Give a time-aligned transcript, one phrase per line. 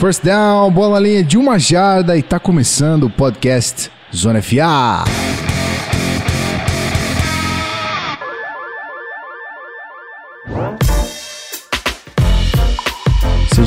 [0.00, 5.04] First down, bola na linha de uma jarda e tá começando o podcast Zona FA.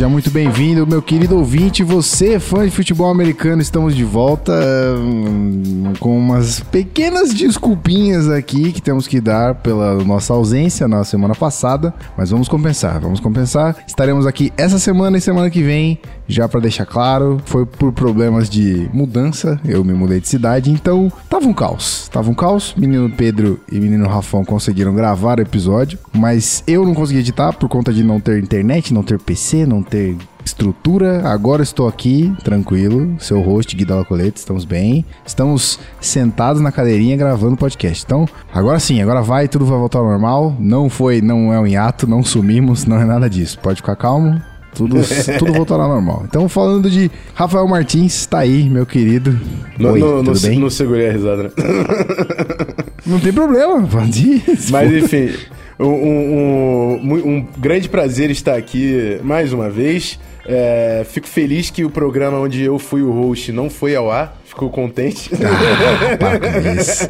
[0.04, 1.84] Seja muito bem-vindo, meu querido ouvinte.
[1.84, 4.52] Você, fã de futebol americano, estamos de volta
[4.98, 11.36] hum, com umas pequenas desculpinhas aqui que temos que dar pela nossa ausência na semana
[11.36, 13.78] passada, mas vamos compensar, vamos compensar.
[13.88, 18.50] Estaremos aqui essa semana e semana que vem, já para deixar claro, foi por problemas
[18.50, 22.74] de mudança, eu me mudei de cidade, então tava um caos, tava um caos.
[22.78, 27.70] Menino Pedro e menino Rafão conseguiram gravar o episódio, mas eu não consegui editar por
[27.70, 30.16] conta de não ter internet, não ter PC, não ter
[30.46, 31.28] estrutura.
[31.28, 35.06] Agora estou aqui, tranquilo, seu host Guida Lacoleta, estamos bem.
[35.26, 38.04] Estamos sentados na cadeirinha gravando o podcast.
[38.06, 40.56] Então, agora sim, agora vai, tudo vai voltar ao normal.
[40.60, 43.60] Não foi, não é um hiato, não sumimos, não é nada disso.
[43.60, 44.42] Pode ficar calmo.
[44.74, 44.96] Tudo,
[45.40, 46.24] tudo voltará ao normal.
[46.28, 49.40] Então, falando de Rafael Martins, tá aí, meu querido.
[49.78, 50.60] Não, Oi, não, tudo não, bem?
[50.60, 51.50] não segurei a risada, né?
[53.06, 54.44] Não tem problema, pode ir.
[54.72, 55.30] Mas enfim,
[55.78, 60.18] um, um- um- um grande prazer estar aqui mais uma vez.
[60.46, 64.38] É, fico feliz que o programa onde eu fui o host não foi ao ar.
[64.46, 65.32] Fico contente.
[65.34, 67.08] Ah, para com isso.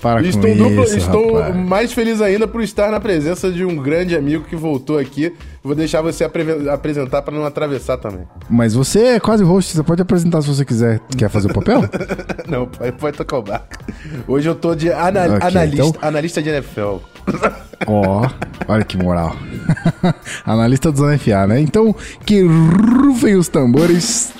[0.00, 1.56] Para estou com duplo- isso, estou rapaz.
[1.56, 5.32] mais feliz ainda por estar na presença de um grande amigo que voltou aqui.
[5.64, 8.24] Vou deixar você apre- apresentar para não atravessar também.
[8.48, 11.00] Mas você é quase host, você pode apresentar se você quiser.
[11.16, 11.82] Quer fazer o papel?
[12.48, 13.66] Não, pode, pode tocar o barco.
[14.28, 16.96] Hoje eu tô de ana- Ok, analista, então- analista de NFL.
[17.86, 18.28] Ó,
[18.68, 19.36] olha que moral.
[20.44, 21.60] Analista do Zona FA, né?
[21.60, 24.32] Então, que rufem os tambores.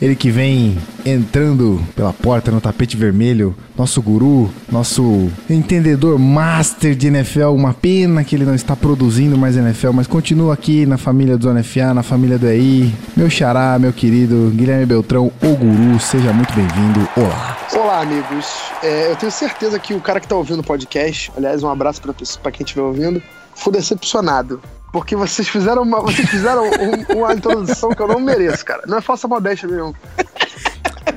[0.00, 7.06] Ele que vem entrando pela porta no tapete vermelho, nosso guru, nosso entendedor master de
[7.06, 7.48] NFL.
[7.48, 11.44] Uma pena que ele não está produzindo mais NFL, mas continua aqui na família do
[11.44, 12.92] Zona FA, na família do EI.
[13.16, 17.08] Meu xará, meu querido Guilherme Beltrão, o guru, seja muito bem-vindo.
[17.16, 17.56] Olá.
[17.72, 18.46] Olá, amigos.
[18.82, 22.02] É, eu tenho certeza que o cara que tá ouvindo o podcast, aliás, um abraço
[22.02, 23.22] pra quem estiver ouvindo,
[23.54, 24.60] foi decepcionado.
[24.96, 28.82] Porque vocês fizeram uma, vocês fizeram um- uma introdução que eu não mereço, cara.
[28.86, 29.94] Não é falsa modéstia mesmo.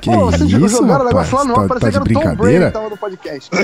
[0.00, 2.16] Que Pô, vocês isso, jogaram o negócio lá no Tá, ar, tá parecia de que
[2.16, 3.50] era o Tom Brady que tava no podcast.
[3.50, 3.56] Pô,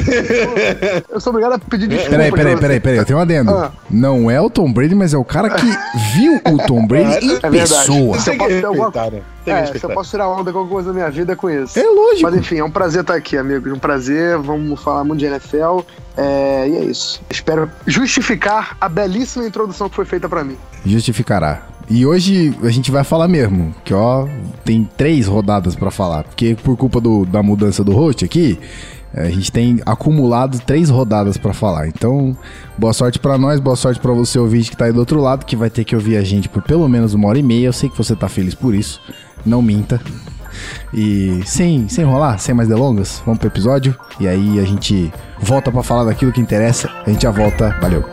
[1.15, 2.11] eu sou obrigado a pedir desculpa.
[2.11, 3.51] Peraí, peraí, peraí, peraí, eu tenho um adendo.
[3.53, 3.73] Ah.
[3.91, 5.67] Não é o Tom Brady, mas é o cara que
[6.15, 8.19] viu o Tom Brady em É pessoa.
[8.19, 9.23] Se eu posso ter alguma- né?
[9.47, 11.79] É, se eu posso tirar onda com alguma coisa da minha vida é com isso.
[11.79, 12.23] É lógico.
[12.23, 13.73] Mas enfim, é um prazer estar aqui, amigos.
[13.73, 14.37] Um prazer.
[14.39, 15.81] Vamos falar muito de NFL.
[16.17, 17.23] É, e é isso.
[17.31, 20.57] Espero justificar a belíssima introdução que foi feita pra mim.
[20.85, 21.63] Justificará.
[21.89, 24.27] E hoje a gente vai falar mesmo, que ó,
[24.65, 28.59] tem três rodadas pra falar, porque por culpa do- da mudança do host aqui,
[29.15, 31.87] a gente tem acumulado três rodadas pra falar.
[31.87, 32.37] Então,
[32.77, 35.47] boa sorte pra nós, boa sorte pra você ouvinte que tá aí do outro lado,
[35.47, 37.67] que vai ter que ouvir a gente por pelo menos uma hora e meia.
[37.67, 39.01] Eu sei que você tá feliz por isso,
[39.45, 40.01] não minta.
[40.93, 43.95] E sem, sem enrolar, sem mais delongas, vamos pro episódio.
[44.19, 46.91] E aí a gente volta pra falar daquilo que interessa.
[47.07, 47.77] A gente já volta.
[47.81, 48.05] Valeu.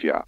[0.00, 0.24] FA.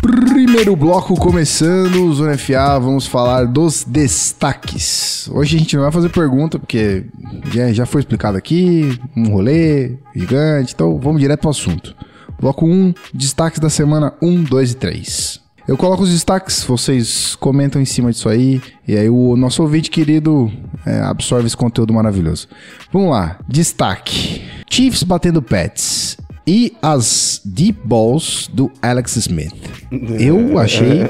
[0.00, 5.28] Primeiro bloco começando, Zona FA, vamos falar dos destaques.
[5.32, 7.04] Hoje a gente não vai fazer pergunta, porque
[7.52, 11.96] já, já foi explicado aqui, um rolê gigante, então vamos direto pro assunto.
[12.40, 15.45] Bloco 1, destaques da semana 1, 2 e 3.
[15.68, 19.90] Eu coloco os destaques, vocês comentam em cima disso aí, e aí o nosso ouvinte
[19.90, 20.50] querido
[20.86, 22.46] é, absorve esse conteúdo maravilhoso.
[22.92, 24.42] Vamos lá, destaque.
[24.70, 29.54] Chiefs batendo Pets e as deep balls do Alex Smith.
[29.90, 31.00] Eu achei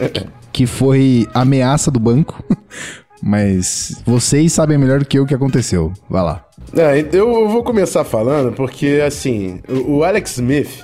[0.50, 2.42] que foi ameaça do banco,
[3.22, 5.92] mas vocês sabem melhor do que eu o que aconteceu.
[6.08, 6.46] Vai lá.
[6.74, 10.82] É, eu vou começar falando porque, assim, o o Alex Smith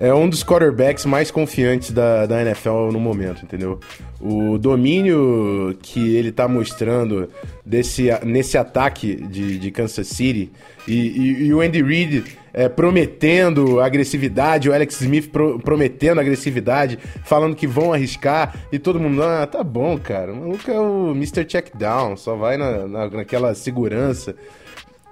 [0.00, 3.80] é um dos quarterbacks mais confiantes da, da NFL no momento, entendeu?
[4.20, 7.28] O domínio que ele tá mostrando
[7.64, 10.50] desse, nesse ataque de, de Kansas City
[10.86, 16.98] e, e- e o Andy Reid é, prometendo agressividade, o Alex Smith pro- prometendo agressividade,
[17.24, 21.12] falando que vão arriscar e todo mundo, ah, tá bom, cara, o maluco é o
[21.12, 21.44] Mr.
[21.48, 24.34] Checkdown, só vai na, na- naquela segurança.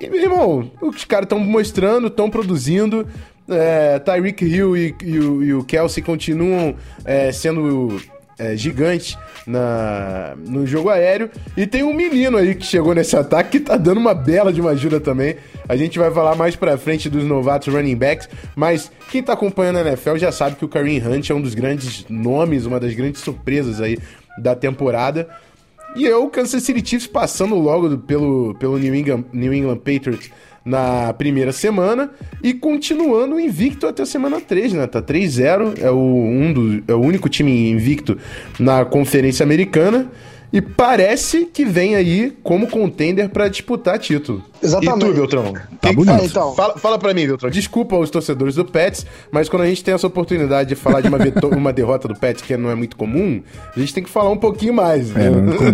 [0.00, 3.06] E, meu irmão, os caras estão mostrando, estão produzindo.
[3.48, 8.00] É, Tyreek Hill e, e o, e o Kelsey continuam é, sendo
[8.38, 9.16] é, gigantes
[9.46, 11.30] na, no jogo aéreo.
[11.56, 14.60] E tem um menino aí que chegou nesse ataque que tá dando uma bela de
[14.60, 15.36] uma ajuda também.
[15.68, 19.78] A gente vai falar mais pra frente dos novatos running backs, mas quem tá acompanhando
[19.78, 22.94] a NFL já sabe que o Kareem Hunt é um dos grandes nomes, uma das
[22.94, 23.98] grandes surpresas aí
[24.38, 25.28] da temporada.
[25.96, 30.30] E eu, o Kansas City Chiefs passando logo pelo, pelo New, England, New England Patriots
[30.62, 32.10] na primeira semana
[32.42, 34.86] e continuando invicto até a semana 3, né?
[34.86, 38.18] Tá 3-0, é o, um do, é o único time invicto
[38.58, 40.10] na Conferência Americana
[40.52, 44.42] e parece que vem aí como contender para disputar título.
[44.62, 45.04] Exatamente.
[45.04, 45.52] E tu, Beltrão?
[45.80, 46.20] Tá bonito.
[46.22, 46.54] É, então.
[46.54, 47.50] Fala, fala pra mim, Beltrão.
[47.50, 51.08] Desculpa os torcedores do Pets, mas quando a gente tem essa oportunidade de falar de
[51.08, 51.18] uma,
[51.56, 53.42] uma derrota do Pets, que não é muito comum,
[53.74, 55.10] a gente tem que falar um pouquinho mais.
[55.14, 55.30] É, né?
[55.30, 55.72] não é comum.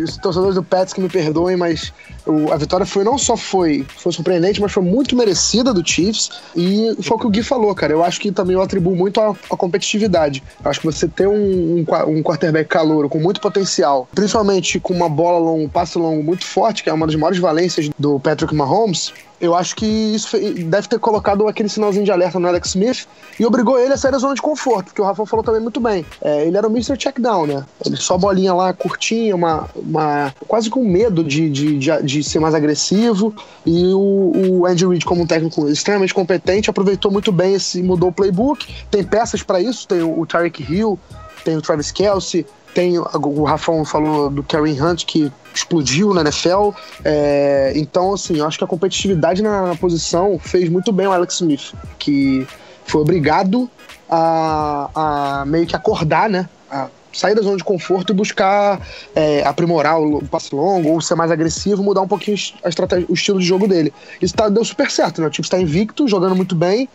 [0.00, 1.92] É, os torcedores do Pets que me perdoem, mas
[2.26, 6.30] o- a vitória foi não só foi, foi surpreendente, mas foi muito merecida do Chiefs.
[6.56, 7.92] E foi o que o Gui falou, cara.
[7.92, 10.42] Eu acho que também eu atribuo muito à, à competitividade.
[10.64, 11.34] Eu acho que você ter um,
[11.80, 16.22] um, um quarterback calouro com muito potencial, principalmente com uma bola longa, um passe longo
[16.22, 19.12] muito forte, que é uma das maiores valências do Patrick Mahomes.
[19.40, 20.36] Eu acho que isso
[20.66, 23.06] deve ter colocado aquele sinalzinho de alerta no Alex Smith
[23.38, 25.80] e obrigou ele a sair da zona de conforto, que o Rafa falou também muito
[25.80, 26.04] bem.
[26.20, 26.98] É, ele era o Mr.
[26.98, 27.64] Checkdown, né?
[27.86, 32.40] Ele só bolinha lá curtinha, uma, uma quase com medo de, de, de, de ser
[32.40, 33.32] mais agressivo.
[33.64, 38.08] E o, o Andy Reid, como um técnico extremamente competente, aproveitou muito bem esse mudou
[38.08, 38.66] o playbook.
[38.90, 40.98] Tem peças para isso, tem o, o Tyreek Hill,
[41.44, 42.44] tem o Travis Kelsey,
[42.74, 46.70] tem o- Rafão falou do Karen Hunt que explodiu na NFL.
[47.04, 51.12] É, então, assim, eu acho que a competitividade na, na posição fez muito bem o
[51.12, 52.46] Alex Smith, que
[52.86, 53.68] foi obrigado
[54.08, 56.48] a, a meio que acordar, né?
[56.70, 58.80] A sair da zona de conforto e buscar
[59.14, 63.06] é, aprimorar o, o passe longo ou ser mais agressivo, mudar um pouquinho a estratégia,
[63.08, 63.92] o estilo de jogo dele.
[64.20, 65.26] Isso tá, deu super certo, né?
[65.26, 66.88] O time está invicto, jogando muito bem.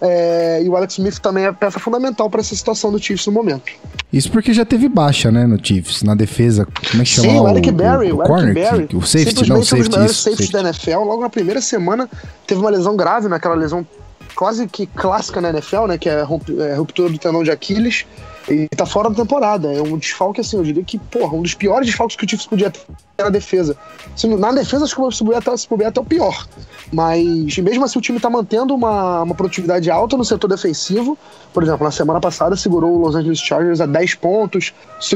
[0.00, 3.32] É, e o Alex Smith também é peça fundamental para essa situação do Chiefs no
[3.32, 3.70] momento.
[4.12, 6.66] Isso porque já teve baixa, né, no Chiefs, na defesa.
[6.90, 8.54] Como é que chama Sim, o Eric Berry, o, o, o corner?
[8.54, 10.62] Berry, que- o safety, não, o simplesmente um dos safety, melhores isso, safeties safety.
[10.64, 11.04] da NFL.
[11.08, 12.08] Logo na primeira semana
[12.46, 13.86] teve uma lesão grave, naquela lesão
[14.34, 16.28] quase que clássica na NFL, né, que é a
[16.60, 18.06] é a ruptura do tendão de Aquiles.
[18.50, 19.72] E tá fora da temporada.
[19.72, 22.46] É um desfalque, assim, eu diria que, porra, um dos piores desfalques que o Chiefs
[22.46, 22.80] podia ter
[23.22, 23.76] na defesa.
[24.38, 26.46] Na defesa, acho que se bobear até, se até o pior.
[26.92, 31.16] Mas mesmo assim, o time tá mantendo uma, uma produtividade alta no setor defensivo.
[31.52, 34.72] Por exemplo, na semana passada segurou o Los Angeles Chargers a 10 pontos,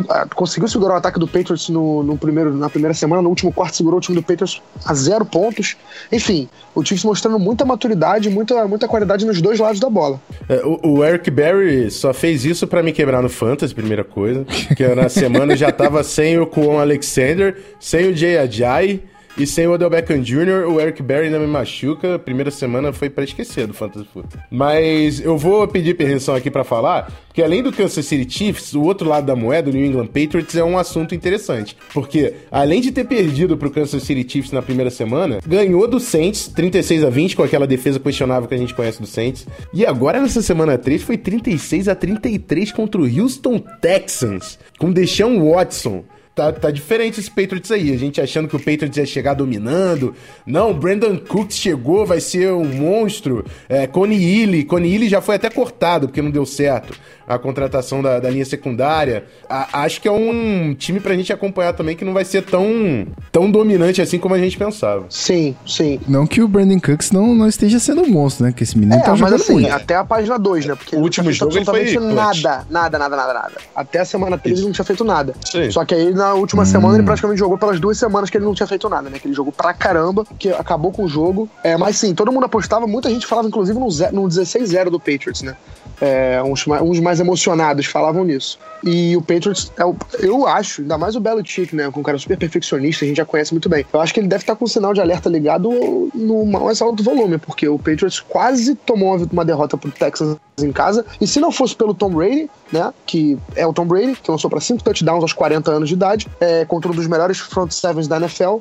[0.09, 3.53] ah, conseguiu segurar o ataque do Patriots no, no primeiro, na primeira semana, no último
[3.53, 5.77] quarto segurou o time do Patriots a zero pontos.
[6.13, 10.21] Enfim, o Chiefs mostrando muita maturidade, muita, muita qualidade nos dois lados da bola.
[10.49, 14.45] É, o, o Eric Berry só fez isso pra me quebrar no Fantasy, primeira coisa.
[14.77, 19.03] Que na semana já tava sem o Kwon Alexander, sem o Jay Ajayi
[19.37, 20.69] e sem o Odell Beckham Jr.
[20.69, 22.19] O Eric Berry ainda me machuca.
[22.19, 24.41] Primeira semana foi pra esquecer do Fantasy Football.
[24.51, 28.83] Mas eu vou pedir permissão aqui pra falar, porque além do Kansas City Chiefs, o
[28.83, 31.77] outro lado da moeda, o New England Patriots, é um assunto interessante.
[31.93, 36.47] Porque além de ter perdido pro Kansas City Chiefs na primeira semana, ganhou do Saints
[36.49, 39.47] 36 a 20 com aquela defesa questionável que a gente conhece do Saints.
[39.73, 45.51] E agora nessa semana 3 foi 36 a 33 contra o Houston Texans, com Deshaun
[45.51, 46.05] Watson.
[46.35, 47.93] Tá, tá diferente esse Patriots aí.
[47.93, 50.15] A gente achando que o Patriots ia chegar dominando.
[50.45, 53.45] Não, Brandon Cooks chegou, vai ser um monstro.
[53.69, 54.65] É, Coney Ely.
[54.65, 58.45] Coney Ely já foi até cortado, porque não deu certo a contratação da, da linha
[58.45, 59.25] secundária.
[59.49, 63.07] A- acho que é um time pra gente acompanhar também que não vai ser tão,
[63.33, 65.07] tão dominante assim como a gente pensava.
[65.09, 66.01] Sim, sim.
[66.09, 68.53] Não que o Brandon Cooks não, não esteja sendo um monstro, né?
[68.53, 69.73] Que esse menino É, tá mas jogando assim, muito.
[69.73, 70.75] até a página 2, né?
[70.75, 73.53] Porque O ele último não tinha feito jogo ele foi nada, nada, nada, nada, nada.
[73.75, 75.35] Até a semana 3 ele não tinha feito nada.
[75.51, 75.71] Sim.
[75.71, 78.55] Só que aí na última semana ele praticamente jogou pelas duas semanas que ele não
[78.55, 79.19] tinha feito nada, né?
[79.19, 81.49] Que ele jogou pra caramba, que acabou com o jogo.
[81.63, 85.43] É, mas sim, todo mundo apostava, muita gente falava, inclusive, no, no 16-0 do Patriots,
[85.43, 85.57] né?
[86.01, 88.59] É, uns, ma- uns mais emocionados falavam nisso.
[88.83, 91.91] E o Patriots, é o- eu acho, ainda mais o Belichick, né?
[91.91, 93.85] Com um cara super perfeccionista, a gente já conhece muito bem.
[93.93, 95.71] Eu acho que ele deve estar com o sinal de alerta ligado
[96.15, 101.05] no mais alto volume, porque o Patriots quase tomou uma, derrota pro Texans em casa.
[101.21, 102.93] E se não fosse pelo Tom Brady, né?
[103.07, 106.29] Que é o Tom Brady, que lançou para cinco touchdowns aos 40 anos de idade,
[106.41, 108.59] é, contra um dos melhores front sevens da NFL.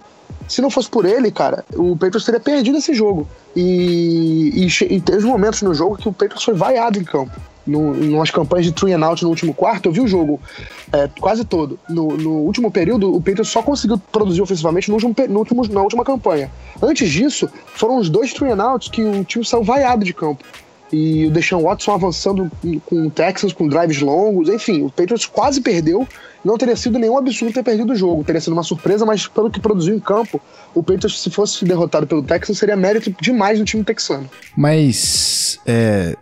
[0.47, 3.27] Se não fosse por ele, cara, o Patriots teria perdido esse jogo.
[3.55, 7.31] E, e, e teve momentos no jogo que o Patriots foi vaiado em campo.
[7.65, 10.38] No, nas campanhas de three and out no último quarto, eu vi o jogo
[10.91, 11.79] é, quase todo.
[11.88, 15.81] No, no último período, o Patriots só conseguiu produzir ofensivamente no último, no último- na
[15.81, 16.51] última campanha.
[16.81, 20.43] Antes disso, foram os dois three and outs que o time saiu vaiado de campo.
[20.93, 22.51] E o Deshaun Watson avançando
[22.85, 26.07] com o Texans, com drives longos, enfim, o Patriots quase perdeu.
[26.45, 29.50] Não teria sido nenhum absurdo ter perdido o jogo, teria sido uma surpresa, mas pelo
[29.50, 30.39] que produziu em campo,
[30.75, 34.29] o Patriots, se fosse derrotado pelo Texans, seria mérito demais do time texano.
[34.55, 36.15] Mas é,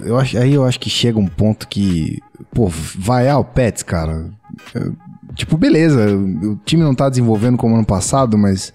[0.00, 4.30] eu acho, aí eu acho que chega um ponto que pô, vaiar o Pets, cara.
[4.74, 4.88] é,
[5.34, 8.72] tipo, beleza, o time não tá desenvolvendo como ano passado, mas.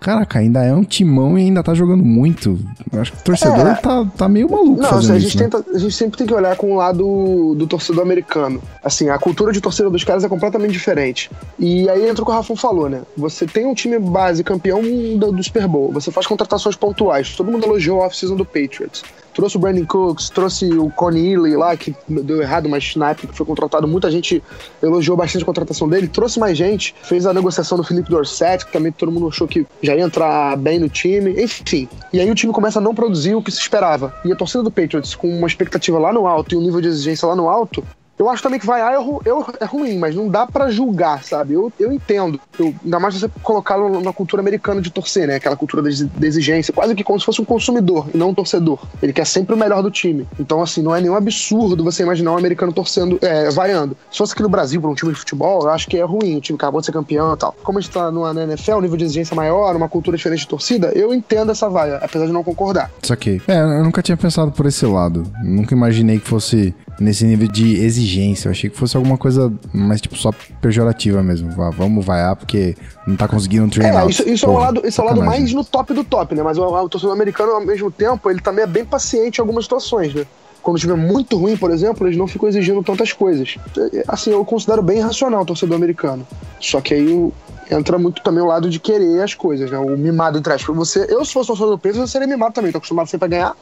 [0.00, 2.56] Caraca, ainda é um timão e ainda tá jogando muito.
[2.92, 3.74] Eu acho que o torcedor É.
[3.74, 5.48] tá, tá meio maluco Não, fazendo assim, a, isso, gente né?
[5.50, 8.62] tenta, a gente sempre tem que olhar com o lado do torcedor americano.
[8.82, 11.28] Assim, a cultura de torcida dos caras é completamente diferente.
[11.58, 13.02] E aí entra o que o Rafão falou, né?
[13.16, 14.80] Você tem um time base campeão
[15.16, 17.34] do, do Super Bowl, você faz contratações pontuais.
[17.36, 19.02] Todo mundo elogiou a off-season do Patriots.
[19.38, 23.28] Trouxe o Brandon Cooks, trouxe o Connie Ely lá, que deu errado, mas na época
[23.28, 24.42] que foi contratado, muita gente
[24.82, 26.08] elogiou bastante a contratação dele.
[26.08, 29.64] Trouxe mais gente, fez a negociação do Felipe Dorset, que também todo mundo achou que
[29.80, 31.40] já ia entrar bem no time.
[31.40, 31.88] Enfim.
[32.12, 34.12] E aí o time começa a não produzir o que se esperava.
[34.24, 36.88] E a torcida do Patriots, com uma expectativa lá no alto e um nível de
[36.88, 37.84] exigência lá no alto,
[38.18, 39.20] eu acho também que vai é, ru-
[39.60, 41.54] é ruim, mas não dá pra julgar, sabe?
[41.54, 42.40] Eu, eu entendo.
[42.58, 45.36] Eu, ainda mais você colocá-lo na cultura americana de torcer, né?
[45.36, 48.78] Aquela cultura da exigência, quase que como se fosse um consumidor e não um torcedor.
[49.02, 50.26] Ele quer sempre o melhor do time.
[50.38, 53.96] Então, assim, não é nenhum absurdo você imaginar um americano torcendo, é, vaiando.
[54.10, 56.36] Se fosse aqui no Brasil, pra um time de futebol, eu acho que é ruim.
[56.36, 57.54] O time acabou de ser campeão e tal.
[57.62, 60.48] Como a gente tá numa NFL, um nível de exigência maior, uma cultura diferente de
[60.48, 62.90] torcida, eu entendo essa vaia, apesar de não concordar.
[63.02, 63.40] Saquei.
[63.46, 65.22] É, eu nunca tinha pensado por esse lado.
[65.42, 68.48] Nunca imaginei que fosse nesse nível de exigência.
[68.48, 71.50] Eu achei que fosse alguma coisa mais, tipo, só pejorativa mesmo.
[71.52, 72.76] Vá, vamos vaiar porque
[73.06, 74.04] não tá conseguindo treinar.
[74.04, 76.04] É, isso, isso é o Porra, lado, isso é o lado mais no top do
[76.04, 76.42] top, né?
[76.42, 79.64] Mas o, o torcedor americano, ao mesmo tempo, ele também é bem paciente em algumas
[79.64, 80.24] situações, né?
[80.62, 83.56] Quando estiver muito ruim, por exemplo, eles não ficam exigindo tantas coisas.
[83.94, 86.26] É, Assim, eu considero bem racional o torcedor americano.
[86.60, 87.32] Só que aí o-
[87.70, 89.78] entra muito também o lado de querer as coisas, né?
[89.78, 90.74] O mimado entre aspas.
[90.76, 92.72] Você, eu, se fosse torcedor do Patriots, eu seria mimado também.
[92.72, 93.56] Tô acostumado sempre a ganhar.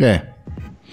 [0.00, 0.22] É,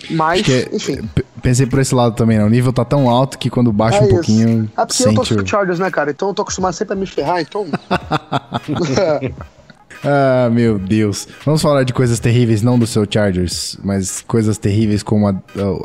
[0.09, 0.97] Mas, que enfim.
[1.13, 2.43] p- pensei por esse lado também, né?
[2.43, 4.13] O nível tá tão alto que quando baixa É um isso.
[4.15, 5.37] pouquinho, É porque eu sente torço o...
[5.37, 6.09] pro Chargers, né, cara?
[6.11, 7.65] Então eu tô acostumado sempre a me ferrar, então.
[10.03, 11.27] Ah, meu Deus.
[11.43, 15.35] Vamos falar de coisas terríveis, não do seu Chargers, mas coisas terríveis como a,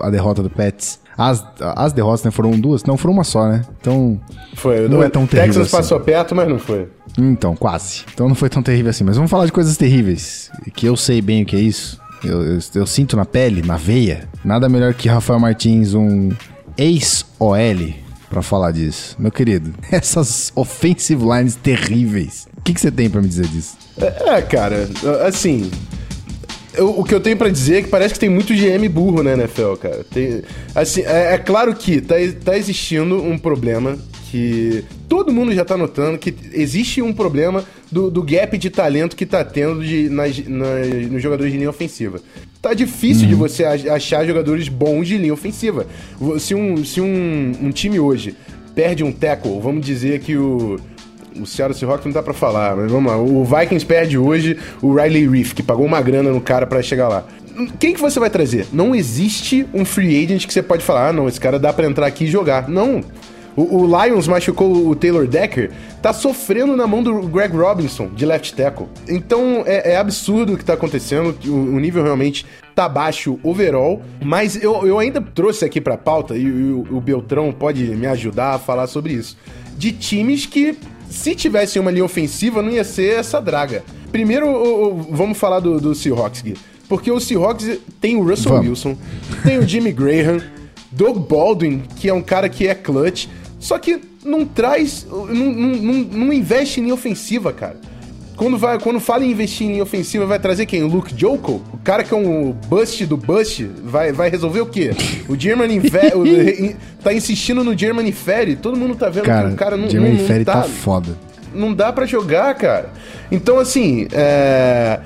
[0.03, 1.01] a derrota do Pets.
[1.17, 1.45] As,
[1.77, 2.31] as derrotas, né?
[2.31, 2.85] Foram duas?
[2.85, 3.63] Não, foram uma só, né?
[3.81, 4.19] Então,
[4.55, 4.89] Foi.
[4.89, 5.77] Não o é tão terrível Texas assim.
[5.77, 6.89] passou perto, mas não foi.
[7.19, 8.05] Então, quase.
[8.13, 9.05] Então não foi tão terrível assim.
[9.05, 10.51] Mas vamos falar de coisas terríveis.
[10.75, 12.00] Que eu sei bem o que é isso.
[12.25, 14.29] Eu, eu, eu sinto na pele, na veia.
[14.45, 16.31] Nada melhor que Rafael Martins, um
[16.77, 17.95] ex-OL,
[18.29, 19.17] pra falar disso.
[19.19, 22.47] Meu querido, essas offensive lines terríveis.
[22.57, 23.77] O que, você tem pra me dizer disso?
[24.01, 24.89] É, é, cara,
[25.27, 25.71] assim.
[26.75, 29.23] eu- o que eu tenho pra dizer é que parece que tem muito GM burro
[29.23, 30.05] na NFL, cara.
[30.11, 30.43] Tem-
[30.75, 33.99] assim, é, é claro que tá, tá existindo um problema
[34.31, 39.17] que todo mundo já tá notando que existe um problema do, do gap de talento
[39.17, 42.21] que tá tendo de, nas, nas- nos jogadores de linha ofensiva.
[42.63, 45.87] Tá difícil de você ach- achar jogadores bons de linha ofensiva.
[46.39, 48.35] Se um, se um, um time hoje
[48.75, 50.79] perde um tackle, vamos dizer que o
[51.41, 53.17] o Seattle Seahawks não dá pra falar, mas vamos lá.
[53.17, 57.07] O Vikings perde hoje o Riley Reef, que pagou uma grana no cara pra chegar
[57.09, 57.25] lá.
[57.79, 58.67] Quem que você vai trazer?
[58.73, 61.87] Não existe um free agent que você pode falar, ah, não, esse cara dá pra
[61.87, 62.69] entrar aqui e jogar.
[62.69, 63.01] Não.
[63.57, 68.25] O, o Lions machucou o Taylor Decker, tá sofrendo na mão do Greg Robinson, de
[68.25, 68.87] left tackle.
[69.09, 74.01] Então é, é absurdo o que tá acontecendo, o, o nível realmente tá baixo overall,
[74.25, 78.55] mas eu, eu ainda trouxe aqui pra pauta, e, o- o Beltrão pode me ajudar
[78.55, 79.37] a falar sobre isso,
[79.77, 80.77] de times que
[81.11, 83.83] se tivessem uma linha ofensiva, não ia ser essa draga.
[84.13, 86.55] Primeiro, vamos falar do, do Seahawks, Gui.
[86.89, 88.69] Porque o Seahawks tem o Russell Vamos.
[88.69, 88.97] Wilson,
[89.45, 90.41] tem o Jimmy Graham,
[90.93, 93.27] Doug Baldwin, que é um cara que é clutch,
[93.59, 97.77] só que não traz, não, não, não, investe em ofensiva, cara.
[98.37, 100.83] Quando, vai, quando fala em investir em ofensiva, vai trazer quem?
[100.83, 101.63] O Luke Joko?
[101.75, 103.65] O cara que é um bust do bust?
[103.85, 104.93] Vai, vai resolver o quê?
[105.29, 108.57] O Germany Fe- o- tá insistindo no Germany Ferry.
[108.57, 111.19] Todo mundo tá vendo Cara, que o cara não, Jeremy não, Ferry tá, tá foda.
[111.55, 112.91] não dá pra jogar, cara.
[113.31, 115.01] Então, assim, é...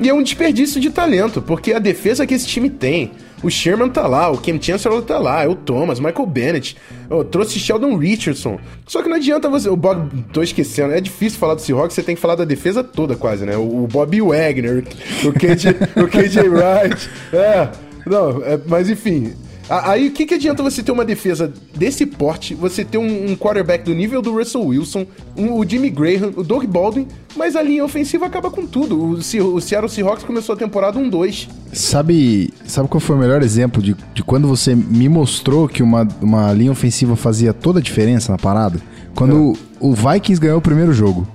[0.00, 3.12] E é um desperdício de talento, porque a defesa que esse time tem.
[3.42, 6.76] O Sherman tá lá, o Cam Chancellor tá lá, é o Thomas, Michael Bennett.
[7.08, 8.58] Eu trouxe Sheldon Richardson.
[8.86, 9.68] Só que não adianta você.
[9.68, 10.24] O Bob.
[10.32, 13.44] Tô esquecendo, é difícil falar do Seahawks, você tem que falar da defesa toda, quase,
[13.44, 13.56] né?
[13.56, 14.84] O, o Bobby Wagner,
[15.24, 15.70] o KJ,
[16.02, 17.10] o KJ Wright.
[17.32, 17.68] É.
[18.06, 19.34] Não, é, mas enfim.
[19.70, 23.36] Aí o que, que adianta você ter uma defesa desse porte, você ter um, um
[23.36, 27.62] quarterback do nível do Russell Wilson, um- o Jimmy Graham, o Doug Baldwin, mas a
[27.62, 29.00] linha ofensiva acaba com tudo.
[29.00, 31.48] O, Se- o Seattle Seahawks começou a temporada 1-2.
[31.72, 36.06] Sabe, sabe qual foi o melhor exemplo de, de quando você me mostrou que uma,
[36.20, 38.80] uma linha ofensiva fazia toda a diferença na parada?
[39.14, 41.26] Quando o, o Vikings ganhou o primeiro jogo.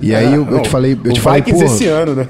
[0.00, 0.50] E aí eu, eu É.
[0.50, 2.28] Não, te falei, eu te falei, pô, esse ano, né?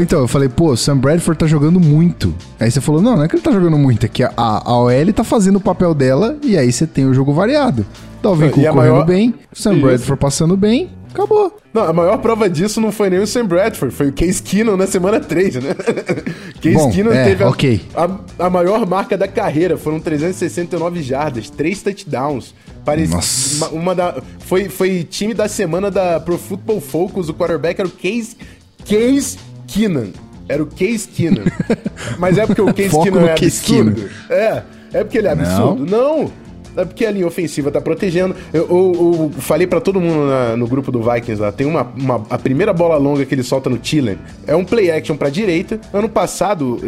[0.00, 2.34] Então, eu falei, pô, o Sam Bradford tá jogando muito.
[2.58, 4.78] Aí você falou, não, não é que ele tá jogando muito, é que a, a
[4.78, 7.84] OL tá fazendo o papel dela e aí você tem o jogo variado.
[8.22, 9.82] Dalvin Cook correndo maior- bem, Sam Isso.
[9.82, 10.90] Bradford passando bem.
[11.14, 11.56] Acabou.
[11.72, 14.76] Não, a maior prova disso não foi nem o Sam Bradford, foi o Case Keenum
[14.76, 15.74] na semana 3, né?
[16.60, 17.80] Case Bom, Keenum é, teve a, ok.
[17.94, 22.52] a, a maior marca da carreira, foram 369 jardas, 3 touchdowns.
[22.84, 23.66] Parece Nossa.
[23.66, 27.88] uma, uma da foi foi time da semana da Pro Football Focus, o quarterback era
[27.88, 28.36] o Case
[28.84, 30.12] Case Keenum.
[30.48, 31.44] Era o Case Keenum.
[32.18, 34.10] Mas é porque o Case Foco Keenum é absurdo.
[34.28, 35.86] É, é porque ele é absurdo.
[35.86, 36.24] Não.
[36.24, 36.43] É
[36.82, 38.34] porque a linha ofensiva tá protegendo.
[38.52, 41.82] Eu, eu- eu falei pra todo mundo na- no grupo do Vikings lá, tem uma,
[41.96, 45.28] uma- a primeira bola longa que ele solta no Tillen é um play action pra
[45.28, 45.78] direita.
[45.92, 46.80] Ano passado,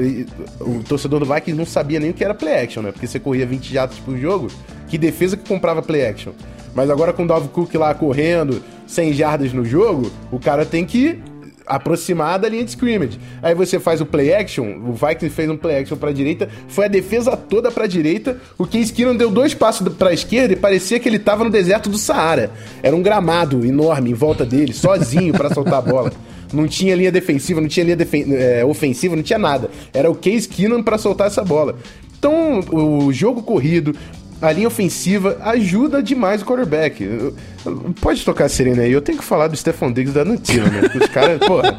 [0.61, 2.93] o torcedor do Vikings não sabia nem o que era play action, né?
[2.93, 4.49] Porque você corria 20 jatos por jogo,
[4.89, 6.33] que defesa que comprava play action.
[6.75, 10.85] Mas agora com o Dalvin Cook lá correndo 100 jardas no jogo, o cara tem
[10.85, 11.19] que
[11.67, 13.19] aproximar da linha de scrimmage.
[13.43, 16.85] Aí você faz o play action, o Vikings fez um play action pra direita, foi
[16.85, 20.99] a defesa toda pra direita, o Case Keenum deu dois passos pra esquerda e parecia
[21.01, 22.51] que ele tava no deserto do Saara.
[22.83, 26.13] Era um gramado enorme em volta dele, sozinho pra soltar a bola.
[26.53, 29.69] Não tinha linha defensiva, não tinha linha defen- eh, ofensiva, não tinha nada.
[29.93, 31.75] Era o Case Keenum pra soltar essa bola.
[32.19, 33.95] Então, o jogo corrido,
[34.41, 37.03] a linha ofensiva ajuda demais o quarterback.
[37.03, 40.25] Eu- eu- Pode tocar a sirene aí, eu tenho que falar do Stephon Diggs da
[40.25, 40.83] Nantino, né?
[41.01, 41.73] Os caras, porra,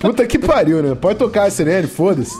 [0.00, 0.94] puta que pariu, né?
[0.94, 2.34] Pode tocar a sirene, foda-se.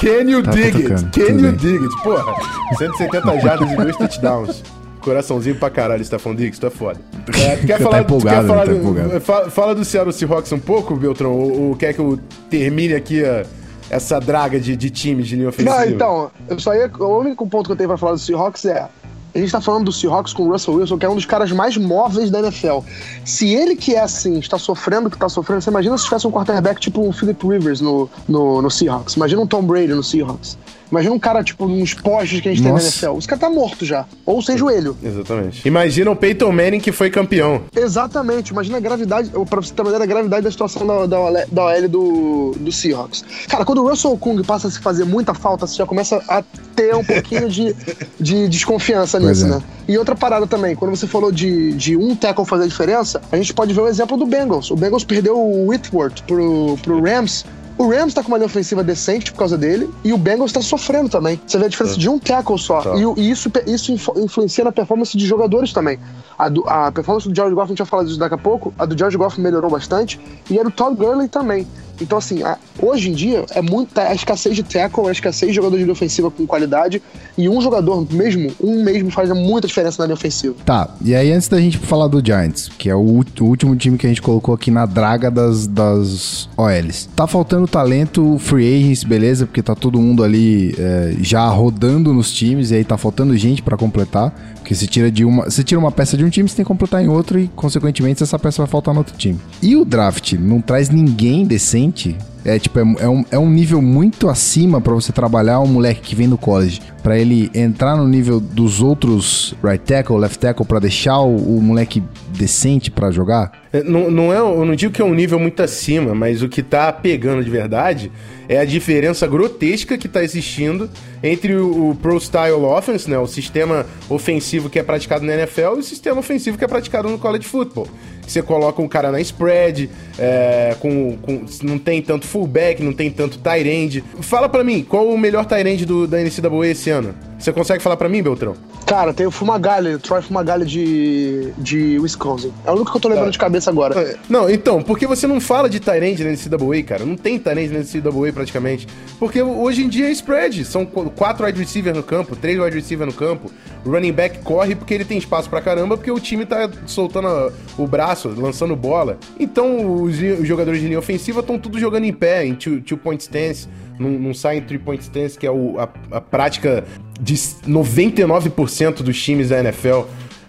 [0.00, 1.04] Can you Tá, dig tá it?
[1.04, 1.56] Can tudo you bem.
[1.56, 2.02] dig it?
[2.02, 2.34] Porra,
[2.78, 4.62] 170 jardas e dois touchdowns.
[5.00, 7.00] Coraçãozinho pra caralho, Stephon Diggs, tu é foda.
[7.38, 9.20] É, tu quer Tá falar, tu empolgado, quer falar, tá do- empolgado.
[9.20, 11.32] fa- fala do Seattle Seahawks um pouco, Beltrão?
[11.32, 13.44] Ou, ou quer que eu termine aqui a-
[13.90, 15.76] essa draga de, de times de linha ofensiva?
[15.76, 16.90] Não, então, eu só ia.
[16.98, 18.86] O único ponto que eu tenho pra falar do Seahawks é.
[19.34, 21.52] A gente tá falando do Seahawks com o Russell Wilson, que é um dos caras
[21.52, 22.78] mais móveis da NFL.
[23.24, 26.26] Se ele que é assim, está sofrendo o que tá sofrendo, você imagina se tivesse
[26.26, 29.14] um quarterback tipo o Philip Rivers no, no, no Seahawks.
[29.14, 30.58] Imagina um Tom Brady no Seahawks.
[30.90, 32.86] Imagina um cara, tipo, nos postes que a gente tem na Nossa.
[32.86, 33.18] NFL.
[33.18, 34.06] Esse cara tá morto já.
[34.24, 34.96] Ou sem joelho.
[35.02, 35.66] Exatamente.
[35.68, 37.62] Imagina o Peyton Manning que foi campeão.
[37.76, 41.20] Exatamente, imagina a gravidade, pra você ter uma ideia da gravidade da situação da, da,
[41.20, 43.24] OL da OL do, do Seahawks.
[43.48, 46.42] Cara, quando o Russell Kung passa a se fazer muita falta, você já começa a
[46.74, 47.74] ter um pouquinho de,
[48.18, 49.56] de desconfiança Pois nisso, é.
[49.56, 49.62] né?
[49.88, 53.36] E outra parada também, quando você falou de, de um tackle fazer a diferença, a
[53.36, 54.70] gente pode ver o exemplo do Bengals.
[54.70, 57.44] O Bengals perdeu o Whitworth pro, pro Rams.
[57.78, 60.60] O Rams tá com uma linha ofensiva decente por causa dele, e o Bengals tá
[60.60, 61.40] sofrendo também.
[61.46, 62.80] Você vê a diferença de um tackle só.
[62.82, 62.96] Tá.
[62.96, 65.96] E, e isso, isso influ- influencia na performance de jogadores também.
[66.36, 68.74] A, do- a performance do George Goff, a gente vai falar disso daqui a pouco,
[68.76, 71.66] a do George Goff melhorou bastante, e a do Todd Gurley também.
[72.00, 75.56] Então, assim, a- hoje em dia é muita a escassez de tackle, a escassez de
[75.56, 77.02] jogador de linha ofensiva com qualidade,
[77.36, 80.54] e um jogador mesmo, um mesmo faz muita diferença na linha ofensiva.
[80.64, 83.96] Tá, e aí antes da gente falar do Giants, que é o, o último time
[83.98, 87.08] que a gente colocou aqui na draga das, das OLs.
[87.14, 92.32] Tá faltando talento, free agents, beleza, porque tá todo mundo ali é, já rodando nos
[92.32, 94.32] times, e aí tá faltando gente pra completar,
[94.68, 96.68] porque você tira de uma, você tira uma peça de um time, você tem que
[96.68, 99.40] completar em outro, e consequentemente essa peça vai faltar no outro time.
[99.62, 103.82] E o draft não traz ninguém decente, é tipo, é, é um, é um nível
[103.82, 106.80] muito acima pra você trabalhar um moleque que vem do college.
[107.02, 111.62] Pra ele entrar no nível dos outros right tackle, left tackle, pra deixar o, o
[111.62, 113.52] moleque decente pra jogar.
[113.72, 116.48] É, Não, não é, eu não digo que é um nível muito acima, mas o
[116.48, 118.10] que tá pegando de verdade
[118.48, 120.88] é a diferença grotesca que tá existindo
[121.22, 125.76] entre o, o Pro Style Offense, né, o sistema ofensivo que é praticado na NFL,
[125.76, 127.88] e o sistema ofensivo que é praticado no college football.
[128.28, 129.88] Você coloca um cara na spread,
[130.18, 134.04] é, com, com- não tem tanto fullback, não tem tanto tight end.
[134.20, 137.14] Fala pra mim, qual o melhor tight end do, da NCAA esse ano?
[137.38, 138.54] Você consegue falar pra mim, Beltrão?
[138.84, 142.50] Cara, tem o Fumagalli, o Troy Fumagalli de, de Wisconsin.
[142.66, 143.32] É o único que eu tô lembrando Tá.
[143.32, 144.16] de cabeça agora.
[144.30, 147.04] Não, então, porque você não fala de Tyrande na NCAA, cara?
[147.04, 148.88] Não tem Tyrande na NCAA praticamente.
[149.20, 150.64] Porque hoje em dia é spread.
[150.64, 153.50] São qu- quatro wide receivers no campo, três wide receivers no campo.
[153.84, 157.52] O running back corre porque ele tem espaço pra caramba, porque o time tá soltando
[157.76, 159.18] o braço, lançando bola.
[159.38, 162.96] Então, os, os jogadores de linha ofensiva estão tudo jogando em pé, em two, two
[162.98, 163.68] point stance.
[163.98, 166.84] Não, não sai em three point stance, que é o- a, a prática
[167.20, 170.02] de 99% dos times da NFL.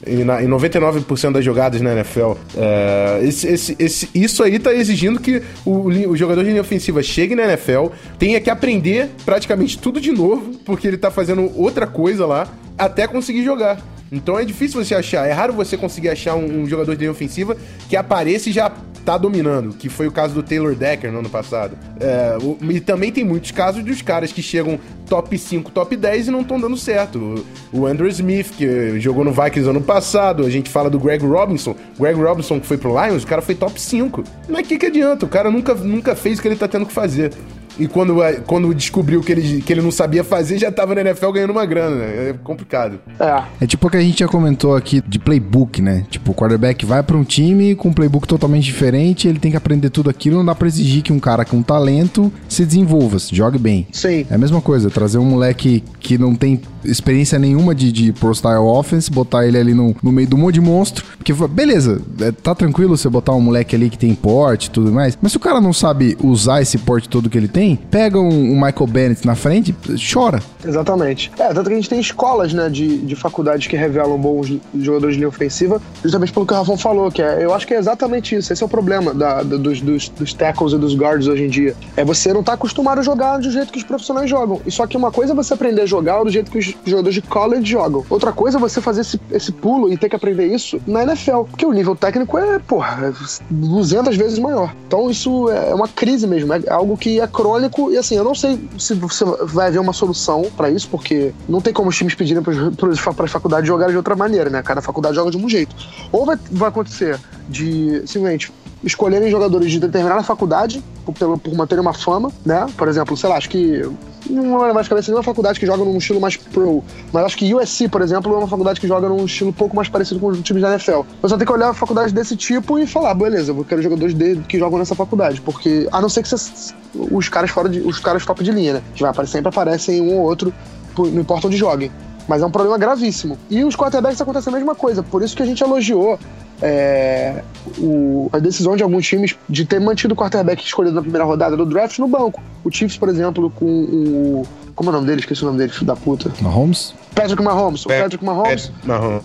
[0.07, 2.33] E em 99% das jogadas na NFL.
[2.57, 7.03] É, esse- esse- esse- isso aí tá exigindo que o, o jogador de linha ofensiva
[7.03, 11.85] chegue na NFL, tenha que aprender praticamente tudo de novo, porque ele tá fazendo outra
[11.85, 13.79] coisa lá, até conseguir jogar.
[14.12, 17.12] Então é difícil você achar, é raro você conseguir achar um, um jogador de linha
[17.12, 17.55] ofensiva
[17.88, 21.29] que apareça e já tá dominando, que foi o caso do Taylor Decker no ano
[21.29, 21.77] passado.
[21.99, 26.27] É, o- e também tem muitos casos dos caras que chegam top 5, top 10
[26.27, 27.43] e não estão dando certo.
[27.73, 31.25] O, o Andrew Smith, que jogou no Vikings ano passado, a gente fala do Greg
[31.25, 31.75] Robinson.
[31.99, 34.23] Greg Robinson que foi pro Lions, o cara foi top 5.
[34.47, 35.25] Mas o que, que adianta?
[35.25, 37.31] O cara nunca, nunca fez o que ele tá tendo que fazer.
[37.79, 41.01] E quando, é, quando descobriu que ele, que ele não sabia fazer, já tava na
[41.01, 42.29] NFL ganhando uma grana, né?
[42.29, 42.99] É complicado.
[43.19, 43.43] É.
[43.61, 46.05] É tipo o que a gente já comentou aqui de playbook, né?
[46.09, 49.57] Tipo, o quarterback vai para um time com um playbook totalmente diferente, ele tem que
[49.57, 53.35] aprender tudo aquilo, não dá pra exigir que um cara com talento se desenvolva, se
[53.35, 53.87] jogue bem.
[53.91, 54.25] Sim.
[54.29, 58.33] É a mesma coisa, trazer um moleque que não tem experiência nenhuma de, de Pro
[58.33, 62.31] Style Offense, botar ele ali no, no meio do monte de monstro, porque beleza, é,
[62.31, 65.37] tá tranquilo você botar um moleque ali que tem porte e tudo mais, mas se
[65.37, 68.87] o cara não sabe usar esse porte todo que ele tem, pega um, um Michael
[68.87, 69.75] Bennett na frente,
[70.11, 70.41] chora.
[70.65, 71.31] Exatamente.
[71.39, 75.15] É, tanto que a gente tem escolas, né, de, de faculdades que revelam bons jogadores
[75.15, 77.77] de linha ofensiva, justamente pelo que o Rafão falou, que é, eu acho que é
[77.77, 81.27] exatamente isso, esse é o problema da, da, dos, dos, dos tackles e dos guards
[81.27, 81.75] hoje em dia.
[81.95, 84.61] É você não tá acostumado a jogar do jeito que os profissionais jogam.
[84.65, 87.15] E só que uma coisa é você aprender a jogar do jeito que os jogadores
[87.15, 88.05] de college jogam.
[88.10, 91.43] Outra coisa é você fazer esse, esse pulo e ter que aprender isso na NFL,
[91.49, 93.13] porque o nível técnico é, porra,
[93.49, 94.73] 200 vezes maior.
[94.88, 98.36] Então isso é uma crise mesmo, é algo que é crônico e assim, eu não
[98.36, 102.15] sei se você vai haver uma solução para isso, porque não tem como os times
[102.15, 104.62] pedirem para as faculdades jogarem de outra maneira, né?
[104.62, 105.75] Cada faculdade joga de um jeito.
[106.12, 108.51] Ou vai, vai acontecer de simplesmente
[108.84, 112.67] escolherem jogadores de determinada faculdade por, por manterem uma fama, né?
[112.77, 113.84] Por exemplo, sei lá, acho que
[114.29, 117.53] não é mais cabeça nenhuma faculdade que joga num estilo mais pro, mas acho que
[117.53, 120.27] USC, por exemplo, é uma faculdade que joga num estilo um pouco mais parecido com
[120.27, 121.01] os times da NFL.
[121.21, 124.37] Você tem que olhar a faculdade desse tipo e falar, beleza, eu quero jogadores de,
[124.41, 127.99] que jogam nessa faculdade, porque a não ser que você, os caras fora de, os
[127.99, 128.81] caras top de linha, né?
[128.93, 130.53] Que vai aparecer, sempre aparecem um ou outro,
[130.97, 131.91] não importa onde joguem.
[132.29, 133.39] Mas é um problema gravíssimo.
[133.49, 136.19] E os quarterbacks acontece a mesma coisa, por isso que a gente elogiou
[136.61, 137.41] é,
[137.79, 141.57] o, a decisão de alguns times de ter mantido o quarterback escolhido na primeira rodada
[141.57, 142.39] do draft no banco.
[142.63, 144.45] O Chiefs, por exemplo, com o.
[144.75, 145.21] Como é o nome dele?
[145.21, 146.31] Esqueci o nome dele, filho da puta.
[146.39, 146.93] Mahomes?
[147.15, 147.85] Patrick Mahomes.
[147.85, 148.71] O Patrick Mahomes.
[148.83, 149.23] Mahomes.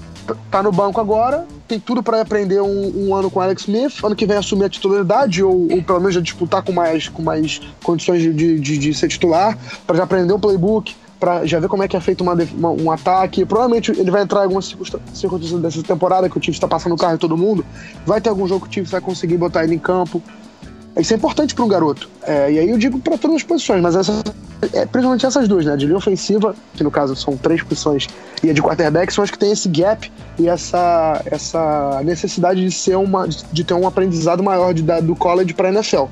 [0.51, 4.17] Tá no banco agora, tem tudo para aprender um, um, ano com Alex Smith, ano
[4.17, 7.61] que vem assumir a titularidade, ou, ou pelo menos já disputar com mais, com mais
[7.83, 11.83] condições de, de, de ser titular, para já aprender um playbook, para já ver como
[11.83, 13.47] é que é feito uma, uma, um ataque.
[13.47, 16.99] Provavelmente ele vai entrar em algumas circunstâncias dessa temporada que o time está passando o
[16.99, 17.65] carro em todo mundo.
[18.05, 20.23] Vai ter algum jogo que o time vai conseguir botar ele em campo.
[20.99, 22.11] Isso é importante para um garoto.
[22.23, 24.23] É, e aí eu digo para todas as posições, mas essa,
[24.75, 25.77] é, principalmente essas duas, né?
[25.79, 28.07] De linha ofensiva, que no caso são três posições,
[28.43, 32.71] e a de quarterback, são as que tem esse gap e essa, essa necessidade de
[32.71, 36.05] ser uma de ter um aprendizado maior de, da, do college para NFL.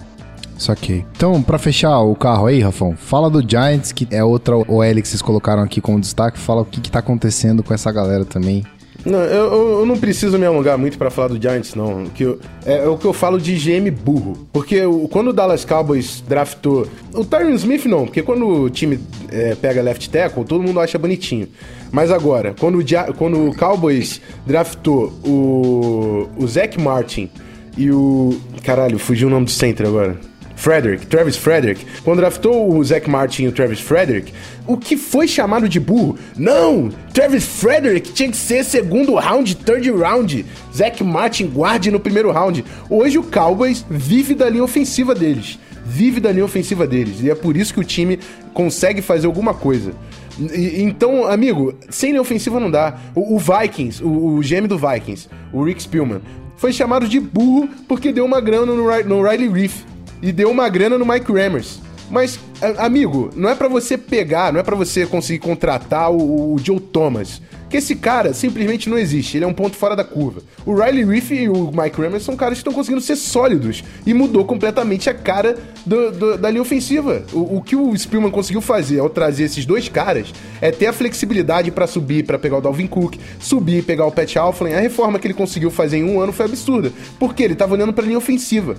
[0.62, 1.04] Saquei.
[1.16, 5.08] Então, para fechar o carro aí, Rafão, fala do Giants, que é outra OL que
[5.08, 6.38] vocês colocaram aqui como destaque.
[6.38, 8.64] Fala o que, que tá acontecendo com essa galera também.
[9.04, 12.04] Não, eu, eu não preciso me alongar muito para falar do Giants, não.
[12.04, 14.46] Que eu, é, é, o que eu falo de GM burro.
[14.52, 16.86] Porque o, quando o Dallas Cowboys draftou.
[17.12, 20.98] O Tyron Smith não, porque quando o time é, pega left tackle, todo mundo acha
[20.98, 21.48] bonitinho.
[21.90, 27.28] Mas agora, quando o, quando o Cowboys draftou o, o Zach Martin
[27.76, 28.38] e o.
[28.62, 30.31] Caralho, fugiu o nome do center agora.
[30.56, 34.32] Frederick, Travis Frederick, quando draftou o Zach Martin e o Travis Frederick,
[34.66, 36.16] o que foi chamado de burro?
[36.36, 36.90] Não!
[37.12, 40.46] Travis Frederick tinha que ser segundo round, third round.
[40.74, 42.64] Zach Martin guarde no primeiro round.
[42.88, 45.58] Hoje o Cowboys vive da linha ofensiva deles.
[45.84, 47.20] Vive da linha ofensiva deles.
[47.20, 48.18] E é por isso que o time
[48.54, 49.92] consegue fazer alguma coisa.
[50.38, 52.98] Então, amigo, sem linha ofensiva não dá.
[53.14, 56.20] O, o Vikings, o, o GM do Vikings, o Rick Spielman,
[56.56, 59.82] foi chamado de burro porque deu uma grana no, no Riley Reef
[60.22, 61.80] e deu uma grana no Mike Rammers.
[62.12, 62.38] Mas,
[62.76, 66.78] amigo, não é para você pegar, não é para você conseguir contratar o, o, Joe
[66.78, 67.40] Thomas.
[67.70, 70.42] Que esse cara simplesmente não existe, ele é um ponto fora da curva.
[70.66, 74.12] O Riley Reef e o Mike Rammers são caras que estão conseguindo ser sólidos e
[74.12, 75.56] mudou completamente a cara
[75.86, 77.24] do, do, da linha ofensiva.
[77.32, 80.92] O, o, que o Spielman conseguiu fazer ao trazer esses dois caras é ter a
[80.92, 84.74] flexibilidade para subir, para pegar o Dalvin Cook, subir e pegar o Pat Alflin.
[84.74, 87.94] A reforma que ele conseguiu fazer em um ano foi absurda, porque ele estava olhando
[87.94, 88.76] para a linha ofensiva.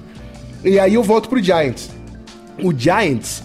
[0.63, 1.89] E aí eu volto pro Giants.
[2.62, 3.43] O Giants,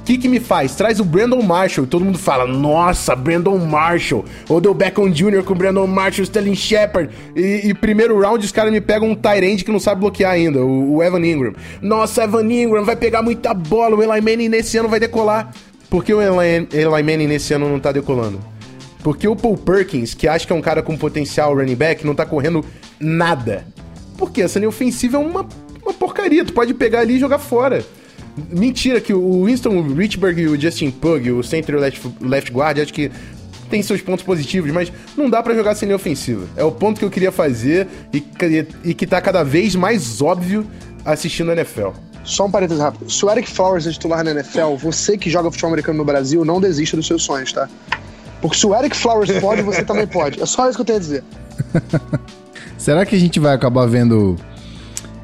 [0.00, 0.74] o que, que me faz?
[0.74, 1.86] Traz o Brandon Marshall.
[1.86, 4.24] Todo mundo fala, nossa, Brandon Marshall.
[4.48, 5.42] Odell Beckham Jr.
[5.44, 7.10] com Brandon Marshall, Sterling Shepard.
[7.36, 10.60] E, e primeiro round os caras me pegam um Tyrande que não sabe bloquear ainda,
[10.60, 11.52] o, o, Evan Ingram.
[11.82, 13.96] Nossa, Evan Ingram vai pegar muita bola.
[13.96, 15.52] O Eli Manning nesse ano vai decolar.
[15.88, 18.38] Por que o Eli, Eli Manning nesse ano não tá decolando?
[19.02, 22.14] Porque o Paul Perkins, que acha que é um cara com potencial running back, não
[22.14, 22.64] tá correndo
[22.98, 23.64] nada.
[24.16, 25.46] Porque essa linha ofensiva é uma
[25.82, 26.44] uma porcaria.
[26.44, 27.84] Tu pode pegar ali e jogar fora.
[28.50, 32.92] Mentira que o Winston Richburg e o Justin Pug, o center left, left guard, acho
[32.92, 33.10] que
[33.68, 36.46] tem seus pontos positivos, mas não dá para jogar sem linha ofensiva.
[36.56, 38.24] É o ponto que eu queria fazer e,
[38.84, 40.66] e que tá cada vez mais óbvio
[41.04, 41.90] assistindo a NFL.
[42.24, 43.10] Só um parênteses rápido.
[43.10, 46.44] Se o Eric Flowers é titular na NFL, você que joga futebol americano no Brasil,
[46.44, 47.68] não desista dos seus sonhos, tá?
[48.40, 50.40] Porque se o Eric Flowers pode, você também pode.
[50.40, 51.24] É só isso que eu tenho a dizer.
[52.76, 54.36] Será que a gente vai acabar vendo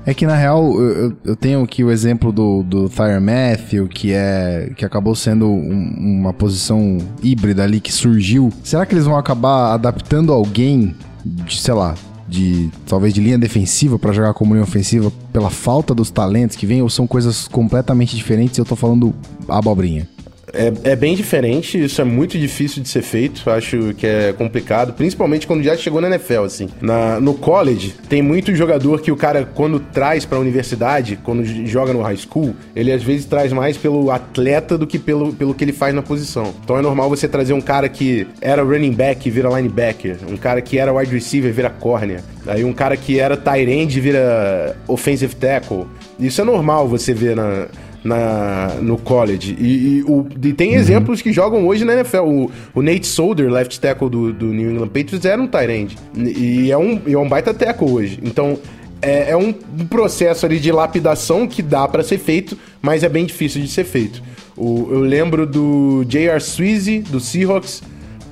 [0.07, 2.89] É que na real eu, eu tenho aqui o exemplo do, do
[3.21, 8.53] Matthew, que é que acabou sendo um, uma posição híbrida ali que surgiu.
[8.63, 11.97] Será que eles vão acabar adaptando alguém de, sei lá,
[12.29, 16.67] de talvez de linha defensiva para jogar como linha ofensiva pela falta dos talentos que
[16.67, 18.57] vem ou são coisas completamente diferentes?
[18.59, 19.13] Eu tô falando
[19.49, 20.09] abobrinha.
[20.53, 24.93] É, é, bem diferente, isso é muito difícil de ser feito, acho que é complicado,
[24.93, 26.69] principalmente quando já chegou na NFL, assim.
[26.81, 31.93] Na, no college, tem muito jogador que o cara, quando traz pra universidade, quando joga
[31.93, 35.65] no high school, ele às vezes traz mais pelo atleta do que pelo, pelo que
[35.65, 36.55] ele faz na posição.
[36.63, 40.37] Então é normal você trazer um cara que era running back e vira linebacker, um
[40.37, 43.97] cara que era wide receiver e vira corner, aí um cara que era tight end
[43.97, 45.87] e vira offensive tackle.
[46.19, 47.67] Isso é normal você ver na,
[48.07, 49.57] na, no college.
[49.59, 50.77] E, e, o, e tem uhum.
[50.77, 52.23] exemplos que jogam hoje na NFL.
[52.23, 55.97] O, o Nate Solder, left tackle do, do New England Patriots, era um tight end.
[56.15, 58.19] E é um, e é um baita tackle hoje.
[58.23, 58.59] Então,
[59.03, 63.27] é, é um processo ali de lapidação que dá para ser feito, mas é bem
[63.27, 64.23] difícil de ser feito.
[64.57, 66.41] O, eu lembro do J.R.
[66.41, 67.83] Sweezy, do Seahawks,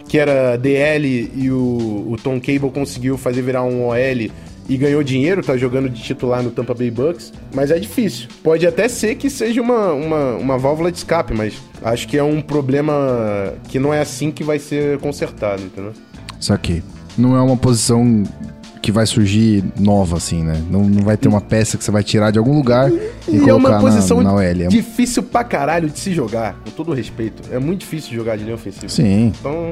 [0.08, 4.30] que era DL e o, o Tom Cable conseguiu fazer virar um OL
[4.68, 8.28] e ganhou dinheiro, tá jogando de titular no Tampa Bay Bucks, mas é difícil.
[8.42, 12.22] Pode até ser que seja uma, uma, uma válvula de escape, mas acho que é
[12.22, 15.92] um problema que não é assim que vai ser consertado, entendeu?
[16.40, 16.82] Isso aqui.
[17.16, 18.24] Não é uma posição
[18.84, 20.62] que vai surgir nova, assim, né?
[20.70, 23.36] Não, não vai ter uma peça que você vai tirar de algum lugar e, e,
[23.38, 24.42] e é uma posição na, na OL.
[24.42, 27.42] É difícil pra caralho de se jogar, com todo respeito.
[27.50, 28.90] É muito difícil jogar de linha ofensiva.
[28.90, 29.32] Sim.
[29.40, 29.70] Então,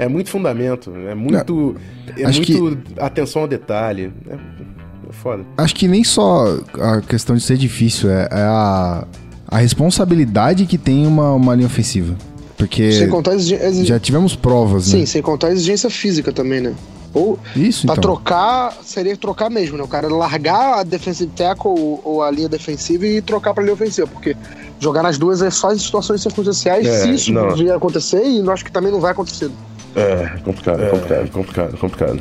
[0.00, 1.76] é muito fundamento, é muito,
[2.16, 3.00] é muito que...
[3.00, 4.10] atenção ao detalhe.
[4.28, 5.44] É, é foda.
[5.58, 9.04] Acho que nem só a questão de ser difícil, é, é a,
[9.46, 12.16] a responsabilidade que tem uma, uma linha ofensiva.
[12.56, 13.84] Porque sem contar exig...
[13.84, 15.06] já tivemos provas, Sim, né?
[15.06, 16.74] sem contar a exigência física também, né?
[17.12, 18.02] Ou Isso, pra então.
[18.02, 19.82] trocar, seria trocar mesmo, né?
[19.82, 23.74] O cara largar a defensive tackle ou, ou a linha defensiva e trocar pra linha
[23.74, 24.36] ofensiva, porque
[24.78, 27.54] jogar nas duas é só em situações circunstanciais, é, se isso não.
[27.54, 29.50] vier acontecer, e eu acho que também não vai acontecer.
[29.94, 30.88] É, complicado, é.
[30.88, 32.20] complicado, complicado, complicado.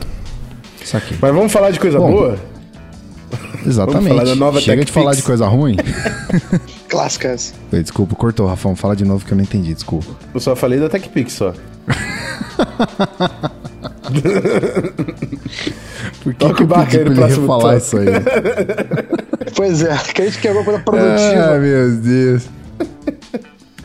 [0.82, 1.16] Isso aqui.
[1.22, 2.38] Mas vamos falar de coisa Bom, boa?
[3.66, 4.08] Exatamente.
[4.08, 5.78] falar da nova Chega de falar de coisa ruim.
[6.90, 7.54] Clássicas.
[7.72, 8.76] Desculpa, cortou, Rafão.
[8.76, 10.10] Fala de novo que eu não entendi, desculpa.
[10.34, 11.54] Eu só falei da TechPix só.
[16.24, 18.08] Por que, que eu pedi pra ele falar isso aí?
[19.56, 21.56] pois é, que a gente quer alguma coisa produtiva.
[21.56, 22.59] Ah, meu Deus.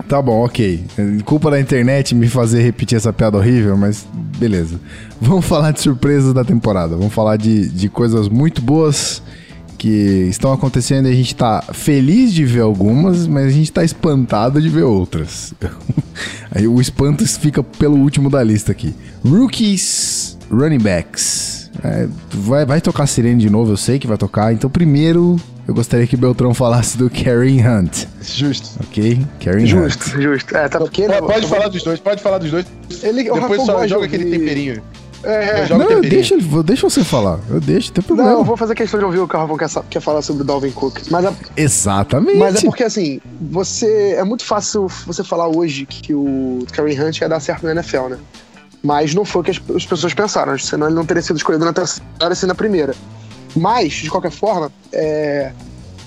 [0.09, 0.85] Tá bom, ok.
[1.25, 4.07] Culpa da internet me fazer repetir essa piada horrível, mas
[4.39, 4.79] beleza.
[5.21, 6.95] Vamos falar de surpresas da temporada.
[6.97, 9.23] Vamos falar de, de coisas muito boas
[9.79, 13.85] que estão acontecendo e a gente tá feliz de ver algumas, mas a gente tá
[13.85, 15.53] espantado de ver outras.
[16.51, 18.95] Aí o espanto fica pelo último da lista aqui.
[19.25, 21.71] Rookies Running Backs.
[21.83, 24.53] É, vai, vai tocar sirene de novo, eu sei que vai tocar.
[24.53, 25.37] Então, primeiro,
[25.67, 28.07] eu gostaria que Beltrão falasse do Karen Hunt.
[28.23, 28.71] Justo.
[28.81, 29.25] Ok?
[29.43, 30.23] Karen justo, Hunt.
[30.23, 32.67] Justo, É, tá porque pode, pode falar dos dois, pode falar dos dois.
[33.03, 34.83] Ele, Depois só joga aquele temperinho.
[35.23, 36.03] É, não, temperinho.
[36.03, 37.41] deixa, deixa você falar.
[37.49, 38.31] Eu deixo, tem problema.
[38.31, 40.43] Não, eu vou fazer questão de ouvir o que o Rafa quer, quer falar sobre
[40.43, 40.99] o Dalvin Cook.
[41.11, 42.39] Mas é, Exatamente.
[42.39, 44.17] Mas é porque, assim, você.
[44.19, 48.09] É muito fácil você falar hoje que o Karen Hunt ia dar certo na NFL,
[48.11, 48.19] né?
[48.83, 51.65] Mas não foi o que as, as pessoas pensaram, senão ele não teria sido escolhido
[51.65, 52.95] na terceira, assim na primeira.
[53.57, 55.53] Mas, de qualquer forma, é,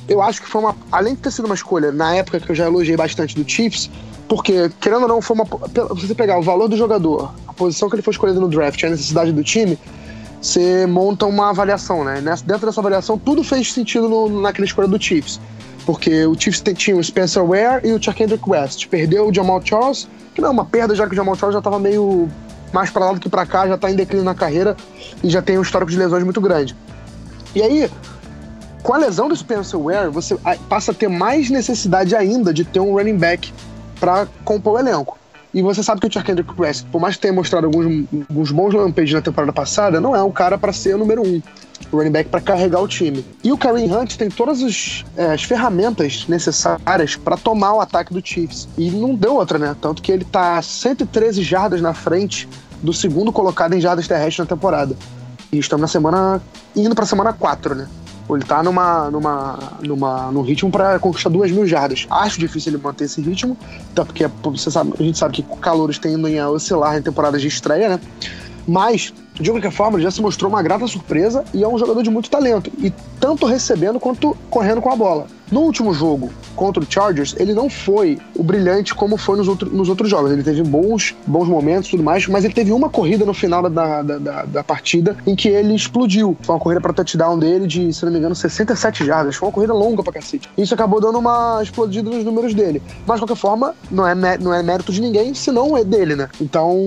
[0.07, 0.75] eu acho que foi uma.
[0.91, 3.89] Além de ter sido uma escolha, na época que eu já elogiei bastante do Chiefs,
[4.27, 5.45] porque, querendo ou não, foi uma.
[5.45, 8.83] Se você pegar o valor do jogador, a posição que ele foi escolhido no draft,
[8.83, 9.77] a necessidade do time,
[10.41, 12.21] você monta uma avaliação, né?
[12.45, 15.39] Dentro dessa avaliação, tudo fez sentido no, naquela escolha do Chiefs.
[15.85, 18.87] Porque o Chiefs tinha o Spencer Ware e o Kendrick West.
[18.87, 21.59] Perdeu o Jamal Charles, que não é uma perda, já que o Jamal Charles já
[21.59, 22.29] estava meio
[22.73, 24.75] mais para lá do que para cá, já está em declínio na carreira
[25.23, 26.75] e já tem um histórico de lesões muito grande.
[27.57, 27.89] E aí,
[28.83, 30.37] com a lesão do Spencer Ware, você
[30.69, 33.51] passa a ter mais necessidade ainda de ter um running back
[33.99, 35.17] para compor o elenco.
[35.51, 38.75] E você sabe que o Kendrick West, por mais que tenha mostrado alguns, alguns bons
[38.75, 41.41] lampejos na temporada passada, não é um cara para ser o número um,
[41.91, 43.25] o running back para carregar o time.
[43.43, 48.13] E o Kareem Hunt tem todas as, é, as ferramentas necessárias para tomar o ataque
[48.13, 48.69] do Chiefs.
[48.77, 49.75] E não deu outra, né?
[49.81, 52.47] Tanto que ele tá 113 jardas na frente
[52.83, 54.95] do segundo colocado em jardas terrestres na temporada.
[55.59, 56.41] Estamos na semana.
[56.75, 57.87] indo pra semana 4, né?
[58.29, 62.05] Ele tá numa, numa, numa, num ritmo para conquistar duas mil jardas.
[62.09, 63.57] Acho difícil ele manter esse ritmo,
[63.91, 67.47] até porque você sabe, a gente sabe que calores tendem a oscilar em temporadas de
[67.47, 67.99] estreia, né?
[68.67, 72.03] Mas, de qualquer forma, ele já se mostrou uma grata surpresa e é um jogador
[72.03, 72.69] de muito talento.
[72.79, 75.27] E tanto recebendo quanto correndo com a bola.
[75.51, 79.69] No último jogo, contra o Chargers, ele não foi o brilhante como foi nos, outro,
[79.73, 80.31] nos outros jogos.
[80.31, 83.69] Ele teve bons, bons momentos e tudo mais, mas ele teve uma corrida no final
[83.69, 86.35] da, da, da, da partida em que ele explodiu.
[86.41, 89.35] Foi uma corrida para touchdown dele de, se não me engano, 67 jardas.
[89.35, 90.49] Foi uma corrida longa pra cacete.
[90.57, 92.81] Isso acabou dando uma explodida nos números dele.
[93.05, 96.27] Mas, de qualquer forma, não é, não é mérito de ninguém, senão é dele, né?
[96.41, 96.77] Então,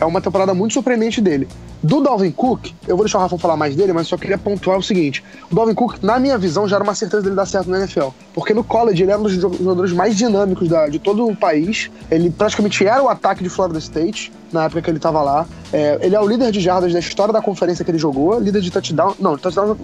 [0.00, 1.48] é uma temporada muito surpreendente dele.
[1.82, 4.78] Do Dalvin Cook, eu vou deixar o Rafa falar mais dele, mas só queria pontuar
[4.78, 7.70] o seguinte: o Dalvin Cook, na minha visão, já era uma certeza dele dar certo
[7.70, 8.08] na NFL.
[8.34, 11.90] Porque no college ele era um dos jogadores mais dinâmicos da, de todo o país.
[12.10, 15.46] Ele praticamente era o ataque de Florida State na época que ele estava lá.
[15.72, 18.60] É, ele é o líder de jardas da história da conferência que ele jogou, líder
[18.60, 19.14] de touchdown.
[19.18, 19.76] Não, touchdown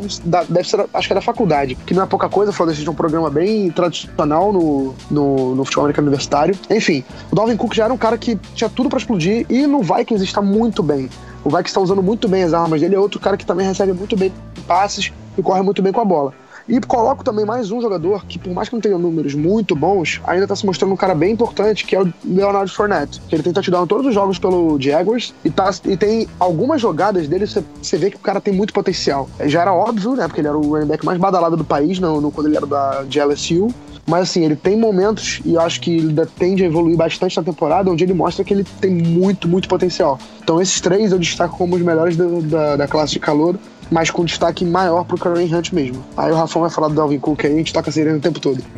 [0.49, 2.51] deve ser, acho que é da faculdade, que não é pouca coisa.
[2.51, 6.55] O Florida State é um programa bem tradicional no, no, no futebol americano universitário.
[6.71, 9.83] Enfim, o Dalvin Cook já era um cara que tinha tudo para explodir e no
[9.83, 11.09] Vikings está muito bem.
[11.45, 13.93] O Vikings está usando muito bem as armas dele, é outro cara que também recebe
[13.93, 14.33] muito bem
[14.67, 16.33] passes e corre muito bem com a bola.
[16.69, 20.21] E coloco também mais um jogador que, por mais que não tenha números muito bons,
[20.25, 23.21] ainda está se mostrando um cara bem importante, que é o Leonardo Fournette.
[23.29, 26.81] Que ele tem touchdown em todos os jogos pelo Jaguars e, tá, e tem algumas
[26.81, 29.29] jogadas dele, você vê que o cara tem muito potencial.
[29.45, 30.27] Já era óbvio, né?
[30.27, 32.67] Porque ele era o running back mais badalado do país no, no quando ele era
[32.67, 33.69] da, de LSU.
[34.07, 37.43] Mas assim, ele tem momentos, e eu acho que ele tende a evoluir bastante na
[37.43, 40.19] temporada, onde ele mostra que ele tem muito, muito potencial.
[40.43, 43.57] Então esses três eu destaco como os melhores da, da classe de calor,
[43.91, 46.03] mas com destaque maior pro Karen Hunt mesmo.
[46.17, 48.21] Aí o Rafão vai falar do Dalvin Cook aí, a gente toca a sirene o
[48.21, 48.63] tempo todo.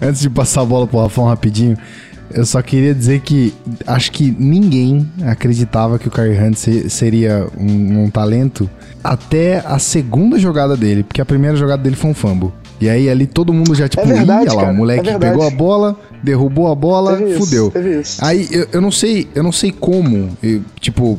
[0.00, 1.76] Antes de passar a bola pro Rafão rapidinho,
[2.30, 3.54] eu só queria dizer que
[3.86, 6.56] acho que ninguém acreditava que o Karen Hunt
[6.88, 8.68] seria um, um talento
[9.02, 12.52] até a segunda jogada dele, porque a primeira jogada dele foi um fumble.
[12.80, 15.50] E aí ali todo mundo já, tipo, é verdade, lá, o moleque é pegou a
[15.50, 17.72] bola, derrubou a bola, teve fudeu.
[18.00, 21.18] Isso, aí eu, eu não sei, eu não sei como, eu, tipo,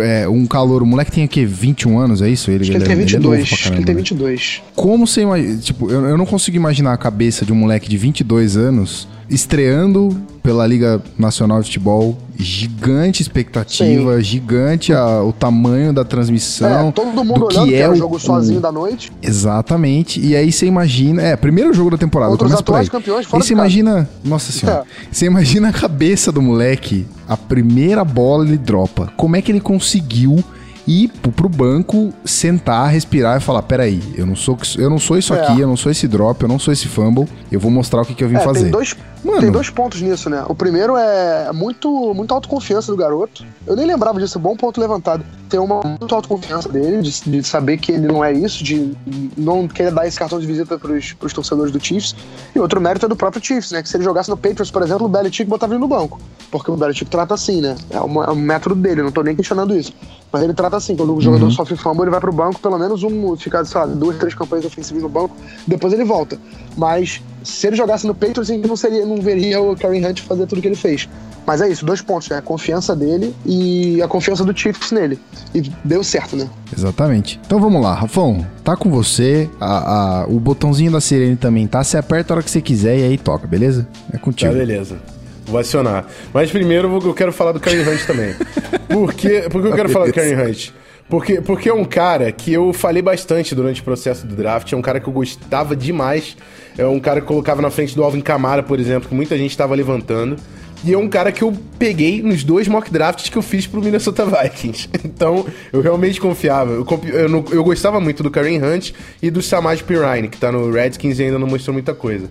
[0.00, 1.44] é, um calor, o moleque tem o quê?
[1.44, 2.50] 21 anos, é isso?
[2.50, 3.32] Ele, Acho que ele, ele tem 22.
[3.32, 4.62] Ele é acho que ele tem 22.
[4.74, 7.96] Como você imagina, tipo, eu, eu não consigo imaginar a cabeça de um moleque de
[7.96, 14.22] 22 anos estreando pela Liga Nacional de Futebol gigante expectativa, Sim.
[14.22, 16.88] gigante a, o tamanho da transmissão.
[16.88, 19.10] É, todo mundo do olhando que, é o jogo sozinho da noite.
[19.22, 20.20] Exatamente.
[20.20, 22.88] E aí você imagina, é, primeiro jogo da temporada, Outros começa por aí.
[22.88, 25.06] Campeões fora e você imagina, nossa senhora, é.
[25.10, 29.12] você imagina a cabeça do moleque, a primeira bola ele dropa.
[29.16, 30.42] Como é que ele conseguiu
[30.86, 35.34] ir pro banco, sentar, respirar e falar: peraí, eu não sou, eu não sou isso
[35.34, 35.40] é.
[35.40, 38.04] aqui, eu não sou esse drop, eu não sou esse fumble, eu vou mostrar o
[38.04, 38.62] que, que eu vim é, fazer.
[38.64, 39.40] Tem dois, Mano.
[39.40, 40.44] tem dois pontos nisso, né?
[40.48, 43.44] O primeiro é muito, muita autoconfiança do garoto.
[43.66, 45.24] Eu nem lembrava disso, bom ponto levantado.
[45.48, 48.96] Tem uma muita autoconfiança dele, de, de, saber que ele não é isso, de
[49.36, 52.14] não querer dar esse cartão de visita pros, pros torcedores do Chiefs.
[52.54, 53.82] E outro mérito é do próprio Chiefs, né?
[53.82, 56.20] Que se ele jogasse no Patriots, por exemplo, o Belichick botava ele no banco.
[56.50, 57.76] Porque o Belichick trata assim, né?
[57.90, 59.92] É, uma, é um método dele, não tô nem questionando isso.
[60.32, 61.50] Mas ele trata assim, quando o jogador uhum.
[61.50, 64.64] sofre fumble, ele vai pro banco, pelo menos um, ficar, sei lá, duas, três campanhas
[64.64, 66.38] ofensivas no banco, depois ele volta.
[66.76, 70.20] Mas se ele jogasse no Patriots, a gente não, seria, não veria o Karen Hunt
[70.22, 71.08] fazer tudo que ele fez.
[71.46, 72.38] Mas é isso, dois pontos, né?
[72.38, 75.16] A confiança dele e a confiança do Chiefs nele.
[75.54, 76.50] E deu certo, né?
[76.76, 77.40] Exatamente.
[77.46, 79.48] Então vamos lá, Rafão, tá com você.
[79.60, 81.84] A, a, o botãozinho da sirene também tá.
[81.84, 83.86] Você aperta a hora que você quiser e aí toca, beleza?
[84.12, 84.50] É contigo.
[84.50, 84.98] Tá, beleza.
[85.46, 86.04] Vou acionar.
[86.34, 88.34] Mas primeiro eu quero falar do Karen Hunt também.
[88.88, 90.72] Por que, por que eu quero falar do Karen Hunt?
[91.08, 94.76] Porque, porque é um cara que eu falei bastante durante o processo do draft, é
[94.76, 96.36] um cara que eu gostava demais,
[96.76, 99.50] é um cara que colocava na frente do Alvin Kamara, por exemplo, que muita gente
[99.50, 100.36] estava levantando.
[100.84, 103.80] E é um cara que eu peguei nos dois mock drafts que eu fiz pro
[103.80, 104.88] Minnesota Vikings.
[105.04, 106.72] Então, eu realmente confiava.
[106.72, 108.92] Eu, eu, eu gostava muito do Karen Hunt
[109.22, 112.28] e do Samaj Pirine, que tá no Redskins e ainda não mostrou muita coisa.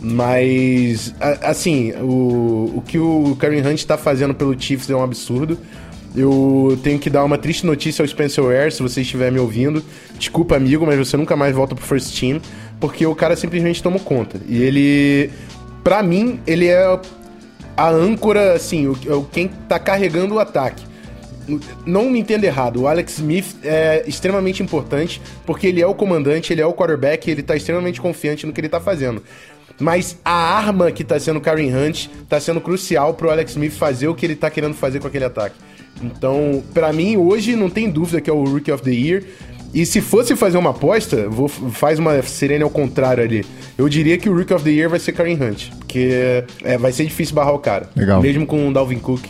[0.00, 5.56] Mas, assim, o, o que o Karen Hunt está fazendo pelo Chiefs é um absurdo.
[6.16, 9.84] Eu tenho que dar uma triste notícia ao Spencer Ware, se você estiver me ouvindo.
[10.16, 12.40] Desculpa, amigo, mas você nunca mais volta pro First Team,
[12.78, 14.40] porque o cara simplesmente tomou conta.
[14.46, 15.30] E ele,
[15.82, 17.00] para mim, ele é
[17.76, 20.84] a âncora, assim, o, o, quem tá carregando o ataque.
[21.84, 26.52] Não me entenda errado, o Alex Smith é extremamente importante, porque ele é o comandante,
[26.52, 29.22] ele é o quarterback, ele tá extremamente confiante no que ele tá fazendo.
[29.78, 33.72] Mas a arma que tá sendo o Karen Hunt tá sendo crucial pro Alex Smith
[33.72, 35.56] fazer o que ele tá querendo fazer com aquele ataque.
[36.02, 39.22] Então, para mim, hoje não tem dúvida que é o Rookie of the Year.
[39.72, 43.44] E se fosse fazer uma aposta, vou, faz uma sirene ao contrário ali.
[43.76, 45.70] Eu diria que o Rookie of the Year vai ser Karen Hunt.
[45.78, 47.90] Porque é, vai ser difícil barrar o cara.
[47.96, 48.22] Legal.
[48.22, 49.24] Mesmo com o Dalvin Cook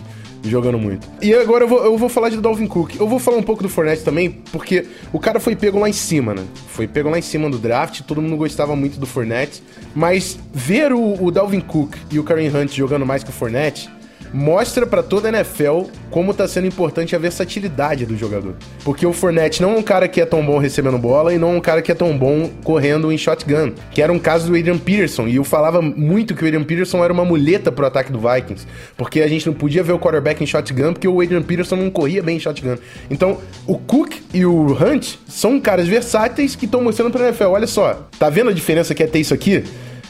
[0.48, 1.08] jogando muito.
[1.22, 2.96] E agora eu vou, eu vou falar de Dalvin Cook.
[2.98, 5.92] Eu vou falar um pouco do Fournette também, porque o cara foi pego lá em
[5.94, 6.42] cima, né?
[6.68, 9.62] Foi pego lá em cima do draft, todo mundo gostava muito do Fournette.
[9.94, 13.88] Mas ver o, o Dalvin Cook e o Karen Hunt jogando mais que o Fournette
[14.34, 18.56] mostra para toda a NFL como tá sendo importante a versatilidade do jogador.
[18.84, 21.54] Porque o Fournette não é um cara que é tão bom recebendo bola e não
[21.54, 24.56] é um cara que é tão bom correndo em shotgun, que era um caso do
[24.56, 25.28] Adrian Peterson.
[25.28, 28.66] E eu falava muito que o Adrian Peterson era uma muleta pro ataque do Vikings,
[28.96, 31.88] porque a gente não podia ver o quarterback em shotgun porque o Adrian Peterson não
[31.88, 32.76] corria bem em shotgun.
[33.08, 37.66] Então, o Cook e o Hunt são caras versáteis que estão mostrando pra NFL, olha
[37.68, 39.62] só, tá vendo a diferença que é ter isso aqui?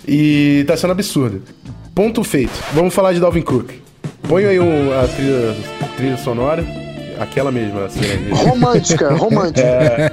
[0.09, 1.43] E tá sendo absurdo.
[1.95, 2.53] Ponto feito.
[2.72, 3.85] Vamos falar de Dalvin Cook.
[4.29, 5.55] Põe aí um, a trilha,
[5.97, 6.64] trilha sonora.
[7.18, 8.01] Aquela mesma, assim.
[8.33, 9.66] Romântica, romântica.
[9.66, 10.09] É...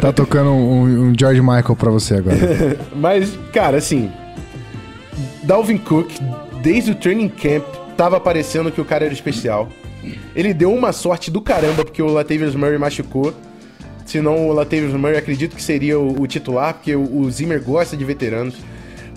[0.00, 2.36] tá tocando um, um, George Michael pra você agora.
[2.96, 4.10] Mas, cara, assim.
[5.42, 6.10] Dalvin Cook,
[6.62, 7.64] desde o training camp,
[7.96, 9.68] tava parecendo que o cara era especial.
[10.34, 13.34] Ele deu uma sorte do caramba porque o Latavius Murray machucou.
[14.06, 17.96] Senão o Latavius Murray acredito que seria o, o titular, porque o, o Zimmer gosta
[17.96, 18.54] de veteranos.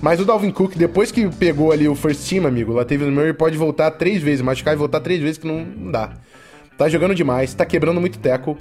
[0.04, 3.32] Mas o Dalvin Cook, depois que pegou ali o first team, amigo, o Latavius Murray
[3.32, 6.12] pode voltar três vezes, machucar e voltar três vezes que não, não dá.
[6.78, 8.58] Tá jogando demais, tá quebrando muito teco.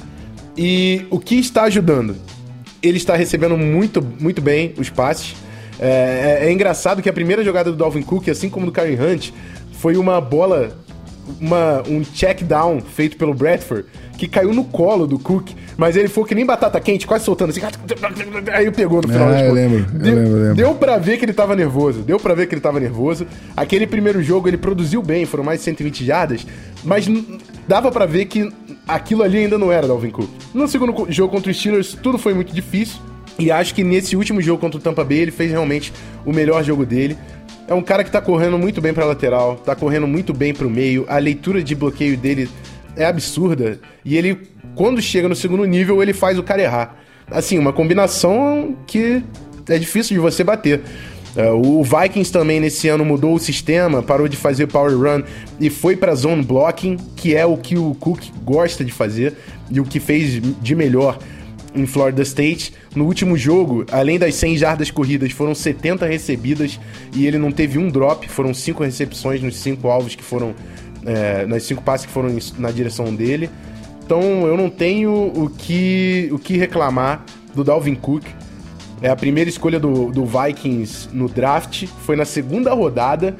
[0.57, 2.15] E o que está ajudando?
[2.81, 5.35] Ele está recebendo muito, muito bem os passes.
[5.81, 8.95] É, é, é engraçado que a primeira jogada do Dalvin Cook, assim como do Karen
[8.95, 9.33] Hunt,
[9.73, 10.79] foi uma bola
[11.41, 13.85] uma, um check down feito pelo Bradford
[14.23, 17.51] que caiu no colo do Cook, mas ele foi que nem batata quente, quase soltando
[17.51, 17.61] assim.
[18.53, 19.31] Aí pegou no final.
[19.31, 20.55] Ah, eu lembro, deu, eu lembro, lembro.
[20.55, 22.03] Deu pra ver que ele tava nervoso.
[22.03, 23.27] Deu pra ver que ele tava nervoso.
[23.57, 26.47] Aquele primeiro jogo ele produziu bem, foram mais de 120 jardas,
[26.85, 27.05] mas
[27.67, 28.49] dava para ver que
[28.87, 30.31] aquilo ali ainda não era Dalvin Cook.
[30.55, 33.01] No segundo jogo contra os Steelers, tudo foi muito difícil.
[33.41, 35.93] E acho que nesse último jogo contra o Tampa Bay, ele fez realmente
[36.25, 37.19] o melhor jogo dele.
[37.67, 40.71] É um cara que tá correndo muito bem pra lateral, tá correndo muito bem pro
[40.71, 41.07] meio.
[41.09, 42.49] A leitura de bloqueio dele
[42.97, 43.81] é absurda.
[44.05, 44.39] E ele,
[44.75, 46.97] quando chega no segundo nível, ele faz o cara errar.
[47.31, 49.23] Assim, uma combinação que
[49.69, 50.83] é difícil de você bater.
[51.35, 55.23] Uh, o Vikings também nesse ano mudou o sistema, parou de fazer power run
[55.59, 59.35] e foi para zone blocking, que é o que o Cook gosta de fazer
[59.71, 61.19] e o que fez de melhor
[61.75, 62.75] em Florida State.
[62.95, 66.79] No último jogo, além das 100 jardas corridas, foram 70 recebidas
[67.15, 68.29] e ele não teve um drop.
[68.29, 70.55] Foram cinco recepções nos cinco alvos que foram.
[71.05, 73.51] É, nas cinco passes que foram na direção dele.
[74.05, 77.25] Então eu não tenho o que, o que reclamar
[77.55, 78.25] do Dalvin Cook.
[79.01, 83.35] É a primeira escolha do, do Vikings no draft, foi na segunda rodada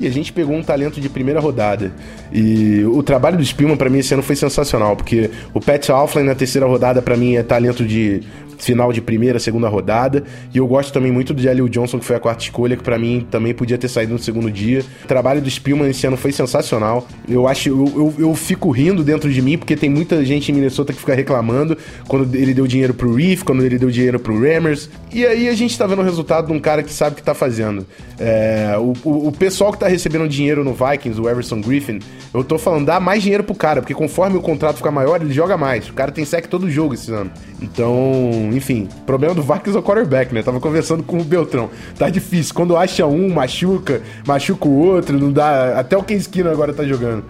[0.00, 1.92] e a gente pegou um talento de primeira rodada.
[2.32, 6.24] E o trabalho do Spillman para mim esse ano foi sensacional, porque o Pat Alflin
[6.24, 8.22] na terceira rodada para mim é talento de
[8.62, 10.22] final de primeira, segunda rodada.
[10.54, 12.98] E eu gosto também muito do Jalil Johnson, que foi a quarta escolha, que para
[12.98, 14.84] mim também podia ter saído no segundo dia.
[15.04, 17.06] O trabalho do Spillman esse ano foi sensacional.
[17.28, 20.54] Eu acho, eu, eu, eu, fico rindo dentro de mim, porque tem muita gente em
[20.54, 24.34] Minnesota que fica reclamando quando ele deu dinheiro pro Reef, quando ele deu dinheiro pro
[24.34, 24.88] Rammers.
[25.12, 27.22] E aí a gente tá vendo o resultado de um cara que sabe o que
[27.22, 27.86] tá fazendo.
[28.18, 31.98] É, o, o, o, pessoal que tá recebendo dinheiro no Vikings, o Everson Griffin,
[32.32, 35.32] eu tô falando, dá mais dinheiro pro cara, porque conforme o contrato fica maior, ele
[35.32, 35.88] joga mais.
[35.88, 37.30] O cara tem sec todo jogo esse ano.
[37.60, 40.42] Então, enfim, problema do Vikings é o quarterback, né?
[40.42, 41.70] Tava conversando com o Beltrão.
[41.98, 42.54] Tá difícil.
[42.54, 45.78] Quando acha um, machuca, machuca o outro, não dá.
[45.78, 47.24] Até o Case Keenum agora tá jogando.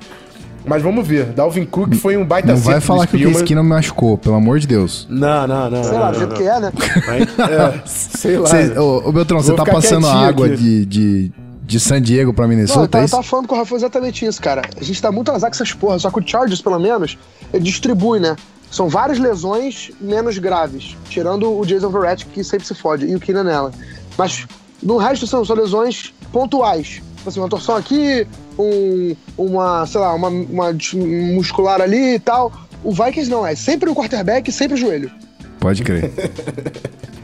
[0.65, 1.27] Mas vamos ver.
[1.27, 4.37] Dalvin Cook foi um baita Não vai falar que o Case Keenum me machucou, pelo
[4.37, 5.07] amor de Deus.
[5.11, 5.83] Não, não, não.
[5.83, 6.73] Sei não, lá, do jeito que é, né?
[7.07, 8.47] Mas, é, sei lá.
[8.49, 11.33] Cê, ô, ô, Beltrão, você tá passando água de, de,
[11.65, 13.15] de San Diego pra Minnesota, não, eu tava, é isso?
[13.15, 14.63] Eu tava falando com o Rafa exatamente isso, cara.
[14.81, 17.19] A gente tá muito azar com essas porras, só que o Chargers, pelo menos,
[17.53, 18.37] ele distribui, né?
[18.73, 23.21] São várias lesões menos graves, tirando o Jason Verrett, que sempre se fode, e o
[23.21, 23.71] Keenan nela.
[24.17, 24.47] Mas
[24.83, 27.03] no resto são, são lesões pontuais.
[27.17, 28.27] Tipo assim, uma torção aqui,
[28.59, 30.77] um, uma, sei lá, uma, uma
[31.35, 32.51] muscular ali e tal.
[32.83, 35.13] O Vikings não, é sempre o quarterback sempre o joelho.
[35.61, 36.11] Pode crer.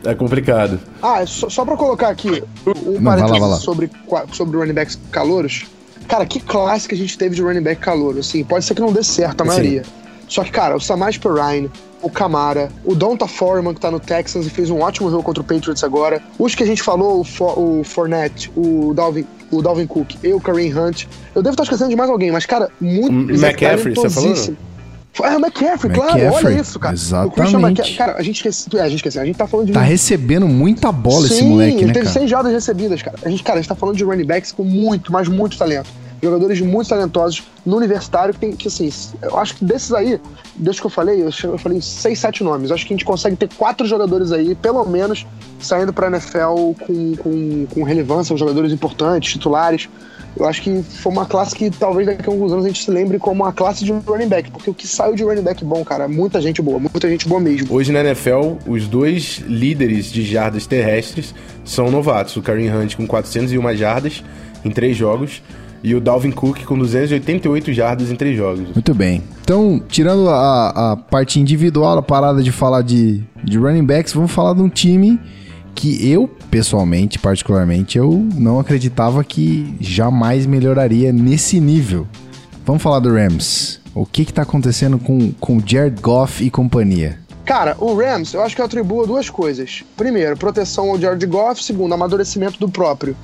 [0.04, 0.78] é complicado.
[1.02, 2.44] Ah, só, só pra colocar aqui
[2.86, 3.90] um parênteses sobre,
[4.32, 5.66] sobre running backs calouros.
[6.06, 8.18] Cara, que classe que a gente teve de running back calouro.
[8.18, 9.82] Assim, pode ser que não dê certo a maioria.
[10.28, 11.70] Só que, cara, o Samaj Perrine,
[12.02, 15.42] o Camara, o Donta Foreman, que tá no Texans e fez um ótimo jogo contra
[15.42, 16.22] o Patriots agora.
[16.38, 20.32] Os que a gente falou, o, For, o Fournette, o Dalvin, o Dalvin Cook e
[20.32, 21.06] o Kareem Hunt.
[21.34, 23.32] Eu devo estar esquecendo de mais alguém, mas, cara, muito.
[23.32, 24.34] McCaffrey, você falou?
[25.24, 26.94] É, o McCaffrey, claro, olha isso, cara.
[26.94, 27.96] Exatamente.
[27.96, 29.72] Cara, a gente é, a gente esqueceu, a gente tá falando de...
[29.72, 32.20] Tá recebendo muita bola Sim, esse moleque, ele né, teve cara?
[32.20, 33.18] 100 jardas recebidas, cara.
[33.24, 35.90] A gente, cara, a gente tá falando de running backs com muito, mas muito talento.
[36.22, 38.90] Jogadores muito talentosos no universitário que tem que, assim,
[39.22, 40.20] eu acho que desses aí,
[40.56, 42.70] desde que eu falei, eu, falei seis, sete nomes.
[42.70, 45.26] Acho que a gente consegue ter quatro jogadores aí, pelo menos,
[45.60, 49.88] saindo pra NFL com, com, com relevância, jogadores importantes, titulares.
[50.36, 52.90] Eu acho que foi uma classe que talvez daqui a alguns anos a gente se
[52.90, 55.84] lembre como a classe de running back, porque o que saiu de running back bom,
[55.84, 57.74] cara, muita gente boa, muita gente boa mesmo.
[57.74, 63.06] Hoje na NFL, os dois líderes de jardas terrestres são novatos, o Kareem Hunt com
[63.06, 64.22] 401 jardas
[64.64, 65.42] em três jogos
[65.82, 68.68] e o Dalvin Cook com 288 jardas em três jogos.
[68.74, 69.22] Muito bem.
[69.42, 74.30] Então, tirando a, a parte individual, a parada de falar de, de running backs, vamos
[74.30, 75.20] falar de um time
[75.74, 82.06] que eu, pessoalmente, particularmente, eu não acreditava que jamais melhoraria nesse nível.
[82.66, 83.80] Vamos falar do Rams.
[83.94, 87.18] O que está acontecendo com, com Jared Goff e companhia?
[87.44, 89.82] Cara, o Rams, eu acho que eu atribuo duas coisas.
[89.96, 91.64] Primeiro, proteção ao Jared Goff.
[91.64, 93.16] Segundo, amadurecimento do próprio.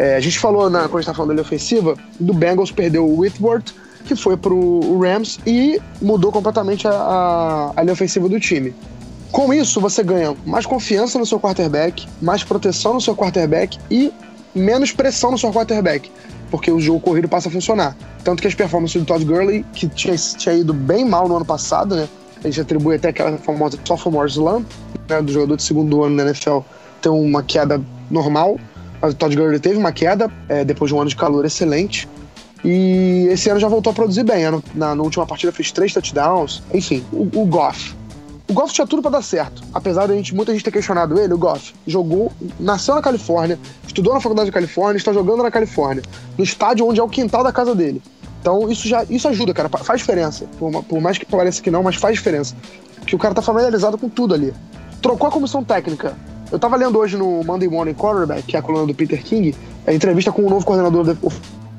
[0.00, 3.06] É, a gente falou, na, quando a gente tá falando da ofensiva, do Bengals perdeu
[3.06, 3.74] o Whitworth,
[4.06, 8.74] que foi pro Rams, e mudou completamente a, a, a linha ofensiva do time.
[9.30, 14.10] Com isso, você ganha mais confiança no seu quarterback, mais proteção no seu quarterback e
[14.54, 16.10] menos pressão no seu quarterback,
[16.50, 17.94] porque o jogo corrido passa a funcionar.
[18.24, 21.44] Tanto que as performances do Todd Gurley, que tinha, tinha ido bem mal no ano
[21.44, 22.08] passado, né?
[22.42, 24.66] A gente atribui até aquela famosa sophomore slump,
[25.10, 26.60] né, do jogador de segundo ano na NFL,
[27.02, 28.58] ter uma queda normal.
[29.02, 32.08] O Todd Gurley teve uma queda é, depois de um ano de calor excelente.
[32.64, 34.44] E esse ano já voltou a produzir bem.
[34.74, 36.62] Na, na última partida fez três touchdowns.
[36.74, 37.94] Enfim, o, o Goff.
[38.48, 39.62] O Goff tinha tudo para dar certo.
[39.72, 44.12] Apesar de gente, muita gente ter questionado ele, o Goff jogou, nasceu na Califórnia, estudou
[44.12, 46.02] na faculdade da Califórnia, está jogando na Califórnia,
[46.36, 48.02] no estádio onde é o quintal da casa dele.
[48.40, 50.46] Então isso já isso ajuda, cara, faz diferença.
[50.58, 52.56] Por, por mais que pareça que não, mas faz diferença.
[53.06, 54.52] Que o cara tá familiarizado com tudo ali.
[55.00, 56.16] Trocou a comissão técnica,
[56.50, 59.54] eu tava lendo hoje no Monday Morning Quarterback, que é a coluna do Peter King,
[59.86, 61.16] a entrevista com o novo coordenador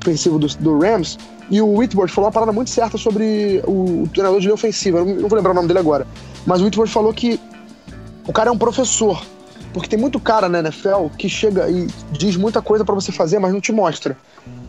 [0.00, 1.18] ofensivo do, do Rams,
[1.50, 4.98] e o Whitworth falou uma parada muito certa sobre o, o treinador de linha ofensiva.
[4.98, 6.06] Eu não, vou lembrar o nome dele agora.
[6.46, 7.38] Mas o Whitworth falou que
[8.26, 9.22] o cara é um professor.
[9.72, 13.38] Porque tem muito cara na NFL que chega e diz muita coisa para você fazer,
[13.38, 14.16] mas não te mostra.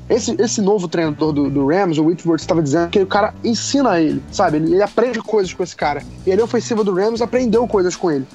[0.10, 4.00] Esse, esse novo treinador do, do Rams, o Whitworth, estava dizendo que o cara ensina
[4.00, 4.58] ele, sabe?
[4.58, 6.04] Ele, ele aprende coisas com esse cara.
[6.26, 8.26] E ele, ofensiva do Rams, aprendeu coisas com ele.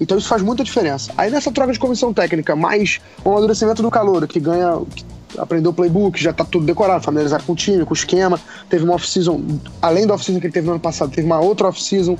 [0.00, 1.12] Então isso faz muita diferença.
[1.16, 4.80] Aí nessa troca de comissão técnica, mais o amadurecimento do calor, que ganha.
[4.94, 5.04] Que
[5.36, 8.40] aprendeu o playbook, já tá tudo decorado, familiarizado com o time, com o esquema.
[8.68, 9.42] Teve uma off-season,
[9.82, 12.16] além da off-season que ele teve no ano passado, teve uma outra off-season.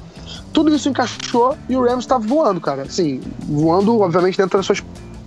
[0.52, 2.82] Tudo isso encaixou e o Rams tá voando, cara.
[2.82, 4.82] Assim, voando, obviamente, dentro das suas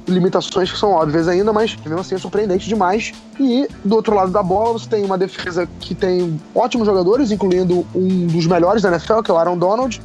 [0.08, 3.14] limitações que são óbvias ainda, mas mesmo assim é surpreendente demais.
[3.40, 7.86] E do outro lado da bola, você tem uma defesa que tem ótimos jogadores, incluindo
[7.96, 10.02] um dos melhores da NFL, que é o Aaron Donald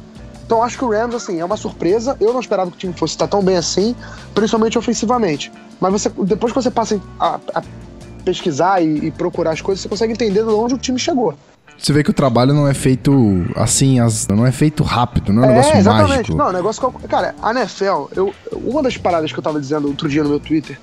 [0.47, 2.15] então acho que o Rams, assim, é uma surpresa.
[2.21, 3.93] Eu não esperava que o time fosse estar tão bem assim,
[4.33, 5.51] principalmente ofensivamente.
[5.77, 7.61] Mas você, depois que você passa a, a
[8.23, 11.35] pesquisar e, e, procurar as coisas, você consegue entender de onde o time chegou.
[11.77, 13.11] Você vê que o trabalho não é feito
[13.57, 16.09] assim, as, não é feito rápido, não é um é, negócio exatamente.
[16.09, 16.37] mágico.
[16.37, 17.07] Não, negócio que.
[17.09, 20.39] Cara, a NFL, eu, uma das paradas que eu tava dizendo outro dia no meu
[20.39, 20.79] Twitter.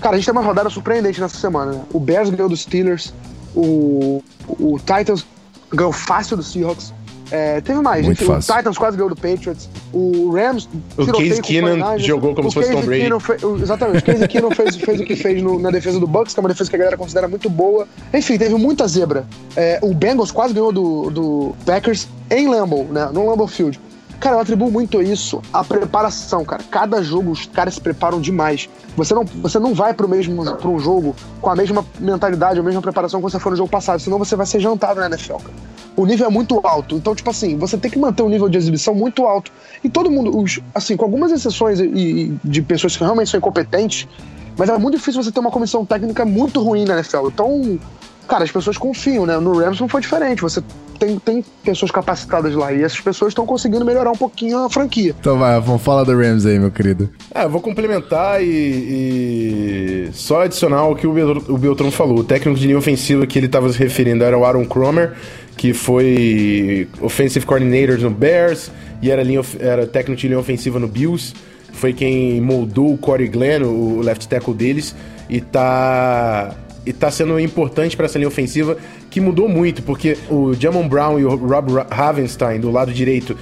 [0.00, 1.82] Cara, a gente tem uma rodada surpreendente nessa semana, né?
[1.92, 3.12] O Bears ganhou dos Steelers,
[3.54, 5.26] o, o Titans
[5.70, 6.94] ganhou fácil dos Seahawks.
[7.30, 8.26] É, teve mais, Muito gente.
[8.26, 8.54] Fácil.
[8.54, 9.68] O Titans quase ganhou do Patriots.
[9.92, 13.20] O Rams o Case Keenan jogou como o se fosse Tom Brady.
[13.20, 13.98] Fez, exatamente.
[13.98, 16.42] O Case Keenan fez, fez o que fez no, na defesa do Bucks, que é
[16.42, 17.86] uma defesa que a galera considera muito boa.
[18.12, 19.26] Enfim, teve muita zebra.
[19.56, 23.08] É, o Bengals quase ganhou do, do Packers em Lambeau, né?
[23.12, 23.78] No Lambeau Field.
[24.20, 26.62] Cara, eu atribuo muito isso à preparação, cara.
[26.68, 28.68] Cada jogo os caras se preparam demais.
[28.96, 32.62] Você não, você não vai pro mesmo pro um jogo com a mesma mentalidade, a
[32.62, 35.36] mesma preparação que você foi no jogo passado, senão você vai ser jantado na NFL,
[35.36, 35.54] cara.
[35.96, 36.96] O nível é muito alto.
[36.96, 39.52] Então, tipo assim, você tem que manter um nível de exibição muito alto.
[39.82, 43.38] E todo mundo, os, assim, com algumas exceções e, e de pessoas que realmente são
[43.38, 44.08] incompetentes,
[44.56, 47.28] mas é muito difícil você ter uma comissão técnica muito ruim na NFL.
[47.28, 47.78] Então,
[48.26, 49.38] cara, as pessoas confiam, né?
[49.38, 50.42] No Rams não foi diferente.
[50.42, 50.62] Você
[50.98, 55.14] tem, tem pessoas capacitadas lá e essas pessoas estão conseguindo melhorar um pouquinho a franquia.
[55.18, 57.08] Então vai, vamos falar do Rams aí, meu querido.
[57.34, 62.18] É, eu vou complementar e, e, só adicionar o que o, Beltrão falou.
[62.18, 65.12] O técnico de linha ofensiva que ele estava se referindo era o Aaron Cromer,
[65.56, 68.70] que foi offensive coordinator no Bears
[69.00, 71.34] e era, linha, era técnico de linha ofensiva no Bills.
[71.72, 74.96] Foi quem moldou o Corey Glenn, o left tackle deles,
[75.30, 76.56] e tá
[76.88, 78.78] e tá sendo importante para essa linha ofensiva,
[79.10, 83.36] que mudou muito, porque o Jamon Brown e o Rob Havenstein, do lado direito,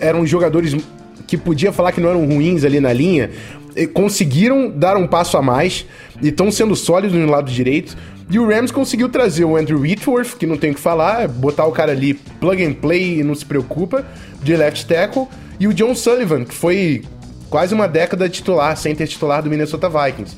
[0.00, 0.76] eram jogadores
[1.26, 3.30] que podia falar que não eram ruins ali na linha,
[3.94, 5.86] conseguiram dar um passo a mais
[6.20, 7.96] e estão sendo sólidos no lado direito.
[8.30, 11.66] E o Rams conseguiu trazer o Andrew Whitworth, que não tem o que falar, botar
[11.66, 14.06] o cara ali plug and play e não se preocupa,
[14.42, 15.26] de left tackle,
[15.60, 17.02] e o John Sullivan, que foi
[17.50, 20.34] quase uma década titular, sem ter titular do Minnesota Vikings.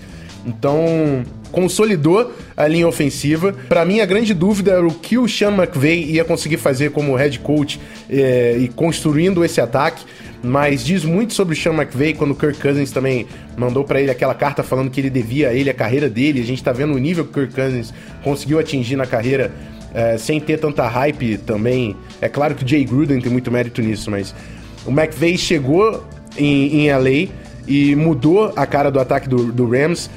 [0.47, 3.55] Então, consolidou a linha ofensiva.
[3.69, 7.15] Para mim, a grande dúvida era o que o Sean McVay ia conseguir fazer como
[7.15, 7.81] head coach
[8.11, 10.05] é, e construindo esse ataque.
[10.43, 13.27] Mas diz muito sobre o Sean McVay quando o Kirk Cousins também
[13.57, 16.41] mandou para ele aquela carta falando que ele devia a ele a carreira dele.
[16.41, 19.51] A gente tá vendo o nível que o Kirk Cousins conseguiu atingir na carreira
[19.95, 21.97] é, sem ter tanta hype também.
[22.21, 24.35] É claro que o Jay Gruden tem muito mérito nisso, mas
[24.85, 26.05] o McVay chegou
[26.37, 27.31] em, em LA
[27.67, 30.11] e mudou a cara do ataque do, do Rams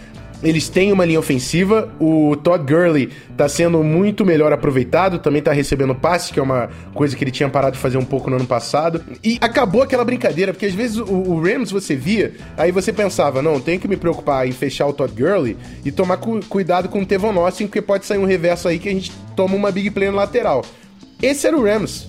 [0.43, 1.89] eles têm uma linha ofensiva.
[1.99, 6.69] O Todd Gurley tá sendo muito melhor aproveitado, também tá recebendo passe, que é uma
[6.93, 9.03] coisa que ele tinha parado de fazer um pouco no ano passado.
[9.23, 13.41] E acabou aquela brincadeira, porque às vezes o, o Rams você via, aí você pensava,
[13.41, 17.01] não, tem que me preocupar em fechar o Todd Gurley e tomar cu cuidado com
[17.01, 19.89] o Tevon Austin, porque pode sair um reverso aí que a gente toma uma big
[19.91, 20.63] play no lateral.
[21.21, 22.07] Esse era o Rams.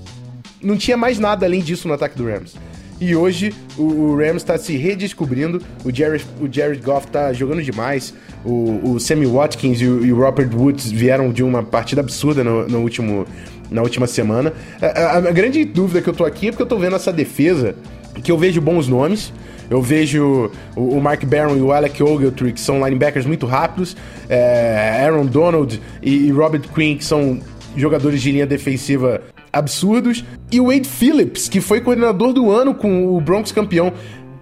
[0.63, 2.57] Não tinha mais nada além disso no ataque do Rams.
[3.01, 5.63] E hoje o, o Rams está se redescobrindo.
[5.85, 8.13] O Jared, o Jared Goff está jogando demais.
[8.45, 12.43] O, o Sammy Watkins e o, e o, Robert Woods vieram de uma partida absurda
[12.43, 13.27] no, no último,
[13.71, 14.53] na última semana.
[14.81, 17.13] A, a, a, grande dúvida que eu tô aqui é porque eu tô vendo essa
[17.13, 17.77] defesa,
[18.23, 19.33] que eu vejo bons nomes.
[19.71, 23.97] Eu vejo o, Mark Barron e o Alec Ogletree, que são linebackers muito rápidos.
[24.29, 27.39] É, Aaron Donald e, e Robert Quinn, que são
[27.77, 29.21] jogadores de linha defensiva
[29.53, 30.25] absurdos.
[30.51, 33.93] E o Wade Phillips, que foi coordenador do ano com o Broncos campeão.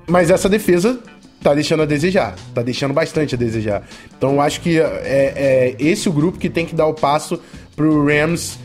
[0.07, 0.99] Mas essa defesa
[1.43, 3.83] tá deixando a desejar, tá deixando bastante a desejar.
[4.17, 7.41] Então eu acho que é, é esse o grupo que tem que dar o passo
[7.75, 8.59] pro Rams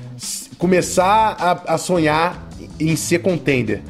[0.58, 2.48] começar a, a sonhar
[2.80, 3.82] em ser contender.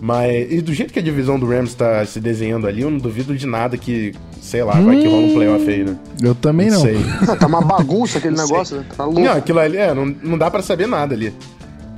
[0.00, 2.98] Mas e do jeito que a divisão do Rams tá se desenhando ali, eu não
[2.98, 5.96] duvido de nada que, sei lá, hum, vai que rola um playoff aí, né?
[6.22, 6.76] Eu também não.
[6.76, 6.82] não.
[6.82, 6.96] Sei.
[7.38, 8.86] tá uma bagunça aquele negócio, né?
[8.96, 9.20] Tá louco.
[9.20, 11.34] Não, aquilo ali, é, não, não dá para saber nada ali.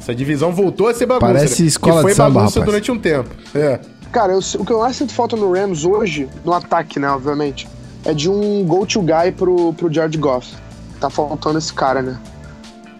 [0.03, 1.33] Essa divisão voltou a ser bagunça.
[1.33, 2.67] Parece escola que foi de samba, bagunça rapaz.
[2.67, 3.31] durante um tempo.
[3.55, 3.79] É.
[4.11, 7.69] Cara, eu, o que eu mais sinto falta no Rams hoje, no ataque, né, obviamente,
[8.05, 10.57] é de um go-to guy pro, pro Jared Goff.
[11.01, 12.19] Tá faltando esse cara, né?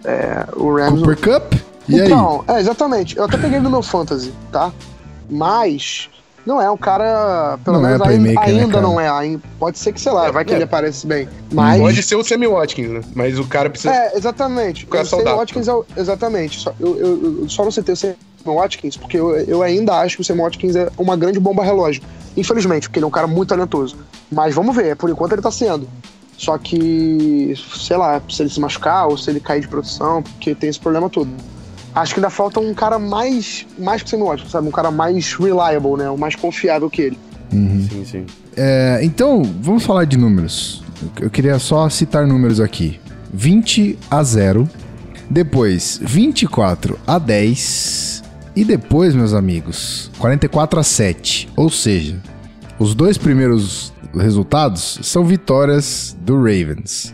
[0.05, 1.01] É, o Rams.
[1.01, 1.53] Cooper Cup?
[1.89, 2.55] E então, aí?
[2.55, 3.17] é, exatamente.
[3.17, 4.71] Eu até peguei no meu fantasy, tá?
[5.29, 6.09] Mas
[6.45, 9.39] não é um cara, pelo não é menos é ainda, ainda né, não é.
[9.57, 10.55] Pode ser que, sei lá, é, vai que é.
[10.55, 11.27] ele aparece bem.
[11.51, 11.79] Mas...
[11.81, 13.01] Pode ser o Sammy Watkins, né?
[13.15, 13.93] Mas o cara precisa.
[13.93, 14.85] É, exatamente.
[14.89, 15.85] O, o Sammy Watkins é o...
[15.95, 16.59] Exatamente.
[16.59, 18.15] Só, eu, eu, eu, só não citei o Sammy
[18.45, 22.03] Watkins porque eu, eu ainda acho que o Sammy Watkins é uma grande bomba relógio.
[22.35, 23.95] Infelizmente, porque ele é um cara muito talentoso.
[24.29, 25.87] Mas vamos ver, por enquanto ele tá sendo.
[26.37, 30.53] Só que, sei lá, se ele se machucar ou se ele cair de produção, porque
[30.53, 31.29] tem esse problema todo
[31.95, 34.67] acho que ainda falta um cara mais, mais que semiótico, sabe?
[34.67, 36.09] Um cara mais reliable, né?
[36.09, 37.19] O mais confiável que ele.
[37.51, 37.87] Uhum.
[37.89, 38.25] Sim, sim.
[38.55, 40.83] É, então, vamos falar de números.
[41.19, 42.99] Eu queria só citar números aqui.
[43.33, 44.67] 20 a 0.
[45.29, 48.23] Depois, 24 a 10.
[48.55, 51.49] E depois, meus amigos, 44 a 7.
[51.55, 52.21] Ou seja,
[52.77, 57.13] os dois primeiros resultados são vitórias do Ravens.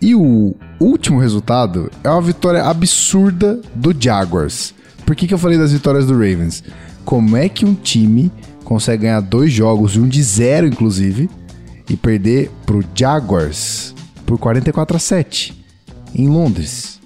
[0.00, 4.74] E o último resultado é uma vitória absurda do Jaguars.
[5.04, 6.62] Por que, que eu falei das vitórias do Ravens?
[7.04, 8.30] Como é que um time
[8.64, 11.30] consegue ganhar dois jogos, um de zero inclusive,
[11.88, 15.64] e perder pro Jaguars por 44 a 7
[16.14, 17.00] em Londres?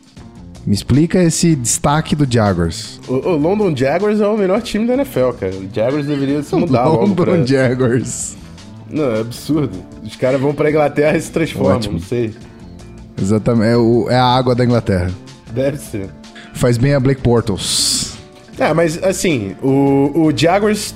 [0.66, 3.00] Me explica esse destaque do Jaguars.
[3.08, 5.54] O, o London Jaguars é o melhor time da NFL, cara.
[5.54, 7.46] O Jaguars deveria se mudar London logo pra...
[7.46, 8.36] Jaguars.
[8.90, 9.78] Não, é absurdo.
[10.02, 11.94] Os caras vão pra Inglaterra e se transformam, Ótimo.
[11.94, 12.34] não sei.
[13.20, 13.72] Exatamente.
[13.72, 15.10] É, o, é a água da Inglaterra.
[15.52, 16.08] Deve ser.
[16.54, 18.14] Faz bem a Blake Portals.
[18.58, 20.94] É, mas assim, o, o Jaguars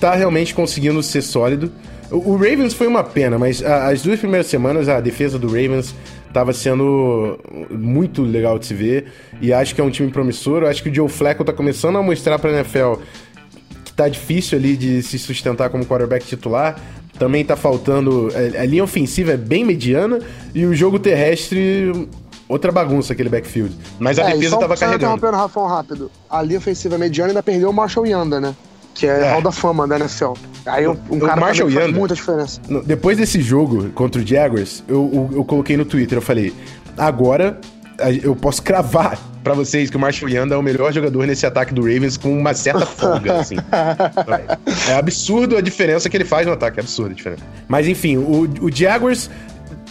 [0.00, 1.70] tá realmente conseguindo ser sólido.
[2.10, 5.46] O, o Ravens foi uma pena, mas a, as duas primeiras semanas a defesa do
[5.46, 5.94] Ravens
[6.26, 7.38] estava sendo
[7.70, 9.06] muito legal de se ver.
[9.40, 10.62] E acho que é um time promissor.
[10.62, 12.94] Eu acho que o Joe Flacco tá começando a mostrar pra NFL
[13.84, 16.76] que tá difícil ali de se sustentar como quarterback titular.
[17.18, 18.28] Também tá faltando.
[18.34, 20.18] É, a linha ofensiva é bem mediana
[20.54, 22.08] e o jogo terrestre.
[22.48, 23.74] Outra bagunça aquele backfield.
[23.98, 25.20] Mas a é, defesa tava carregando.
[25.20, 26.10] Só Rafão rápido.
[26.28, 28.54] A linha ofensiva mediana ainda perdeu o Marshall Yanda, né?
[28.94, 29.32] Que é, é.
[29.32, 30.32] Hall da Fama da NFL.
[30.66, 32.60] Aí um, um cara Marshall Yanda, faz muita diferença.
[32.84, 36.52] Depois desse jogo contra o Jaguars, eu, eu, eu coloquei no Twitter, eu falei,
[36.96, 37.58] agora
[38.22, 41.74] eu posso cravar para vocês que o Marshall Yanda é o melhor jogador nesse ataque
[41.74, 43.56] do Ravens com uma certa folga, assim.
[44.88, 47.42] É absurdo a diferença que ele faz no ataque, é absurdo a diferença.
[47.68, 49.30] Mas enfim, o, o Jaguars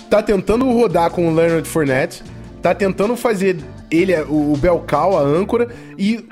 [0.10, 2.24] tá tentando rodar com o Leonard Fournette,
[2.62, 3.58] tá tentando fazer
[3.92, 6.28] ele, o, o Belcal, a âncora, e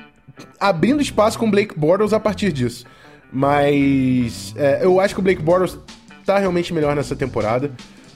[0.60, 2.86] abrindo espaço com o Blake Bortles a partir disso.
[3.32, 5.78] Mas é, eu acho que o Blake Bortles
[6.26, 7.72] tá realmente melhor nessa temporada.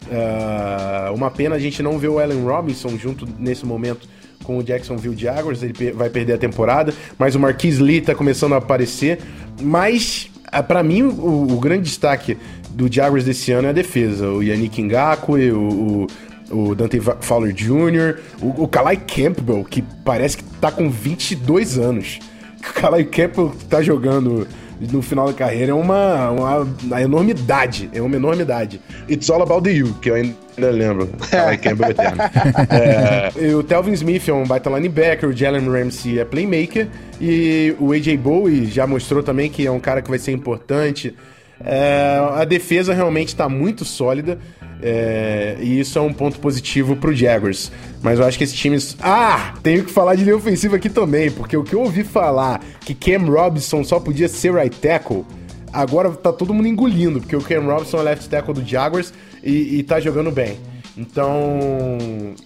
[0.07, 4.07] Uh, uma pena a gente não ver o Allen Robinson junto nesse momento
[4.43, 8.53] com o Jacksonville Jaguars, ele vai perder a temporada, mas o Marquis Lee tá começando
[8.53, 9.19] a aparecer.
[9.59, 12.37] Mas, ah, para mim, o, o, grande destaque
[12.69, 14.27] do Jaguars desse ano é a defesa.
[14.29, 16.07] O Yannick Ngakwe, o,
[16.51, 21.79] o, o Dante Fowler Jr., o, o Kalai Campbell, que parece que tá com 22
[21.79, 22.19] anos.
[22.59, 24.47] O Kalai Campbell tá jogando
[24.79, 27.89] no final da carreira é uma, uma, uma enormidade.
[27.93, 28.81] É uma enormidade.
[29.09, 31.07] It's all about the you, que eu ainda lembro.
[31.29, 32.21] Kalai Campbell eterno.
[32.69, 36.87] é, o Telvin Smith é um baita linebacker, o Jalen Ramsey é playmaker
[37.19, 41.15] e o AJ Bowie já mostrou também que é um cara que vai ser importante.
[41.63, 44.37] É, a defesa realmente está muito sólida.
[44.81, 47.71] É, e isso é um ponto positivo pro Jaguars.
[48.01, 48.95] Mas eu acho que esses times.
[49.01, 49.53] Ah!
[49.63, 52.93] Tenho que falar de linha ofensiva aqui também, porque o que eu ouvi falar que
[52.93, 55.25] Cam Robinson só podia ser right tackle,
[55.71, 59.13] agora tá todo mundo engolindo, porque o Cam Robinson é left tackle do Jaguars
[59.43, 60.57] e, e tá jogando bem.
[60.97, 61.59] Então.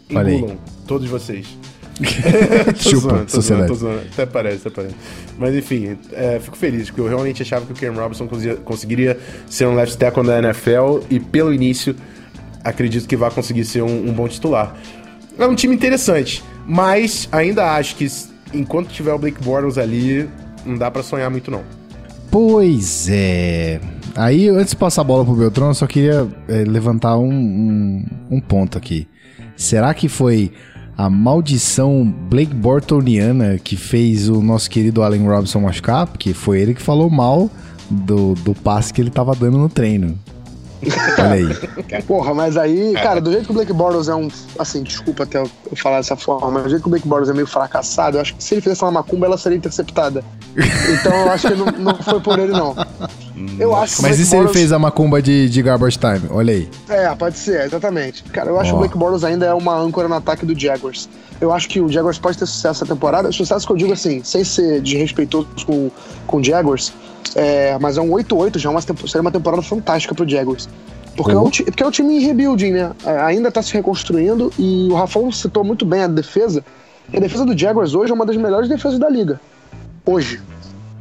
[0.10, 0.58] Engulam,
[0.88, 1.46] todos vocês.
[2.80, 3.42] Chupa, zoando, sociedade.
[3.44, 4.02] zoando, tô zoando.
[4.14, 4.96] Até parece, até parece.
[5.38, 9.20] Mas enfim, é, fico feliz, porque eu realmente achava que o Cam Robinson conseguiria, conseguiria
[9.48, 11.96] ser um left tackle da NFL e pelo início
[12.70, 14.76] acredito que vai conseguir ser um, um bom titular.
[15.38, 18.08] É um time interessante, mas ainda acho que
[18.54, 20.30] enquanto tiver o Blake Bortles ali,
[20.66, 21.64] não dá pra sonhar muito não.
[22.32, 23.80] Pois é.
[24.16, 28.06] Aí, antes de passar a bola pro Beltrão, eu só queria é, levantar um, um,
[28.32, 29.08] um ponto aqui.
[29.56, 30.52] Será que foi
[30.98, 36.08] a maldição Blake Bortoniana que fez o nosso querido Allen Robinson machucar?
[36.08, 37.50] Porque foi ele que falou mal
[37.90, 40.20] do, do passe que ele tava dando no treino.
[41.20, 42.04] Olha aí.
[42.08, 44.30] Porra, mas aí, cara, do jeito que o Blake Bortles é um.
[44.58, 47.34] Assim, desculpa até eu falar dessa forma, mas do jeito que o Blake Bortles é
[47.34, 50.24] meio fracassado, eu acho que se ele fizesse uma macumba, ela seria interceptada.
[50.56, 52.76] Então eu acho que não, não foi por ele, não.
[53.60, 55.98] Eu acho que o Mas Blake e se ele fez a macumba de, de garbage
[55.98, 56.22] time?
[56.30, 56.70] Olha aí.
[56.90, 58.24] É, pode ser, exatamente.
[58.24, 58.72] Cara, eu acho Ó.
[58.72, 61.08] que o Blake Bortles ainda é uma âncora no ataque do Jaguars.
[61.40, 63.32] Eu acho que o Jaguars pode ter sucesso essa temporada.
[63.32, 65.90] Sucesso que eu digo assim, sem ser desrespeitoso com,
[66.28, 66.92] com o Jaguars,
[67.36, 70.68] é, mas é um 8-8 já, é uma, seria uma temporada fantástica pro Jaguars.
[71.16, 71.46] Porque, é Oh.
[71.46, 72.92] um, ti- porque é um time em rebuilding, né?
[73.06, 76.64] É, ainda tá se reconstruindo e o Rafão citou muito bem a defesa.
[77.12, 79.40] E a defesa do Jaguars hoje é uma das melhores defesas da liga.
[80.06, 80.42] Hoje.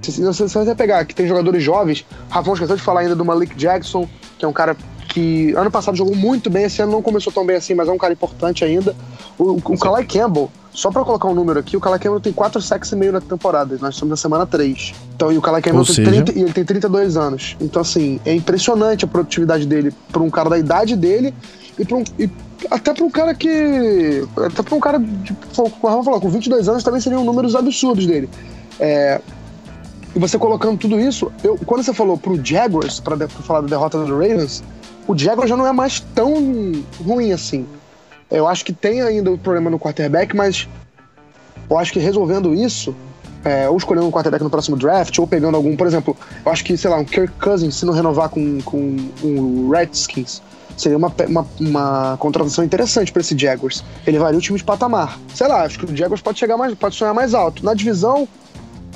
[0.03, 3.25] Se você, se você pegar que tem jogadores jovens, Rafão esqueceu de falar ainda do
[3.25, 4.77] Malik Jackson, que é um cara
[5.09, 7.93] que ano passado jogou muito bem, esse ano não começou tão bem assim, mas é
[7.93, 8.95] um cara importante ainda.
[9.39, 12.61] O, o Kalai Campbell, só pra colocar um número aqui, o Kalai Campbell tem 4
[12.61, 14.95] sacks e meio na temporada, nós estamos na semana 3.
[15.17, 17.57] Então, e o Kalai Campbell Ou tem seja- 30, e ele tem 32 anos.
[17.61, 21.35] Então, assim, é impressionante a produtividade dele pra um cara da idade dele
[21.79, 22.31] e, um, e
[22.71, 24.25] até pra um cara que.
[24.37, 27.55] Até pra um cara, de, como o Rafa falou, com 22 anos também seriam números
[27.57, 28.29] absurdos dele.
[28.79, 29.21] É,
[30.15, 33.99] e você colocando tudo isso, eu, quando você falou pro Jaguars, pra falar da derrota
[33.99, 34.63] do Ravens,
[35.07, 36.35] o Jaguars já não é mais tão
[37.05, 37.67] ruim assim.
[38.31, 40.69] Eu acho que tem ainda o problema no quarterback, mas
[41.69, 42.95] eu acho que resolvendo isso,
[43.45, 46.65] é, ou escolhendo um quarterback no próximo draft, ou pegando algum, por exemplo, eu acho
[46.65, 50.43] que, sei lá, um Kirk Cousins, se não renovar com, com o Redskins,
[50.77, 53.83] seria uma, uma, uma contratação interessante para esse Jaguars.
[54.07, 55.19] Ele varia o time de patamar.
[55.35, 57.65] Sei lá, acho que o Jaguars pode chegar mais, pode sonhar mais alto.
[57.65, 58.29] Na divisão,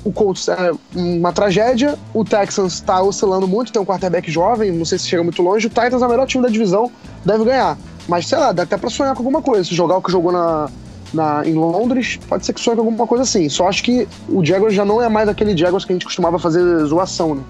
[0.04, 4.84] o Colts é uma tragédia, o Texans tá oscilando muito, tem um quarterback jovem, não
[4.84, 6.90] sei se chega muito longe, o Titans é o melhor time da divisão,
[7.24, 7.78] deve ganhar.
[8.08, 9.64] Mas sei lá, dá até pra sonhar com alguma coisa.
[9.64, 10.68] Se jogar o que jogou na,
[11.14, 13.48] na, em Londres, pode ser que sonhe com alguma coisa assim.
[13.48, 16.38] Só acho que o Jaguars já não é mais aquele Jaguars que a gente costumava
[16.38, 17.42] fazer zoação, né?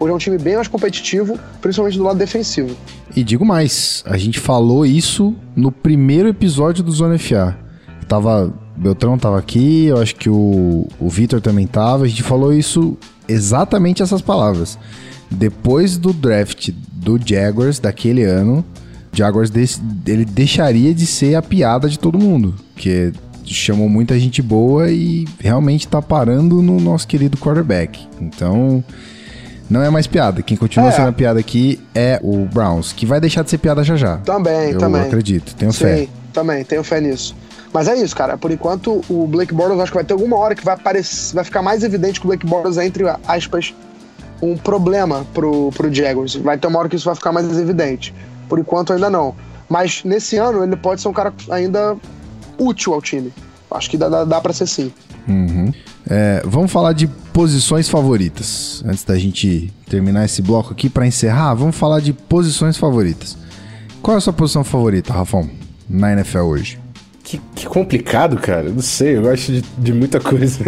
[0.00, 2.74] Hoje é um time bem mais competitivo, principalmente do lado defensivo.
[3.16, 7.58] E digo mais, a gente falou isso no primeiro episódio do Zona FA.
[8.06, 12.52] Tava, Beltrão tava aqui, eu acho que o, o Vitor também tava, a gente falou
[12.52, 14.78] isso exatamente essas palavras.
[15.30, 18.64] Depois do draft do Jaguars daquele ano,
[19.12, 23.12] Jaguars des- ele deixaria de ser a piada de todo mundo, que
[23.44, 28.06] chamou muita gente boa e realmente tá parando no nosso querido quarterback.
[28.20, 28.82] Então,
[29.68, 30.40] não é mais piada.
[30.42, 30.92] Quem continua É.
[30.92, 34.18] sendo a piada aqui é o Browns, que vai deixar de ser piada já já.
[34.18, 35.00] Também, Eu também.
[35.02, 36.08] acredito, tenho Sim, fé.
[36.32, 37.34] também, tenho fé nisso.
[37.72, 38.36] Mas é isso, cara.
[38.36, 41.44] Por enquanto, o Blake Bortles acho que vai ter alguma hora que vai aparecer, vai
[41.44, 43.74] ficar mais evidente que o Blake Bortles é, entre aspas,
[44.40, 46.34] um problema pro, pro Jaguars.
[46.36, 48.14] Vai ter uma hora que isso vai ficar mais evidente.
[48.48, 49.34] Por enquanto, ainda não.
[49.68, 51.96] Mas nesse ano, ele pode ser um cara ainda
[52.58, 53.32] útil ao time.
[53.70, 54.92] Acho que dá, dá, dá pra ser sim.
[55.28, 55.70] Uhum.
[56.08, 58.82] É, vamos falar de posições favoritas.
[58.86, 63.36] Antes da gente terminar esse bloco aqui, pra encerrar, vamos falar de posições favoritas.
[64.00, 65.50] Qual é a sua posição favorita, Rafão,
[65.88, 66.80] na NFL hoje?
[67.28, 68.70] Que, que complicado, cara.
[68.70, 70.58] Não sei, eu gosto de, de muita coisa.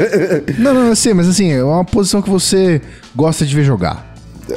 [0.58, 2.80] Não, não, eu sei, mas assim, é uma posição que você
[3.14, 4.06] gosta de ver jogar.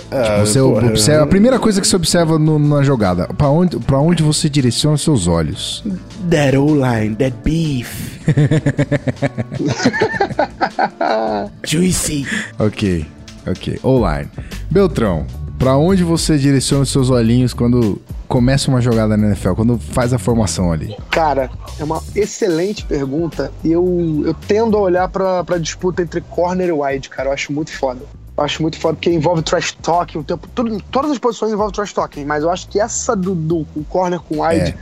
[0.09, 3.77] Ah, Você porra, observa, a primeira coisa que você observa no- na jogada, pra onde,
[3.79, 5.83] pra onde você direciona os seus olhos?
[6.29, 8.21] That O-line, that beef.
[11.65, 12.25] Juicy.
[12.59, 13.05] Ok,
[13.45, 13.79] ok.
[13.83, 14.29] O-line.
[14.69, 15.25] Beltrão,
[15.59, 18.01] Pra onde você direciona os seus olhinhos quando
[18.31, 20.95] começa uma jogada na NFL, quando faz a formação ali?
[21.09, 23.51] Cara, é uma excelente pergunta.
[23.61, 27.27] E eu, eu tendo a olhar pra, pra disputa entre corner e wide, cara.
[27.27, 27.99] Eu acho muito foda.
[28.37, 30.47] Eu acho muito foda porque envolve trash talking o tempo.
[30.55, 34.21] Tudo, todas as posições envolvem trash talking, mas eu acho que essa do, do corner
[34.21, 34.71] com wide.
[34.71, 34.75] É.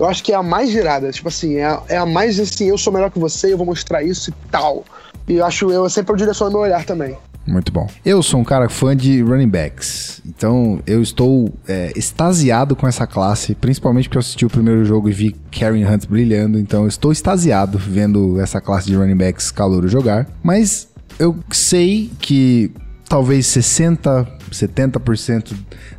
[0.00, 1.12] Eu acho que é a mais girada.
[1.12, 3.66] Tipo assim, é a, é a mais assim, eu sou melhor que você, eu vou
[3.66, 4.84] mostrar isso e tal.
[5.28, 7.16] E eu acho, eu sempre eu direciono meu olhar também.
[7.46, 7.88] Muito bom.
[8.04, 13.06] Eu sou um cara fã de running backs, então eu estou é, extasiado com essa
[13.06, 17.12] classe, principalmente porque eu assisti o primeiro jogo e vi Karen Hunt brilhando, então estou
[17.12, 20.26] extasiado vendo essa classe de running backs calor jogar.
[20.42, 20.88] Mas
[21.18, 22.72] eu sei que
[23.08, 25.52] talvez 60, 70%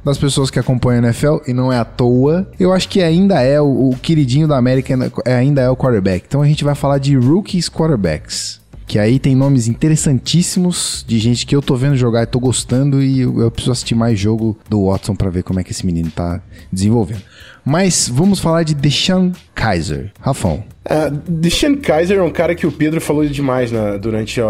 [0.03, 3.41] das pessoas que acompanham a NFL, e não é à toa, eu acho que ainda
[3.41, 4.93] é o, o queridinho da América,
[5.25, 6.25] ainda é o quarterback.
[6.27, 8.59] Então a gente vai falar de rookies quarterbacks.
[8.87, 13.03] Que aí tem nomes interessantíssimos de gente que eu tô vendo jogar e tô gostando
[13.03, 16.09] e eu, preciso assistir mais jogo do Watson para ver como é que esse menino
[16.09, 17.21] tá desenvolvendo.
[17.65, 20.13] Mas vamos falar de Deshaun Kaiser.
[20.21, 20.63] Rafão.
[20.85, 24.45] Uh, Deshaun Kaiser é um cara que o Pedro falou demais né, durante uh,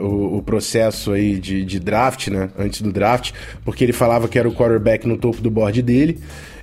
[0.00, 2.50] o, o, processo aí de, de, draft, né?
[2.58, 3.30] Antes do draft,
[3.64, 6.18] porque ele falava que era o quarterback no topo do board dele.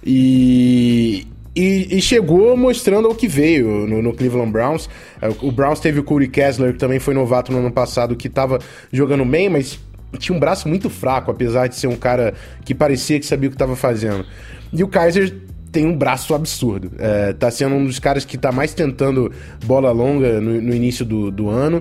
[0.05, 1.25] E,
[1.55, 4.89] e, e, chegou mostrando o que veio no, no, Cleveland Browns.
[5.21, 8.27] É, o Browns teve o Corey Kessler, que também foi novato no ano passado, que
[8.27, 8.59] estava
[8.91, 9.79] jogando bem, mas
[10.17, 12.33] tinha um braço muito fraco, apesar de ser um cara
[12.65, 14.25] que parecia que sabia o que estava fazendo.
[14.71, 15.33] E o Kaiser
[15.71, 16.91] tem um braço absurdo.
[16.99, 19.31] É, tá sendo um dos caras que tá mais tentando
[19.65, 21.79] bola longa no, no início do, do ano.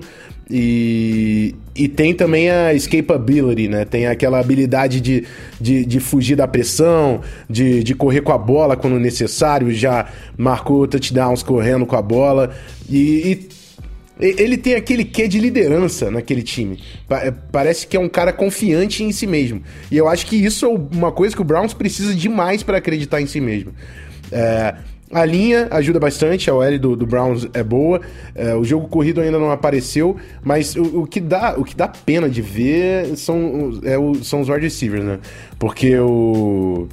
[0.49, 1.32] E,
[1.75, 3.83] e tem também a escapability, né?
[3.85, 5.25] Tem aquela habilidade de,
[5.59, 10.87] de, de fugir da pressão, de, de correr com a bola quando necessário, já marcou
[10.87, 12.55] touchdowns correndo com a bola.
[12.89, 13.47] E,
[14.19, 16.79] e ele tem aquele quê de liderança naquele time.
[17.51, 19.61] Parece que é um cara confiante em si mesmo.
[19.91, 23.21] E eu acho que isso é uma coisa que o Browns precisa demais para acreditar
[23.21, 23.73] em si mesmo.
[24.31, 24.75] É,
[25.11, 28.01] a linha ajuda bastante, a OL do, do Browns é boa.
[28.33, 31.87] É, o jogo corrido ainda não apareceu, mas o, o, que, dá, o que dá
[31.87, 35.19] pena de ver são, é o, são os wide receivers, né?
[35.59, 36.87] Porque o.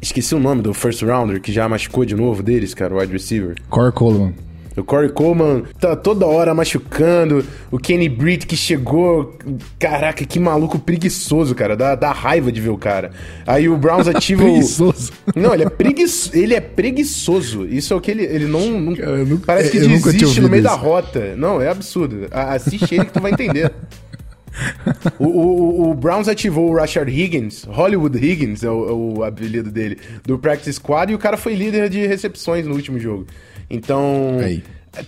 [0.00, 3.12] Esqueci o nome do first rounder que já machucou de novo deles, cara, o wide
[3.12, 3.56] receiver.
[3.68, 4.32] Corey Coleman.
[4.80, 7.44] O Corey Coleman tá toda hora machucando.
[7.70, 9.36] O Kenny Britt que chegou.
[9.78, 11.76] Caraca, que maluco preguiçoso, cara.
[11.76, 13.10] Dá, dá raiva de ver o cara.
[13.46, 15.12] Aí o Browns ativa preguiçoso.
[15.34, 15.38] o.
[15.38, 16.36] Não, ele é, preguiçoso.
[16.36, 17.66] ele é preguiçoso.
[17.66, 18.24] Isso é o que ele.
[18.24, 18.80] Ele não.
[18.80, 18.94] não...
[18.94, 20.70] Cara, nunca, parece que desiste no meio isso.
[20.70, 21.34] da rota.
[21.36, 22.26] Não, é absurdo.
[22.30, 23.72] Assiste ele que tu vai entender.
[25.18, 29.70] o, o, o, Browns ativou o Rashard Higgins, Hollywood Higgins é o, é o, apelido
[29.70, 33.26] dele, do Practice Squad, e o cara foi líder de recepções no último jogo.
[33.70, 34.62] Então, Aí.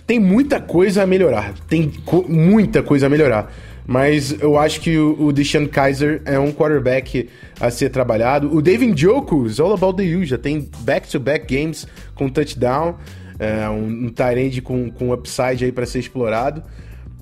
[0.05, 1.53] tem muita coisa a melhorar.
[1.67, 3.51] Tem co muita coisa a melhorar.
[3.85, 7.27] Mas eu acho que o, o Deshaun Kaiser é um quarterback
[7.59, 8.55] a ser trabalhado.
[8.55, 10.23] O David Njoku is all about the you.
[10.23, 12.95] Já tem back-to-back -back games com touchdown.
[13.39, 16.63] É, um, um tight com, com upside aí para ser explorado.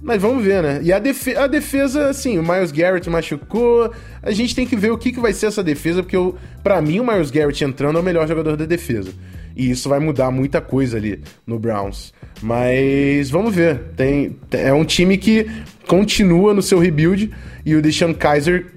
[0.02, 0.80] Mas vamos ver, né?
[0.82, 3.92] E a, defe a defesa, assim, o Miles Garrett machucou.
[4.22, 6.18] A gente tem que ver o que, que vai ser essa defesa, porque
[6.64, 9.12] para mim o Miles Garrett entrando é o melhor jogador da defesa.
[9.56, 12.14] E isso vai mudar muita coisa ali no Browns.
[12.42, 13.80] Mas vamos ver.
[13.96, 15.46] Tem, é um time que
[15.88, 17.32] continua no seu rebuild
[17.66, 18.68] e o Deshaun Kaiser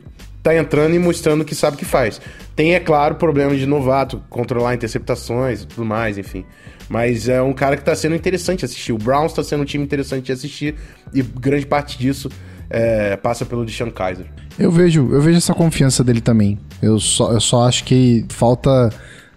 [0.43, 2.21] tá entrando e mostrando que sabe o que faz.
[2.57, 6.45] Tem, é claro, problemas de novato, controlar interceptações e tudo mais, enfim.
[6.89, 8.93] Mas é um cara que tá sendo interessante assistir.
[8.93, 10.75] O Browns tá sendo um time interessante de assistir
[11.15, 12.29] e grande parte disso
[12.69, 14.27] é, passa pelo Deshaun Kaiser.
[14.59, 16.59] Eu vejo, eu vejo essa confiança dele também.
[16.83, 18.91] Eu só, eu só acho que falta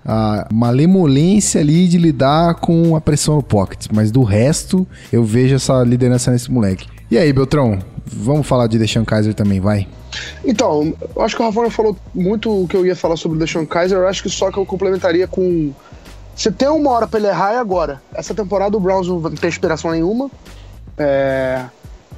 [0.05, 3.87] a malemolência ali de lidar com a pressão no pocket.
[3.91, 6.87] Mas do resto, eu vejo essa liderança nesse moleque.
[7.09, 9.87] E aí, Beltrão, vamos falar de Deshaun Kaiser também, vai?
[10.43, 13.67] Então, eu acho que o Rafael falou muito o que eu ia falar sobre o
[13.67, 13.97] Kaiser.
[13.97, 15.73] Eu acho que só que eu complementaria com.
[16.35, 18.01] Você tem uma hora pra ele errar é agora.
[18.13, 20.29] Essa temporada o Browns não tem inspiração nenhuma.
[20.97, 21.65] É...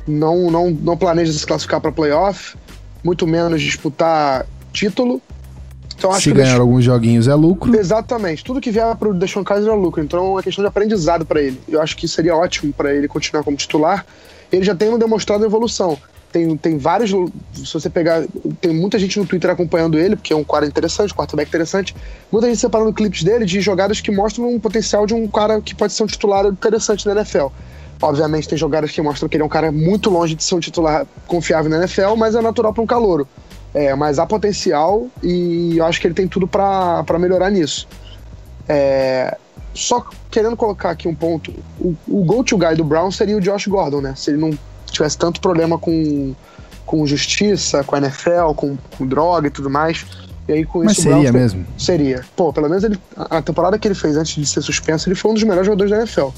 [0.07, 2.55] Não, não, não planeja se classificar para playoff,
[3.03, 5.21] muito menos disputar título.
[5.97, 6.61] Então, Se ganhar deixo...
[6.61, 7.75] alguns joguinhos é lucro.
[7.75, 8.43] Exatamente.
[8.43, 10.03] Tudo que vier pro Deshaun Kaiser é lucro.
[10.03, 11.59] Então é uma questão de aprendizado para ele.
[11.67, 14.05] Eu acho que seria ótimo para ele continuar como titular.
[14.51, 15.97] Ele já tem demonstrado evolução.
[16.31, 17.09] Tem, tem vários.
[17.53, 18.23] Se você pegar.
[18.61, 21.95] Tem muita gente no Twitter acompanhando ele, porque é um cara interessante, um quarterback interessante.
[22.31, 25.73] Muita gente separando clipes dele de jogadas que mostram um potencial de um cara que
[25.73, 27.47] pode ser um titular interessante na NFL.
[27.99, 30.59] Obviamente, tem jogadas que mostram que ele é um cara muito longe de ser um
[30.59, 33.27] titular confiável na NFL, mas é natural para um calouro.
[33.79, 37.87] É, mas há potencial e eu acho que ele tem tudo para melhorar nisso.
[38.67, 39.37] É,
[39.71, 43.67] só querendo colocar aqui um ponto, o, o go-to guy do Brown seria o Josh
[43.67, 44.13] Gordon, né?
[44.15, 44.57] Se ele não
[44.87, 46.33] tivesse tanto problema com,
[46.87, 50.05] com justiça, com a NFL, com, com droga e tudo mais.
[50.47, 51.65] E aí com Mas isso o seria Browns tem- mesmo?
[51.77, 52.25] Seria.
[52.35, 55.29] Pô, pelo menos ele, a temporada que ele fez antes de ser suspenso, ele foi
[55.29, 56.29] um dos melhores jogadores da NFL.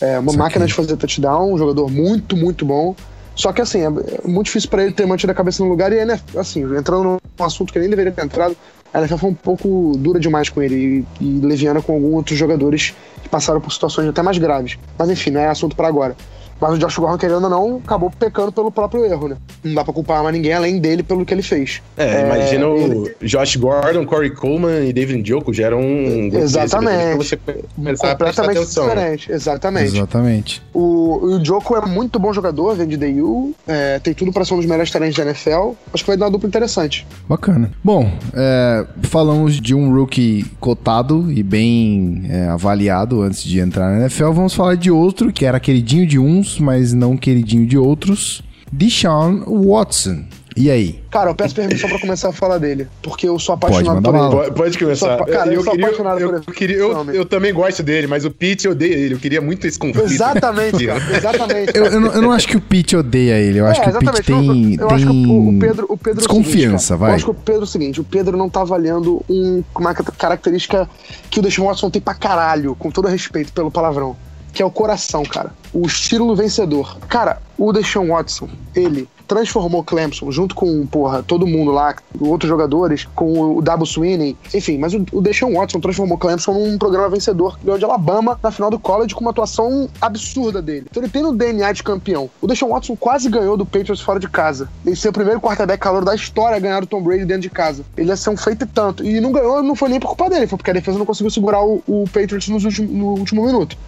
[0.00, 0.38] É uma Saquei.
[0.38, 2.96] máquina de fazer touchdown, um jogador muito, muito bom.
[3.34, 3.90] Só que assim, é
[4.28, 5.98] muito difícil pra ele ter mantido a cabeça no lugar e
[6.36, 7.02] assim, entrando
[7.38, 8.56] num assunto que nem deveria ter entrado,
[8.92, 12.38] a NFL foi um pouco dura demais com ele e, e leviana com alguns outros
[12.38, 14.78] jogadores que passaram por situações até mais graves.
[14.98, 16.14] Mas enfim, não é assunto pra agora.
[16.62, 19.36] Mas o Josh Gordon, querendo ou não, acabou pecando pelo próprio erro, né?
[19.64, 21.82] Não dá pra culpar mais ninguém além dele pelo que ele fez.
[21.96, 26.44] É, imagina o ele- Josh Gordon, Corey Coleman e David Njoku já eram um grupo
[26.44, 27.18] Exatamente.
[27.18, 28.86] desse, pra você começar a completamente atenção.
[28.86, 28.94] né?
[28.94, 29.32] diferente.
[29.32, 29.96] Exatamente.
[29.96, 30.62] Exatamente.
[30.72, 34.54] O, o Joko é muito bom jogador, vem de DU, é, tem tudo pra ser
[34.54, 35.72] um dos melhores talentos da NFL.
[35.92, 37.04] Acho que vai dar uma dupla interessante.
[37.28, 37.72] Bacana.
[37.82, 44.00] Bom, é, falamos de um rookie cotado e bem é, avaliado antes de entrar na
[44.02, 44.30] NFL.
[44.30, 48.42] Vamos falar de outro que era queridinho de uns, mas não queridinho de outros.
[48.70, 50.24] Deshaun Watson.
[50.54, 51.02] E aí?
[51.10, 54.30] Cara, eu peço permissão pra começar a falar dele, porque eu sou apaixonado por ele.
[54.30, 55.18] Pode, pode começar.
[55.18, 58.06] Eu cara, eu sou apaixonado eu, por eu, esse queria, eu, eu também gosto dele,
[58.06, 59.14] mas o Pete odeia ele.
[59.14, 60.12] Eu queria muito esse conflito.
[60.12, 61.16] Exatamente, cara.
[61.16, 61.72] Exatamente.
[61.74, 63.60] Eu, eu não, eu não acho que o Pete odeia ele.
[63.60, 64.26] Eu acho É, que o Pete exatamente.
[64.26, 66.98] tem, eu tem acho que o, o Pedro, o Pedro é o desconfiança, seguinte, cara.
[66.98, 67.10] vai.
[67.10, 69.94] Eu acho que o Pedro é o seguinte, o Pedro não tá avaliando um, uma
[69.94, 70.88] característica
[71.30, 74.14] que o Deshaun Watson tem pra caralho, com todo respeito pelo palavrão,
[74.52, 75.52] que é o coração, cara.
[75.72, 76.98] O estilo vencedor.
[77.08, 83.08] Cara, o Deshaun Watson, ele transformou Clemson junto com, porra, todo mundo lá, outros jogadores,
[83.14, 87.56] com o Dabo Sweeney, enfim, mas o, o Deshaun Watson transformou Clemson num programa vencedor
[87.58, 90.86] que ganhou de Alabama na final do college com uma atuação absurda dele.
[90.90, 92.28] Então ele tem no DNA de campeão.
[92.42, 94.68] O Deshaun Watson quase ganhou do Patriots fora de casa.
[94.84, 97.50] Ele ser o primeiro quarterback calor da história a ganhar do Tom Brady dentro de
[97.50, 97.84] casa.
[97.96, 99.02] Ele ia ser um feito e tanto.
[99.02, 101.30] E não ganhou, não foi nem por culpa dele, foi porque a defesa não conseguiu
[101.30, 103.78] segurar o, o Patriots nos últimos- no último minuto.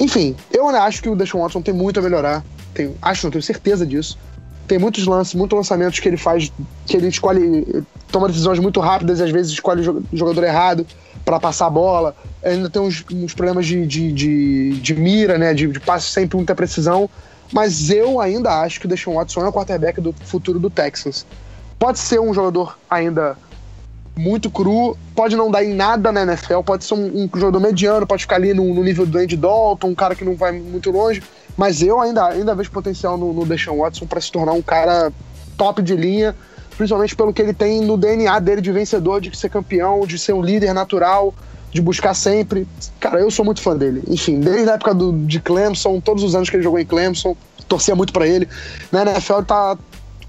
[0.00, 2.44] Enfim, eu acho que o Deshaun Watson tem muito a melhorar.
[2.72, 4.18] Tenho, acho, não tenho certeza disso.
[4.66, 6.50] Tem muitos lances, muitos lançamentos que ele faz,
[6.86, 10.42] que ele escolhe, toma decisões muito rápidas e às vezes escolhe o jo- o jogador
[10.44, 10.86] errado
[11.24, 12.16] para passar a bola.
[12.42, 15.52] Ainda tem uns, uns problemas de, de, de, de mira, né?
[15.54, 17.08] De, de passe sem muita precisão.
[17.52, 21.26] Mas eu ainda acho que o Deshaun Watson é o quarterback do futuro do Texans.
[21.78, 23.36] Pode ser um jogador ainda
[24.16, 28.06] muito cru, pode não dar em nada na NFL, pode ser um, um jogador mediano,
[28.06, 30.90] pode ficar ali no, no nível do Andy Dalton, um cara que não vai muito
[30.90, 31.22] longe,
[31.56, 35.12] mas eu ainda, ainda vejo potencial no, no Deshaun Watson para se tornar um cara
[35.56, 36.34] top de linha,
[36.76, 40.32] principalmente pelo que ele tem no DNA dele de vencedor, de ser campeão, de ser
[40.32, 41.34] um líder natural,
[41.72, 42.66] de buscar sempre.
[43.00, 44.02] Cara, eu sou muito fã dele.
[44.08, 47.36] Enfim, desde a época do, de Clemson, todos os anos que ele jogou em Clemson,
[47.68, 48.48] torcia muito para ele.
[48.92, 49.76] Na NFL tá,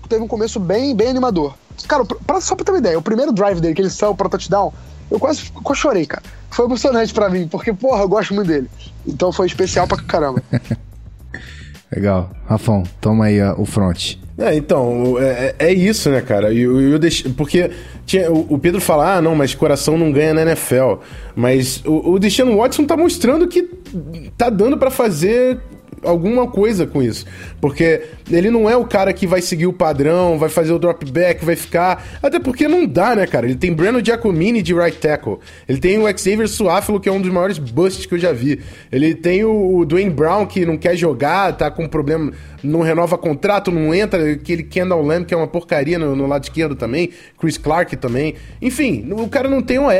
[0.10, 1.54] teve um começo bem, bem animador.
[1.88, 4.30] Cara, pra, só pra ter uma ideia, o primeiro drive dele, que ele saiu pra
[4.30, 4.74] touchdown,
[5.10, 6.24] eu quase, quase chorei, cara.
[6.50, 8.70] Foi emocionante pra mim, porque, porra, eu gosto muito dele.
[9.06, 10.42] Então foi especial pra caramba.
[11.94, 12.32] Legal.
[12.48, 14.16] Rafão, toma aí ó, o front.
[14.38, 16.52] É, então, é, é isso, né, cara?
[16.52, 17.00] E eu, eu
[17.38, 17.72] porque
[18.06, 20.96] tinha, o, o Pedro fala, ah, não, mas coração não ganha na NFL.
[21.36, 23.64] Mas o, o Deshaun Watson tá mostrando que
[24.38, 25.62] tá dando pra fazer
[26.06, 27.26] alguma coisa com isso.
[27.60, 31.10] Porque ele não é o cara que vai seguir o padrão, vai fazer o drop
[31.12, 32.06] back, vai ficar.
[32.22, 33.46] Até porque não dá, né, cara?
[33.46, 35.38] Ele tem Breno Giacomini de right tackle.
[35.68, 38.60] Ele tem o Xavier Suáfilo, que é um dos maiores busts que eu já vi.
[38.92, 42.32] Ele tem o, Dwayne Brown, que não quer jogar, tá com problema,
[42.64, 44.32] não renova contrato, não entra.
[44.32, 47.10] Aquele Kendall Lamb, que é uma porcaria no, no lado esquerdo também.
[47.40, 48.36] Chris Clark também.
[48.62, 49.92] Enfim, o cara não tem OL.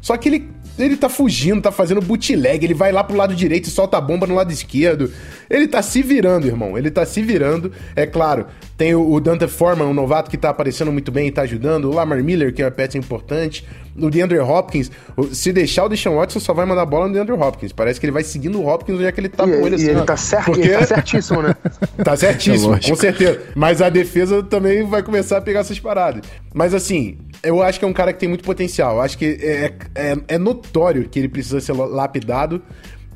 [0.00, 0.48] Só que ele
[0.78, 4.00] ele tá fugindo, tá fazendo bootleg, ele vai lá pro lado direito e solta a
[4.00, 5.12] bomba no lado esquerdo.
[5.50, 6.76] Ele tá se virando, irmão.
[6.76, 7.72] Ele tá se virando.
[7.96, 11.42] É claro, tem o, Dante Foreman, um novato que tá aparecendo muito bem e tá
[11.42, 11.86] ajudando.
[11.86, 13.64] O Lamar Miller, que é uma peça importante.
[14.00, 14.90] O DeAndre Hopkins.
[15.32, 17.72] Se deixar o Deshaun Watson, só vai mandar bola no DeAndre Hopkins.
[17.72, 19.74] Parece que ele vai seguindo o Hopkins, já que ele tá e, com ele e
[19.74, 19.90] assim.
[19.90, 21.54] ele tá, certo, Porque- ele tá certíssimo, né?
[22.04, 23.40] Tá certíssimo, É com certeza.
[23.54, 26.22] Mas a defesa também vai começar a pegar essas paradas.
[26.54, 28.96] Mas assim, eu acho que é um cara que tem muito potencial.
[28.96, 32.62] Eu acho que é, é, é notório que ele precisa ser lapidado.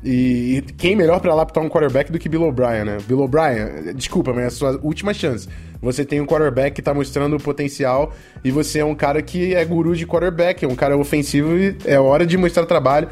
[0.05, 2.97] E quem melhor pra lapidar um quarterback do que Bill O'Brien, né?
[3.07, 5.47] Bill O'Brien, desculpa, mas é a sua última chance.
[5.81, 9.53] Você tem um quarterback que tá mostrando o potencial e você é um cara que
[9.53, 13.07] é guru de quarterback, é um cara ofensivo e é hora de mostrar trabalho.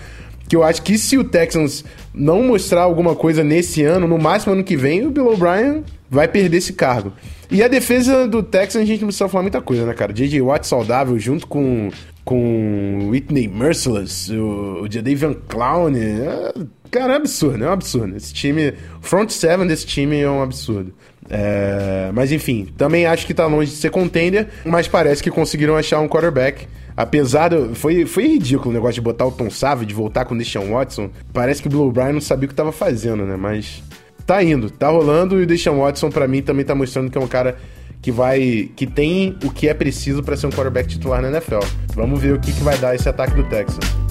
[0.49, 4.51] Que eu acho que se o Texans não mostrar alguma coisa nesse ano, no máximo
[4.53, 7.13] ano que vem, o Bill O'Brien vai perder esse cargo.
[7.49, 10.11] E a defesa do Texans, a gente não precisa falar muita coisa, né, cara?
[10.11, 10.41] J.J.
[10.41, 11.89] Watt saudável junto com,
[12.25, 15.95] com Whitney Merciless, o, o Jadavian Clown.
[15.95, 16.53] É,
[16.91, 18.15] cara, é absurdo, é um absurdo.
[18.15, 20.93] Esse time, front seven desse time é um absurdo.
[21.29, 25.77] É, mas enfim, também acho que tá longe de ser contender, mas parece que conseguiram
[25.77, 26.67] achar um quarterback.
[26.95, 27.73] Apesar do.
[27.73, 30.71] Foi, foi ridículo o negócio de botar o Tom Savage, de voltar com o Deshaun
[30.71, 31.09] Watson.
[31.31, 33.37] Parece que o Bill O'Brien não sabia o que tava fazendo, né?
[33.37, 33.81] Mas
[34.25, 37.21] tá indo, tá rolando e o Deshaun Watson, pra mim, também tá mostrando que é
[37.21, 37.57] um cara
[38.01, 41.59] que vai que tem o que é preciso para ser um quarterback titular na NFL.
[41.95, 44.10] Vamos ver o que, que vai dar esse ataque do Texas.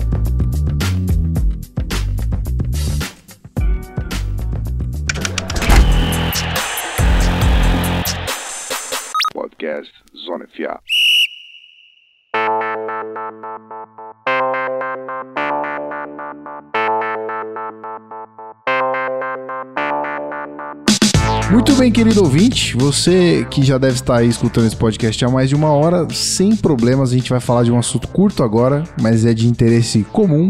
[21.51, 25.49] Muito bem, querido ouvinte, você que já deve estar aí escutando esse podcast há mais
[25.49, 29.25] de uma hora, sem problemas, a gente vai falar de um assunto curto agora, mas
[29.25, 30.49] é de interesse comum.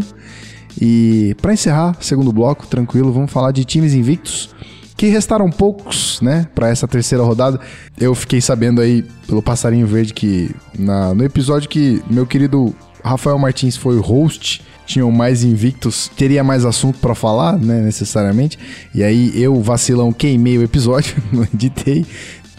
[0.79, 4.53] E para encerrar, segundo bloco, tranquilo, vamos falar de times invictos,
[5.01, 7.59] que restaram poucos, né, para essa terceira rodada.
[7.99, 12.71] Eu fiquei sabendo aí pelo passarinho verde que na, no episódio que meu querido
[13.03, 18.59] Rafael Martins foi host, tinham mais invictos, teria mais assunto para falar, né, necessariamente.
[18.93, 22.05] E aí eu, vacilão, queimei o episódio, não editei.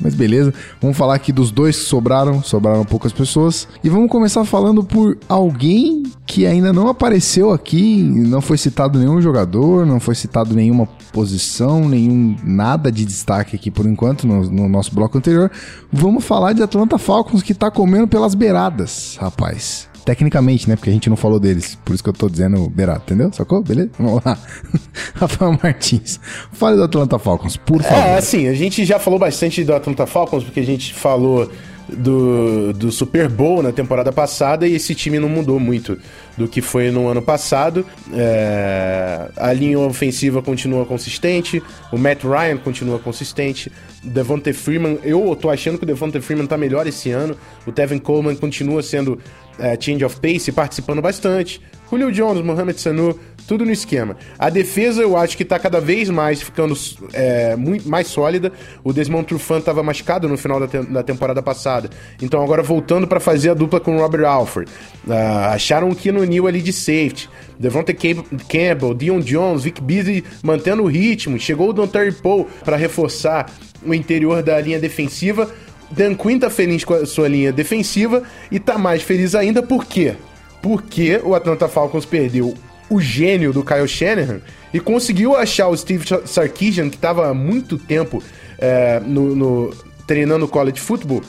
[0.02, 3.68] Mas beleza, vamos falar aqui dos dois que sobraram, sobraram poucas pessoas.
[3.84, 9.20] E vamos começar falando por alguém que ainda não apareceu aqui, não foi citado nenhum
[9.20, 14.68] jogador, não foi citado nenhuma posição, nenhum nada de destaque aqui por enquanto no, no
[14.68, 15.50] nosso bloco anterior.
[15.92, 19.91] Vamos falar de Atlanta Falcons que tá comendo pelas beiradas, rapaz.
[20.04, 20.76] Tecnicamente, né?
[20.76, 21.78] Porque a gente não falou deles.
[21.84, 23.32] Por isso que eu tô dizendo Berato, entendeu?
[23.32, 23.62] Sacou?
[23.62, 23.90] Beleza?
[23.98, 24.36] Vamos lá.
[25.14, 26.18] Rafael Martins.
[26.52, 27.98] Fale do Atlanta Falcons, por favor.
[27.98, 31.48] É, assim, a gente já falou bastante do Atlanta Falcons, porque a gente falou
[31.88, 35.98] do, do Super Bowl na temporada passada e esse time não mudou muito
[36.36, 37.84] do que foi no ano passado.
[38.12, 43.70] É, a linha ofensiva continua consistente, o Matt Ryan continua consistente,
[44.04, 47.36] o Devonta Freeman, eu tô achando que o Devonta Freeman tá melhor esse ano,
[47.66, 49.18] o Tevin Coleman continua sendo
[49.58, 51.60] é, change of pace, participando bastante.
[51.90, 54.16] Julio Jones, Mohamed Sanu, tudo no esquema.
[54.38, 56.74] A defesa eu acho que tá cada vez mais ficando
[57.12, 58.50] é, muito mais sólida.
[58.82, 61.90] O Desmond Trufant estava machucado no final da, te da, temporada passada.
[62.20, 64.70] Então agora voltando para fazer a dupla com o Robert Alford.
[65.06, 65.12] Uh,
[65.52, 67.28] acharam o Kino Neal ali de safety.
[67.58, 71.38] Devonta Campbell, Dion Jones, Vic Beasley mantendo o ritmo.
[71.38, 73.50] Chegou o Don Terry Poe para reforçar
[73.84, 75.50] o interior da linha defensiva.
[75.92, 79.84] Dan Quinn tá feliz com a sua linha defensiva e tá mais feliz ainda por
[79.84, 80.14] quê?
[80.62, 82.54] Porque o Atlanta Falcons perdeu
[82.88, 84.40] o gênio do Kyle Shanahan
[84.72, 88.22] e conseguiu achar o Steve Sarkisian, que estava há muito tempo
[88.58, 89.74] é, no, no,
[90.06, 91.22] treinando college football,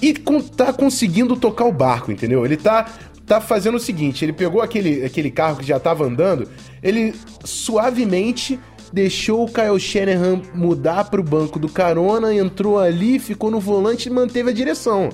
[0.00, 2.44] e com, tá conseguindo tocar o barco, entendeu?
[2.44, 2.86] Ele tá,
[3.26, 6.48] tá fazendo o seguinte: ele pegou aquele, aquele carro que já estava andando,
[6.82, 8.58] ele suavemente
[8.92, 14.08] deixou o Kyle Shanahan mudar para o banco do carona, entrou ali, ficou no volante
[14.08, 15.10] e manteve a direção.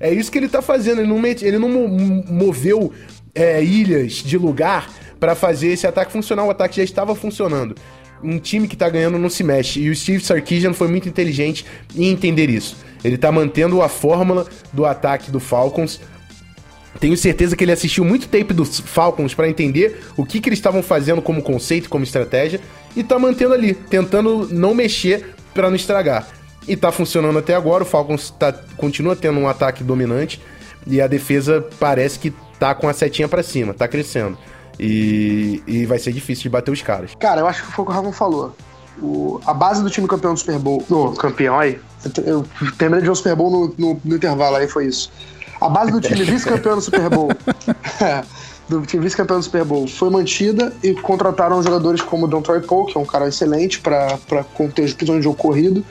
[0.00, 1.00] É isso que ele tá fazendo.
[1.00, 1.44] Ele não, met...
[1.44, 2.92] ele não moveu
[3.34, 6.44] é, ilhas de lugar para fazer esse ataque funcionar.
[6.44, 7.74] O ataque já estava funcionando.
[8.22, 9.80] Um time que tá ganhando não se mexe.
[9.80, 11.64] E o Steve Sarkisian foi muito inteligente
[11.96, 12.76] em entender isso.
[13.04, 16.00] Ele tá mantendo a fórmula do ataque do Falcons.
[17.00, 20.58] Tenho certeza que ele assistiu muito tape dos Falcons para entender o que, que eles
[20.58, 22.60] estavam fazendo como conceito, como estratégia,
[22.96, 26.26] e tá mantendo ali, tentando não mexer para não estragar.
[26.66, 30.40] E tá funcionando até agora, o Falcons tá, continua tendo um ataque dominante
[30.86, 34.36] e a defesa parece que tá com a setinha para cima, tá crescendo.
[34.78, 37.12] E, e vai ser difícil de bater os caras.
[37.18, 38.54] Cara, eu acho que foi o que o Ramon falou.
[39.00, 40.84] O, a base do time campeão do Super Bowl.
[40.88, 41.80] No, campeão aí.
[42.24, 42.44] Eu
[42.76, 45.10] terminei de ver o Super Bowl no, no, no intervalo aí, foi isso.
[45.60, 47.30] A base do time vice-campeão do Super Bowl.
[48.68, 52.60] do time vice-campeão do Super Bowl foi mantida e contrataram jogadores como o Don Troy
[52.60, 54.18] Poe, que é um cara excelente para
[54.54, 55.84] conter principalmente jogo corrido.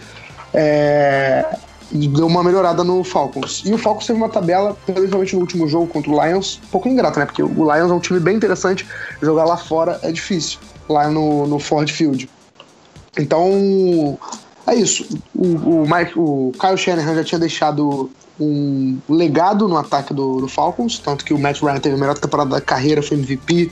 [0.54, 1.58] É,
[1.92, 3.64] deu uma melhorada no Falcons.
[3.66, 6.88] E o Falcons teve uma tabela, principalmente no último jogo contra o Lions, um pouco
[6.88, 7.26] ingrata, né?
[7.26, 8.86] Porque o Lions é um time bem interessante,
[9.22, 10.60] jogar lá fora é difícil,
[10.90, 12.30] lá no, no Ford Field.
[13.18, 14.18] Então,
[14.68, 15.08] é isso.
[15.34, 20.48] O, o, Mike, o Kyle Shanahan já tinha deixado um legado no ataque do, do,
[20.48, 23.72] Falcons, tanto que o Matt Ryan teve a melhor temporada da carreira, foi MVP.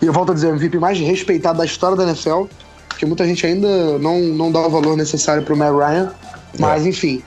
[0.00, 2.44] E eu volto a dizer, o MVP mais respeitado da história da NFL,
[2.88, 6.12] porque muita gente ainda não, não dá o valor necessário pro Matt Ryan.
[6.58, 6.88] Mas, é.
[6.88, 7.22] enfim,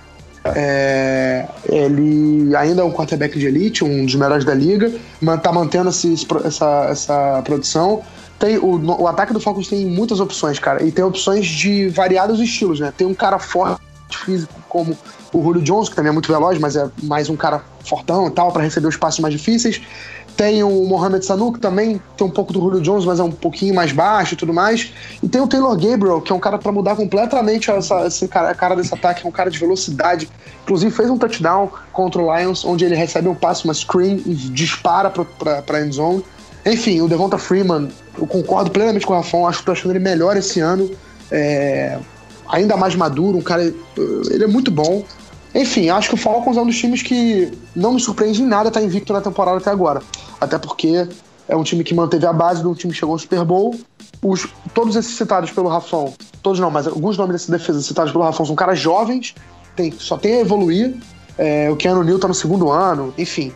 [0.45, 4.91] é, ele ainda é um quarterback de elite, um dos melhores da liga,
[5.41, 8.01] tá mantendo esse, essa, essa produção.
[8.39, 12.39] Tem, o, o ataque do Falcons tem muitas opções, cara, e tem opções de variados
[12.39, 12.93] estilos, né?
[12.95, 13.81] Tem um cara forte
[14.25, 14.97] físico como
[15.33, 18.31] o Julio Jones, que também é muito veloz, mas é mais um cara fortão e
[18.31, 19.81] tal, para receber os passos mais difíceis.
[20.35, 23.31] Tem o Mohamed Sanu, que também tem um pouco do Julio Jones, mas é um
[23.31, 24.93] pouquinho mais baixo e tudo mais.
[25.21, 28.49] E tem o Taylor Gabriel, que é um cara para mudar completamente essa, esse cara,
[28.49, 30.29] a cara desse ataque, é um cara de velocidade.
[30.63, 34.33] Inclusive fez um touchdown contra o Lions, onde ele recebe um passe, uma screen e
[34.33, 36.23] dispara pra, pra, end zone.
[36.65, 39.99] Enfim, o Devonta Freeman, eu concordo plenamente com o Rafão, acho que tô achando ele
[39.99, 40.89] melhor esse ano.
[41.29, 41.99] É,
[42.49, 43.73] ainda mais maduro, um cara.
[44.29, 45.05] Ele é muito bom.
[45.53, 48.67] Enfim, acho que o Falcons é um dos times que não me surpreende em nada
[48.67, 50.01] estar invicto na temporada até agora.
[50.39, 51.07] Até porque
[51.47, 53.75] é um time que manteve a base de um time que chegou ao Super Bowl.
[54.21, 56.13] Os, todos esses citados pelo Rafão,
[56.43, 59.33] todos não, mas alguns nomes dessa defesa citados pelo Rafão são caras jovens,
[59.75, 60.95] tem, só tem a evoluir.
[61.37, 63.53] É, o Keanu Neal tá no segundo ano, enfim.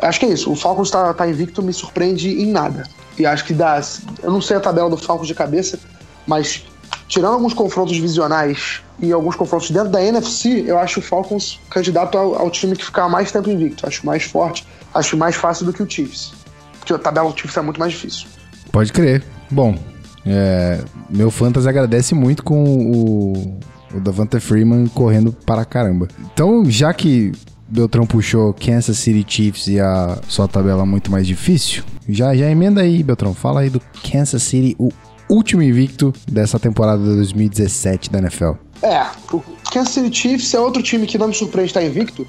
[0.00, 0.50] Acho que é isso.
[0.50, 2.84] O Falcons tá, tá invicto, me surpreende em nada.
[3.18, 3.80] E acho que dá.
[4.22, 5.78] Eu não sei a tabela do Falcons de cabeça,
[6.26, 6.64] mas
[7.08, 12.16] tirando alguns confrontos divisionais e alguns confrontos dentro da NFC, eu acho o Falcons candidato
[12.16, 13.86] ao, ao time que ficar mais tempo invicto.
[13.86, 16.32] Acho mais forte, acho mais fácil do que o Chiefs.
[16.78, 18.26] Porque a tabela do Chiefs é muito mais difícil.
[18.70, 19.22] Pode crer.
[19.50, 19.76] Bom,
[20.24, 23.58] é, meu Fantasy agradece muito com o,
[23.94, 26.08] o Davante Freeman correndo para caramba.
[26.32, 27.32] Então, já que
[27.68, 32.80] Beltrão puxou Kansas City Chiefs e a sua tabela muito mais difícil, já, já emenda
[32.80, 33.32] aí, Beltrão.
[33.34, 33.80] Fala aí do
[34.10, 34.90] Kansas City, o
[35.30, 38.52] último invicto dessa temporada de 2017 da NFL.
[38.82, 39.40] É, o
[39.72, 42.26] Kansas City Chiefs é outro time que não me surpreende estar invicto,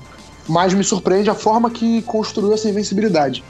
[0.48, 3.44] mas me surpreende a forma que construiu essa invencibilidade.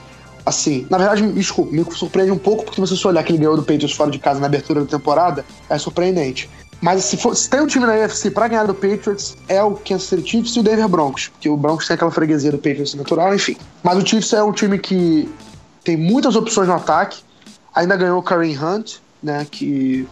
[0.46, 3.56] Assim, na verdade, me, desculpa, me surpreende um pouco porque você olhar que ele ganhou
[3.56, 6.50] do Patriots fora de casa na abertura da temporada, é surpreendente.
[6.80, 9.76] Mas se, for, se tem um time na UFC pra ganhar do Patriots, é o
[9.76, 11.28] Kansas City Chiefs e o Denver Broncos.
[11.28, 13.56] Porque o Broncos tem aquela freguesia do Patriots natural, enfim.
[13.84, 15.30] Mas o Chiefs é um time que
[15.84, 17.20] tem muitas opções no ataque.
[17.76, 19.46] Ainda ganhou o Kareem Hunt, né?
[19.50, 20.08] Que,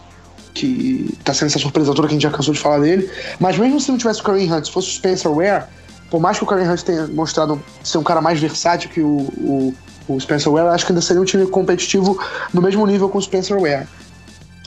[0.54, 3.10] que tá sendo essa surpresa toda que a gente já cansou de falar dele.
[3.38, 5.64] Mas mesmo se não tivesse o Kareem Hunt, se fosse o Spencer Ware,
[6.10, 9.28] por mais que o Kareem Hunt tenha mostrado ser um cara mais versátil que o,
[9.38, 9.74] o,
[10.08, 12.18] o Spencer Ware, acho que ainda seria um time competitivo
[12.52, 13.86] no mesmo nível com o Spencer Ware.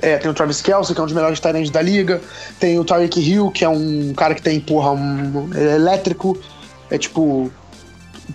[0.01, 2.21] É, tem o Travis Kelce, que é um dos melhores talentos da liga.
[2.59, 6.37] Tem o Tyreek Hill, que é um cara que tem, porra, um, é elétrico.
[6.91, 7.49] É tipo,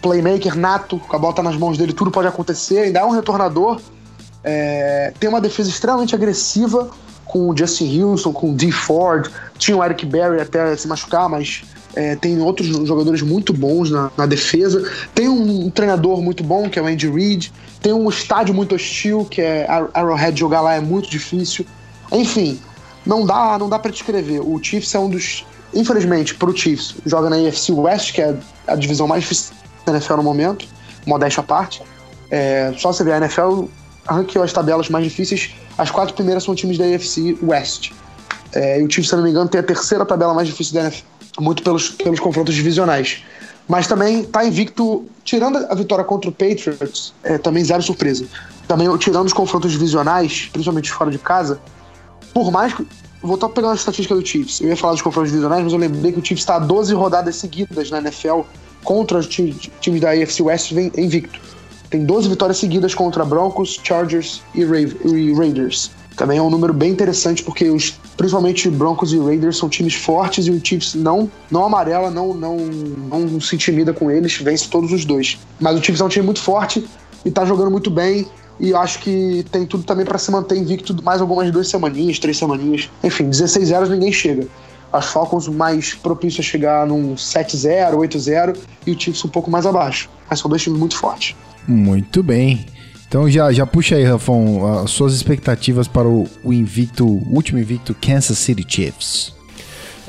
[0.01, 2.79] playmaker nato, com a bola tá nas mãos dele, tudo pode acontecer.
[2.79, 3.79] Ainda é um retornador.
[4.51, 6.89] É, tem uma defesa extremamente agressiva
[7.27, 9.31] com o Justin Wilson, com o Dee Ford.
[9.59, 11.65] Tinha o Eric Berry até se machucar, mas
[11.95, 14.91] é, tem outros jogadores muito bons na, na defesa.
[15.15, 17.53] Tem um, um, treinador muito bom, que é o Andy Reid.
[17.83, 20.41] Tem um estádio muito hostil, que é Arrowhead.
[20.41, 21.67] Jogar lá é muito difícil.
[22.11, 22.59] Enfim,
[23.05, 24.41] não dá, não dá para descrever.
[24.41, 25.45] O Chiefs é um dos.
[25.75, 28.35] Infelizmente, pro Chiefs, joga na AFC West, que é
[28.67, 29.55] a divisão mais difícil
[29.85, 30.67] da NFL no momento,
[31.07, 31.83] modéstia à parte.
[32.31, 33.67] É, só você ver a NFL
[34.09, 35.55] ranqueou as tabelas mais difíceis.
[35.77, 37.93] As quatro primeiras são times da AFC West.
[38.53, 40.83] É, e o Chiefs, se não me engano, tem a terceira tabela mais difícil da
[40.83, 41.05] NFL
[41.41, 43.23] muito pelos, pelos confrontos divisionais.
[43.69, 48.27] Mas também tá invicto, tirando a vitória contra o Patriots, é, também zero surpresa.
[48.67, 51.61] Também tirando os confrontos divisionais, principalmente fora de casa,
[52.33, 52.87] por mais que.
[53.21, 54.61] Estar pegando a estatística do Chiefs.
[54.61, 56.95] Eu ia falar dos confrontos divisionais, mas eu lembrei que o Chiefs está a 12
[56.95, 58.43] rodadas seguidas na NFL
[58.85, 61.41] contra os times da AFC West invicto.
[61.91, 65.91] Tem 12 vitórias seguidas contra Broncos, Chargers e, Raiders.
[66.17, 70.47] Também é um número bem interessante porque os, principalmente Broncos e Raiders são times fortes
[70.47, 74.93] e o Chiefs não, não amarela, não, não, não se intimida com eles, vence todos
[74.93, 75.39] os dois.
[75.61, 76.85] Mas o Chiefs é um time muito forte
[77.25, 78.27] e tá jogando muito bem.
[78.61, 82.37] E acho que tem tudo também para se manter invicto mais algumas duas semaninhas, três
[82.37, 82.91] semaninhas.
[83.05, 84.49] Enfim, 16 zeros ninguém chega.
[84.93, 89.65] As Falcons mais propícios a chegar num 7-0, 8-0 e o Chiefs um pouco mais
[89.65, 90.11] abaixo.
[90.29, 91.37] Mas são dois times muito fortes.
[91.69, 92.65] Muito bem.
[93.07, 97.59] Então já, já puxa aí, Rafão, as suas expectativas para o, o invicto, o último
[97.59, 99.35] invicto Kansas City Chiefs.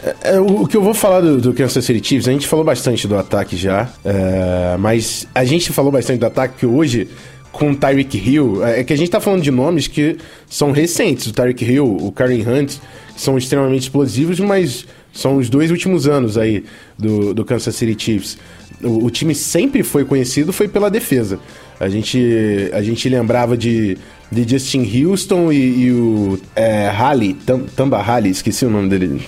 [0.01, 2.63] É, é, o que eu vou falar do, do, Kansas City Chiefs, a gente falou
[2.63, 7.09] bastante do ataque já, é, mas a gente falou bastante do ataque que hoje,
[7.51, 10.17] com o Tyreek Hill, é, é que a gente tá falando de nomes que
[10.47, 11.27] são recentes.
[11.27, 12.77] O Tyreek Hill, o Karen Hunt,
[13.15, 16.63] são extremamente explosivos, mas são os dois últimos anos aí
[16.97, 18.37] do, do Kansas City Chiefs.
[18.83, 21.39] O, o time sempre foi conhecido foi pela defesa.
[21.79, 23.97] A gente, a gente lembrava de,
[24.31, 27.37] de Justin Houston e, e o é, Halley,
[27.75, 29.21] Tamba Halley, esqueci o nome dele.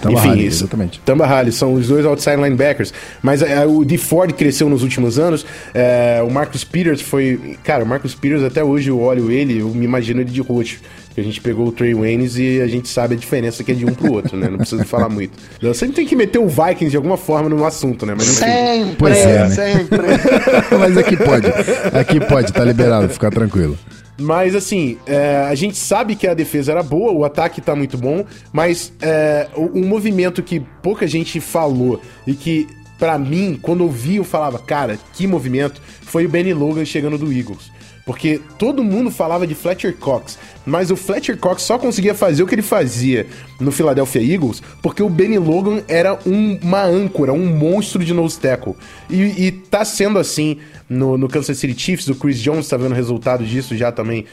[0.00, 1.00] Tamba Enfim, Halley, exatamente.
[1.00, 2.92] Tamba Halley, são os dois outside linebackers.
[3.22, 5.44] Mas é, o de Ford cresceu nos últimos anos.
[5.74, 7.56] É, o Marcus Peters foi.
[7.64, 10.78] Cara, o Marcus Peters, até hoje eu olho ele, eu me imagino ele de roxo.
[11.18, 13.74] Que a gente pegou o Trey Waynes e a gente sabe a diferença que é
[13.74, 14.48] de um pro outro, né?
[14.48, 15.36] Não precisa falar muito.
[15.60, 18.14] Eu sempre tem que meter o Vikings de alguma forma no assunto, né?
[18.16, 19.50] Mas, sempre, pois é, né?
[19.50, 19.98] sempre.
[20.78, 21.48] Mas aqui pode.
[21.92, 23.76] Aqui pode, tá liberado, ficar tranquilo.
[24.16, 27.98] Mas assim, é, a gente sabe que a defesa era boa, o ataque tá muito
[27.98, 33.88] bom, mas é, um movimento que pouca gente falou e que, para mim, quando eu
[33.88, 37.76] vi, eu falava, cara, que movimento, foi o Benny Logan chegando do Eagles.
[38.08, 42.46] Porque todo mundo falava de Fletcher Cox, mas o Fletcher Cox só conseguia fazer o
[42.46, 43.26] que ele fazia
[43.60, 48.40] no Philadelphia Eagles porque o Benny Logan era um, uma âncora, um monstro de nose
[48.40, 48.74] tackle.
[49.10, 50.56] E, e tá sendo assim
[50.88, 54.24] no, no Kansas City Chiefs, o Chris Jones tá vendo resultado disso já também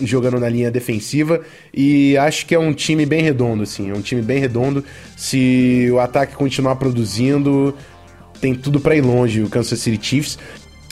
[0.00, 1.40] jogando na linha defensiva
[1.72, 3.90] e acho que é um time bem redondo, assim.
[3.90, 4.84] É um time bem redondo.
[5.16, 7.76] Se o ataque continuar produzindo,
[8.40, 10.36] tem tudo para ir longe o Kansas City Chiefs.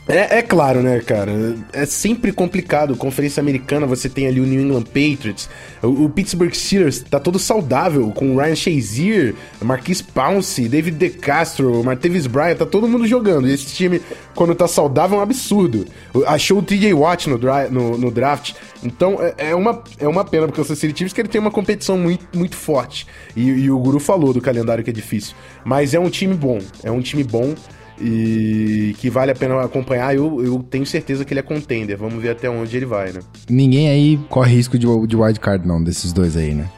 [0.09, 1.55] É, é, claro, né, cara?
[1.71, 2.97] É sempre complicado.
[2.97, 5.51] Conferência americana, você tem ali o New England Patriots,
[5.83, 12.27] o, o Pittsburgh Steelers tá todo saudável, com Ryan Shazier, Marquis Pouncey, David DeCastro, Martavis
[12.27, 13.47] Bryant, tá todo mundo jogando.
[13.49, 14.01] E esse time,
[14.35, 15.85] quando tá saudável, é um absurdo.
[16.27, 17.39] Achou o TJ Watt no,
[17.71, 18.55] no, no draft.
[18.83, 21.51] Então, é, é, uma, é uma pena, porque o Kansas Chiefs que ele tem uma
[21.51, 23.07] competição muito, muito forte.
[23.37, 25.37] E, e o Guru falou do calendário que é difícil.
[25.67, 27.55] Mas é um time bom, é um time bom
[28.01, 30.15] e que vale a pena acompanhar.
[30.15, 31.97] Eu, eu tenho certeza que ele é contender.
[31.97, 33.21] Vamos ver até onde ele vai, né?
[33.49, 36.69] Ninguém aí corre risco de, de wildcard, não, desses dois aí, né?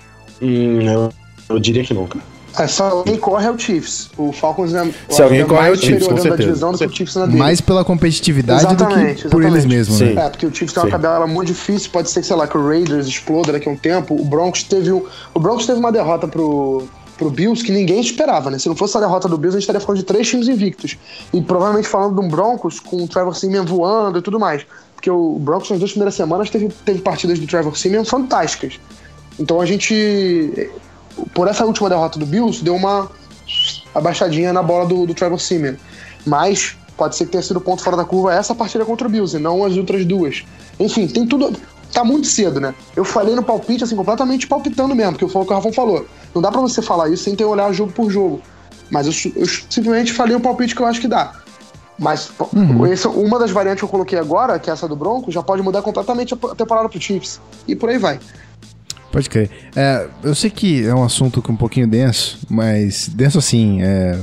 [0.41, 1.13] Hum, eu,
[1.49, 2.19] eu diria que nunca.
[2.59, 4.11] É, se alguém corre é o Chiefs.
[4.19, 6.37] O Falcons é, se alguém é corre é o Chiefs, com certeza.
[6.37, 7.39] divisão do que o Chiefs na dele.
[7.39, 10.15] Mais pela competitividade exatamente, do que por eles mesmos, né?
[10.15, 11.91] É, porque o Chiefs tem uma tabela muito difícil.
[11.93, 14.21] Pode ser que, sei lá, que o Raiders exploda daqui a um tempo.
[14.21, 15.05] O Broncos teve, o
[15.39, 16.89] Broncos teve uma derrota pro,
[17.21, 18.59] pro Bills que ninguém esperava, né?
[18.59, 20.97] Se não fosse a derrota do Bills, a gente estaria falando de três times invictos.
[21.35, 24.65] E provavelmente falando de um Broncos com o Trevor Simeon voando e tudo mais.
[24.95, 28.81] Porque o Broncos nas duas primeiras semanas teve, teve partidas do Trevor Simeon fantásticas.
[29.39, 30.71] Então a gente,
[31.35, 33.11] por essa última derrota do Bills, deu uma
[33.95, 35.75] abaixadinha na bola do, do Trevor Simeon.
[36.27, 39.37] Mas pode ser que tenha sido ponto fora da curva essa partida contra o Bills
[39.37, 40.43] e não as outras duas.
[40.79, 41.53] Enfim, tem tudo
[41.93, 42.75] tá muito cedo, né?
[42.95, 46.07] Eu falei no palpite, assim, completamente palpitando mesmo, porque foi o que o Rafão falou.
[46.35, 48.41] Não dá para você falar isso sem ter olhar jogo por jogo.
[48.91, 51.33] Mas eu, eu, simplesmente falei o palpite que eu acho que dá.
[51.99, 52.87] Mas uhum.
[52.87, 55.63] essa, uma das variantes que eu coloquei agora, que é essa do Bronco, já pode
[55.63, 57.41] mudar completamente a temporada pro Chiefs.
[57.69, 58.19] E por aí vai.
[59.13, 59.51] Pode crer.
[59.75, 64.19] É, eu sei que é um assunto um pouquinho denso, mas denso assim, é,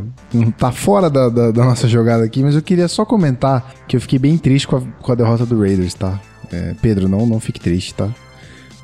[0.57, 4.01] tá fora da, da, da, nossa jogada aqui, mas eu queria só comentar que eu
[4.01, 6.19] fiquei bem triste com a, com a derrota do Raiders, tá?
[6.51, 8.09] É, Pedro, não, não fique triste, tá?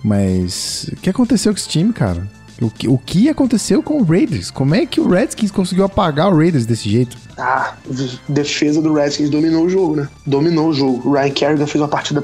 [0.04, 2.28] Mas o que aconteceu com esse time, cara?
[2.62, 4.52] O que, o que aconteceu com o Raiders?
[4.52, 7.18] Como é que o Redskins conseguiu apagar o Raiders desse jeito?
[7.38, 7.76] Ah,
[8.30, 10.08] defesa do Redskins dominou o jogo, né?
[10.26, 11.10] Dominou o jogo.
[11.10, 12.24] O Ryan Kerrigan fez uma partida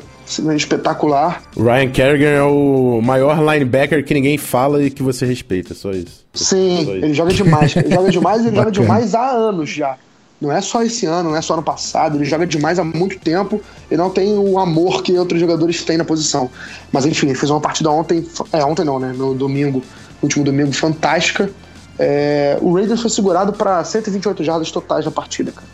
[0.56, 1.42] espetacular.
[1.56, 5.92] O Ryan Kerrigan é o maior linebacker que ninguém fala e que você respeita, só
[5.92, 6.26] isso.
[6.34, 7.06] Sim, só isso.
[7.06, 7.76] ele joga demais.
[7.76, 9.98] Ele joga demais e ele joga demais há anos já.
[10.42, 13.20] Não é só esse ano, não é só ano passado, ele joga demais há muito
[13.20, 13.62] tempo
[13.92, 16.50] e não tem o amor que outros jogadores têm na posição.
[16.92, 19.14] Mas enfim, ele fez uma partida ontem, é, ontem não, né?
[19.14, 19.84] No domingo,
[20.22, 21.50] último domingo, fantástica.
[21.98, 25.68] É, o Raiders foi segurado para 128 jardas totais na partida, cara.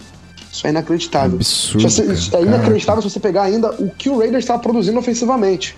[0.51, 1.35] Isso é inacreditável.
[1.35, 5.77] Absurdo, você, é inacreditável se você pegar ainda o que o Raiders estava produzindo ofensivamente.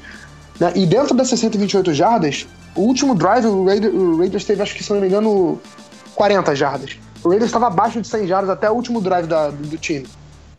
[0.59, 0.71] Né?
[0.75, 4.83] E dentro dessas 128 jardas, o último drive, o Raiders, o Raiders teve, acho que
[4.83, 5.59] se não me engano,
[6.15, 6.97] 40 jardas.
[7.27, 10.07] O Raiders estava abaixo de 100 jardas até o último drive da, do, time.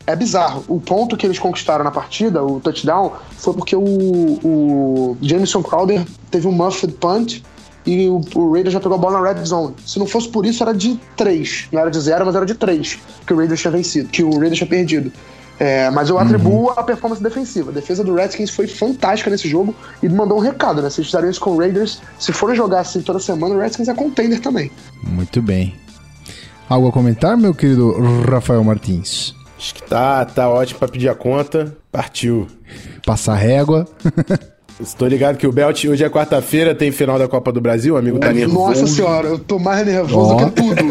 [0.06, 0.62] É bizarro.
[0.68, 6.04] O ponto que eles conquistaram na partida, o touchdown, foi porque o, o Jameson Crowder
[6.30, 7.42] teve um muffed punt
[7.86, 9.74] e o, o Raiders já pegou a bola na red zone.
[9.86, 11.68] Se não fosse por isso, era de 3.
[11.72, 14.30] Não era de 0, mas era de 3 que o Raiders tinha vencido, que o
[14.32, 15.10] Raiders tinha perdido.
[15.58, 16.20] É, mas eu uhum.
[16.20, 17.70] atribuo a performance defensiva.
[17.70, 20.90] A defesa do Redskins foi fantástica nesse jogo e mandou um recado, né?
[20.90, 23.88] Se eles fizerem isso com o Raiders, se forem jogar assim toda semana, o Redskins
[23.88, 24.70] é contender também.
[25.02, 25.74] Muito bem.
[26.68, 27.94] Algo a comentar, meu querido
[28.30, 29.34] Rafael Martins?
[29.58, 31.74] Acho que tá, tá ótimo pra pedir a conta.
[31.90, 32.46] Partiu.
[33.06, 33.86] Passar régua.
[34.78, 37.96] Estou ligado que o Belt, hoje é quarta-feira, tem final da Copa do Brasil, o
[37.96, 38.82] amigo tá nervoso.
[38.82, 40.36] Nossa senhora, eu tô mais nervoso oh.
[40.36, 40.84] que tudo.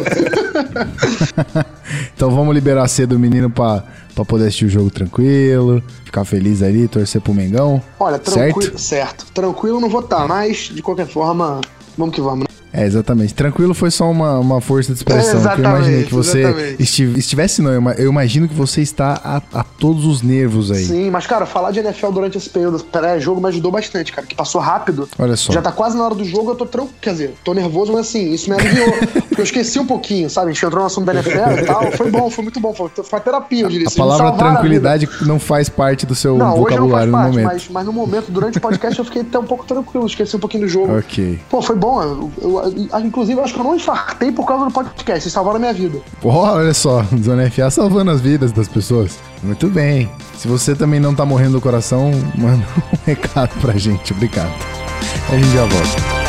[2.14, 3.84] então vamos liberar cedo o menino pra,
[4.14, 7.82] pra poder assistir o jogo tranquilo, ficar feliz ali, torcer pro Mengão.
[7.98, 8.82] Olha, tranquilo, certo?
[8.82, 9.26] certo.
[9.34, 11.62] Tranquilo não vou estar, tá, mas de qualquer forma,
[11.98, 12.57] vamos que vamos, né?
[12.74, 13.34] É, exatamente.
[13.34, 15.40] Tranquilo foi só uma, uma força de expressão.
[15.40, 19.64] É, eu imaginei que você estive, estivesse, não, eu imagino que você está a, a,
[19.64, 20.86] todos os nervos aí.
[20.86, 24.36] Sim, mas, cara, falar de NFL durante esse período pré-jogo me ajudou bastante, cara, que
[24.36, 25.08] passou rápido.
[25.18, 25.54] Olha só.
[25.54, 26.98] Já tá quase na hora do jogo, eu tô tranquilo.
[27.02, 28.92] Quer dizer, tô nervoso, mas assim, isso me aliviou.
[29.28, 30.50] porque eu esqueci um pouquinho, sabe?
[30.50, 31.92] A gente entrou no assunto da NFL e tal.
[31.92, 32.74] Foi bom, foi muito bom.
[32.74, 33.88] Foi, foi terapia, eu diria.
[33.88, 37.46] A palavra tranquilidade a não faz parte do seu não, vocabulário parte, no momento.
[37.46, 40.40] Mas, mas no momento, durante o podcast, eu fiquei até um pouco tranquilo, esqueci um
[40.40, 40.98] pouquinho do jogo.
[40.98, 41.40] Ok.
[41.50, 42.02] Pô, foi bom.
[42.02, 42.57] Eu, eu,
[43.04, 45.24] inclusive, acho que eu não infartei por causa do podcast.
[45.24, 46.00] Vocês salvaram a minha vida.
[46.24, 49.20] Olha só, Zona FA salvando as vidas das pessoas.
[49.44, 50.10] Muito bem.
[50.36, 54.14] Se você também não tá morrendo do coração, manda um recado pra gente.
[54.14, 54.54] Obrigado.
[55.30, 56.27] A gente já volta.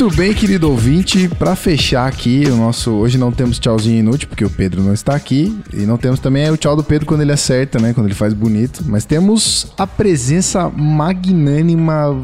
[0.00, 2.90] Muito bem, querido ouvinte, para fechar aqui o nosso.
[2.90, 5.54] Hoje não temos tchauzinho inútil, porque o Pedro não está aqui.
[5.74, 7.92] E não temos também o tchau do Pedro quando ele acerta, né?
[7.92, 8.82] Quando ele faz bonito.
[8.86, 12.16] Mas temos a presença magnânima,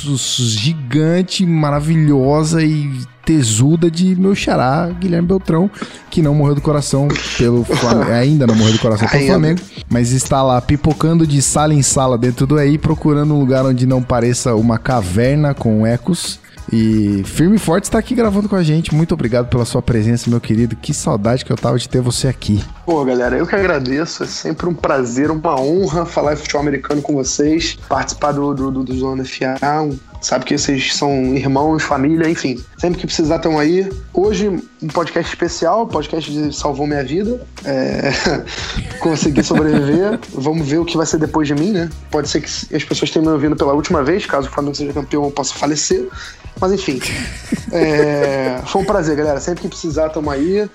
[0.00, 2.90] gigante, maravilhosa e
[3.26, 5.70] tesuda de meu xará, Guilherme Beltrão,
[6.10, 8.08] que não morreu do coração pelo Flamengo.
[8.10, 12.16] ainda não morreu do coração pelo Flamengo, mas está lá pipocando de sala em sala
[12.16, 16.40] dentro do EI, procurando um lugar onde não pareça uma caverna com ecos
[16.72, 18.94] e firme e forte está aqui gravando com a gente.
[18.94, 20.74] Muito obrigado pela sua presença, meu querido.
[20.74, 22.64] Que saudade que eu tava de ter você aqui.
[22.86, 24.24] Pô, galera, eu que agradeço.
[24.24, 28.84] É sempre um prazer, uma honra falar futebol americano com vocês, participar do, do, do,
[28.84, 29.54] do Zona FA.
[30.22, 32.58] Sabe que vocês são irmãos, família, enfim.
[32.78, 33.90] Sempre que precisar, estão aí.
[34.14, 37.44] Hoje, um podcast especial, podcast de Salvou Minha Vida.
[37.64, 38.12] É...
[39.00, 40.18] Consegui sobreviver.
[40.32, 41.90] Vamos ver o que vai ser depois de mim, né?
[42.10, 44.24] Pode ser que as pessoas tenham me ouvindo pela última vez.
[44.24, 46.08] Caso o Flamengo seja campeão, eu possa falecer.
[46.60, 47.00] Mas enfim.
[47.74, 48.60] É...
[48.66, 49.40] Foi um prazer, galera.
[49.40, 50.68] Sempre que precisar, estamos aí.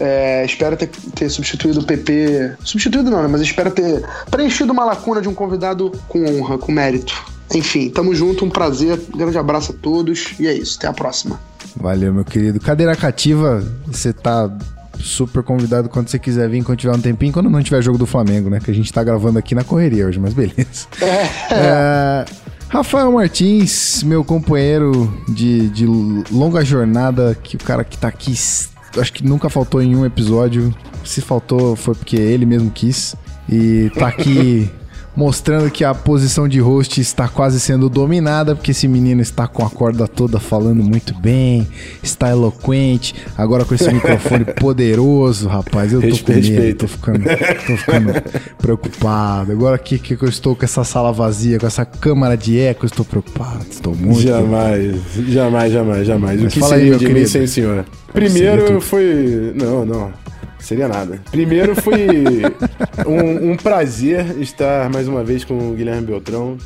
[0.00, 2.54] É, espero ter, ter, substituído o PP.
[2.64, 3.28] Substituído não, né?
[3.28, 7.14] Mas espero ter preenchido uma lacuna de um convidado com honra, com mérito.
[7.54, 9.00] Enfim, tamo junto, um prazer.
[9.14, 10.34] grande abraço a todos.
[10.40, 11.38] E é isso, até a próxima.
[11.76, 12.58] Valeu, meu querido.
[12.58, 14.50] Cadeira cativa, você tá
[14.98, 18.06] super convidado quando você quiser vir, quando tiver um tempinho, quando não tiver jogo do
[18.06, 18.60] Flamengo, né?
[18.62, 20.86] Que a gente tá gravando aqui na correria hoje, mas beleza.
[21.00, 21.54] É.
[21.54, 22.24] É,
[22.72, 25.84] Rafael Martins, meu companheiro de, de
[26.32, 30.74] longa jornada, que o cara que tá aqui, acho que nunca faltou em um episódio.
[31.04, 33.14] Se faltou foi porque ele mesmo quis.
[33.46, 34.70] E tá aqui
[35.14, 39.64] mostrando que a posição de host está quase sendo dominada, porque esse menino está com
[39.64, 41.68] a corda toda falando muito bem,
[42.02, 47.76] está eloquente, agora com esse microfone poderoso, rapaz, eu tô com medo, tô ficando, tô
[47.76, 48.12] ficando
[48.58, 49.52] preocupado.
[49.52, 53.04] Agora aqui que eu estou com essa sala vazia, com essa câmara de eco, estou
[53.04, 54.96] preocupado, estou muito Jamais,
[55.28, 56.40] jamais, jamais, jamais.
[56.40, 57.84] Mas o que fala seria aí, de mim sem senhora?
[58.12, 59.52] Primeiro foi...
[59.54, 60.22] Não, não.
[60.62, 61.20] Seria nada.
[61.30, 62.06] Primeiro foi
[63.04, 66.56] um, um, prazer estar mais uma vez com o Guilherme Beltrão,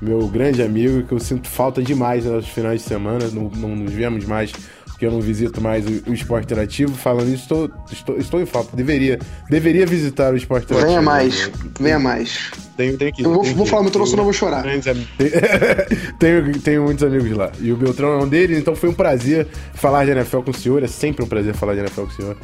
[0.00, 3.92] meu grande amigo, que eu sinto falta demais nos finais de semana, não, não nos
[3.92, 4.52] vemos mais
[4.96, 6.94] porque eu não visito mais o, o esporte interativo.
[6.94, 8.74] Falando isso, estou, estou, estou em falta.
[8.74, 9.18] Deveria,
[9.50, 10.88] deveria visitar o esporte interativo.
[10.88, 12.50] Venha mais, venha mais.
[12.78, 14.64] Tenho, tenho que Eu vou, vou falar muito, senão eu vou chorar.
[16.18, 17.52] tenho, tenho muitos amigos lá.
[17.60, 20.54] E o Beltrão é um deles, então foi um prazer falar de NFL com o
[20.54, 20.82] senhor.
[20.82, 22.36] É sempre um prazer falar de NFL com o senhor.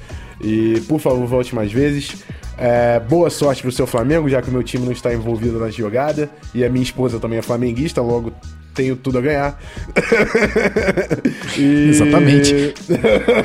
[0.42, 2.22] E, por favor, volte mais vezes.
[2.58, 5.70] É, boa sorte pro seu Flamengo, já que o meu time não está envolvido na
[5.70, 6.28] jogada.
[6.54, 8.30] E a minha esposa também é flamenguista, logo
[8.74, 9.60] tenho tudo a ganhar.
[11.58, 11.90] e...
[11.90, 12.74] Exatamente.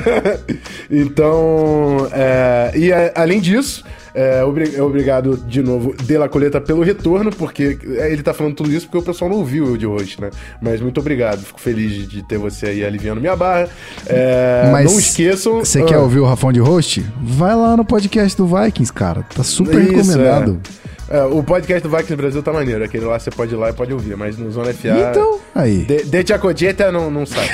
[0.90, 3.84] então, é, e a, além disso,
[4.18, 8.86] é, obrigado de novo, De La Coleta, pelo retorno, porque ele tá falando tudo isso
[8.86, 10.30] porque o pessoal não ouviu o de hoje, né?
[10.60, 13.68] Mas muito obrigado, fico feliz de ter você aí aliviando minha barra.
[14.06, 15.60] É, Mas não esqueçam.
[15.60, 17.06] Você ah, quer ouvir o Rafão de host?
[17.20, 19.22] Vai lá no podcast do Vikings, cara.
[19.22, 20.60] Tá super isso, recomendado.
[20.84, 21.18] É.
[21.18, 22.84] É, o podcast do Vikings Brasil tá maneiro.
[22.84, 25.10] Aquele lá você pode ir lá e pode ouvir, mas no Zona FA.
[25.10, 25.84] Então, aí.
[25.84, 27.48] De, de Chacodieta não, não sai.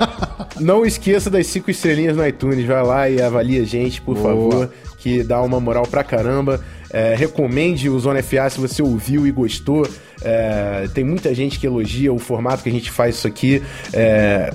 [0.60, 2.64] não esqueça das cinco estrelinhas no iTunes.
[2.66, 4.28] Vai lá e avalia a gente, por Boa.
[4.28, 4.70] favor
[5.04, 6.60] que dá uma moral pra caramba.
[6.90, 9.86] É, recomende o Zona FA se você ouviu e gostou.
[10.22, 13.62] É, tem muita gente que elogia o formato que a gente faz isso aqui.
[13.92, 14.50] É,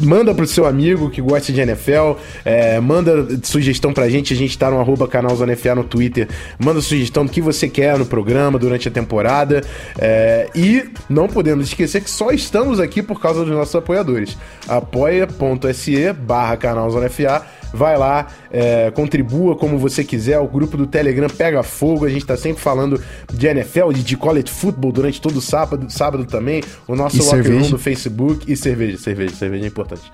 [0.00, 2.12] manda pro seu amigo que gosta de NFL.
[2.44, 4.32] É, manda sugestão pra gente.
[4.32, 6.28] A gente tá no arroba canal Zona FA no Twitter.
[6.62, 9.62] Manda sugestão do que você quer no programa durante a temporada.
[9.98, 14.38] É, e não podemos esquecer que só estamos aqui por causa dos nossos apoiadores.
[14.68, 20.38] apoia.se barra canal Zona FA Vai lá, é, contribua como você quiser.
[20.38, 22.04] O grupo do Telegram pega fogo.
[22.04, 23.00] A gente tá sempre falando
[23.32, 26.62] de NFL, de, de college football durante todo o sábado, sábado também.
[26.86, 28.98] O nosso e locker room do Facebook e cerveja.
[28.98, 30.12] Cerveja, cerveja é importante.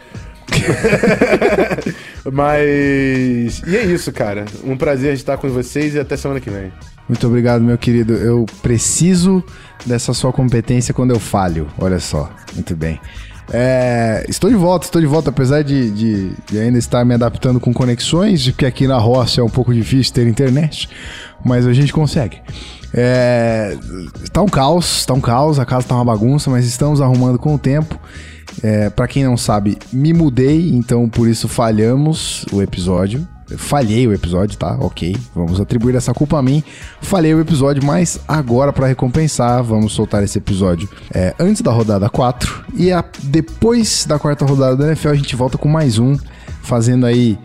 [2.33, 3.63] Mas.
[3.67, 4.45] E é isso, cara.
[4.65, 6.73] Um prazer estar com vocês e até semana que vem.
[7.09, 8.15] Muito obrigado, meu querido.
[8.15, 9.43] Eu preciso
[9.87, 11.69] dessa sua competência quando eu falho.
[11.79, 12.31] Olha só.
[12.55, 13.01] Muito bem.
[13.51, 17.59] É, estou de volta, estou de volta, apesar de, de, de, ainda estar me adaptando
[17.59, 20.89] com conexões, porque aqui na roça é um pouco difícil ter internet,
[21.45, 22.43] mas a gente consegue.
[22.93, 23.77] É,
[24.33, 27.55] tá um caos, tá um caos, a casa tá uma bagunça, mas estamos arrumando com
[27.55, 27.99] o tempo.
[28.63, 33.27] É, para quem não sabe, me mudei, então por isso falhamos o episódio
[33.57, 34.77] falhei o episódio, tá?
[34.81, 36.63] Ok, vamos atribuir essa culpa a mim.
[37.01, 42.09] Falhei o episódio, mas agora para recompensar, vamos soltar esse episódio é, antes da rodada
[42.09, 46.17] 4 e a, depois da quarta rodada da NFL a gente volta com mais um,
[46.63, 47.39] fazendo aí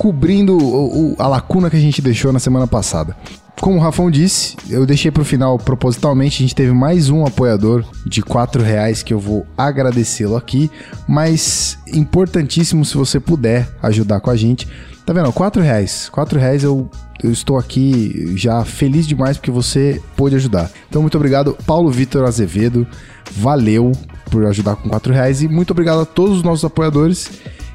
[0.00, 3.14] cobrindo o, o, a lacuna que a gente deixou na semana passada.
[3.60, 6.42] como o Rafão disse, eu deixei pro final propositalmente.
[6.42, 10.70] A gente teve mais um apoiador de quatro reais que eu vou agradecê-lo aqui.
[11.06, 14.66] Mas importantíssimo se você puder ajudar com a gente.
[15.04, 15.32] Tá vendo?
[15.32, 16.08] Quatro reais.
[16.08, 16.88] Quatro reais eu,
[17.22, 20.70] eu estou aqui já feliz demais porque você pôde ajudar.
[20.88, 22.86] Então, muito obrigado, Paulo Vitor Azevedo.
[23.32, 23.92] Valeu
[24.30, 25.42] por ajudar com quatro reais.
[25.42, 27.30] E muito obrigado a todos os nossos apoiadores.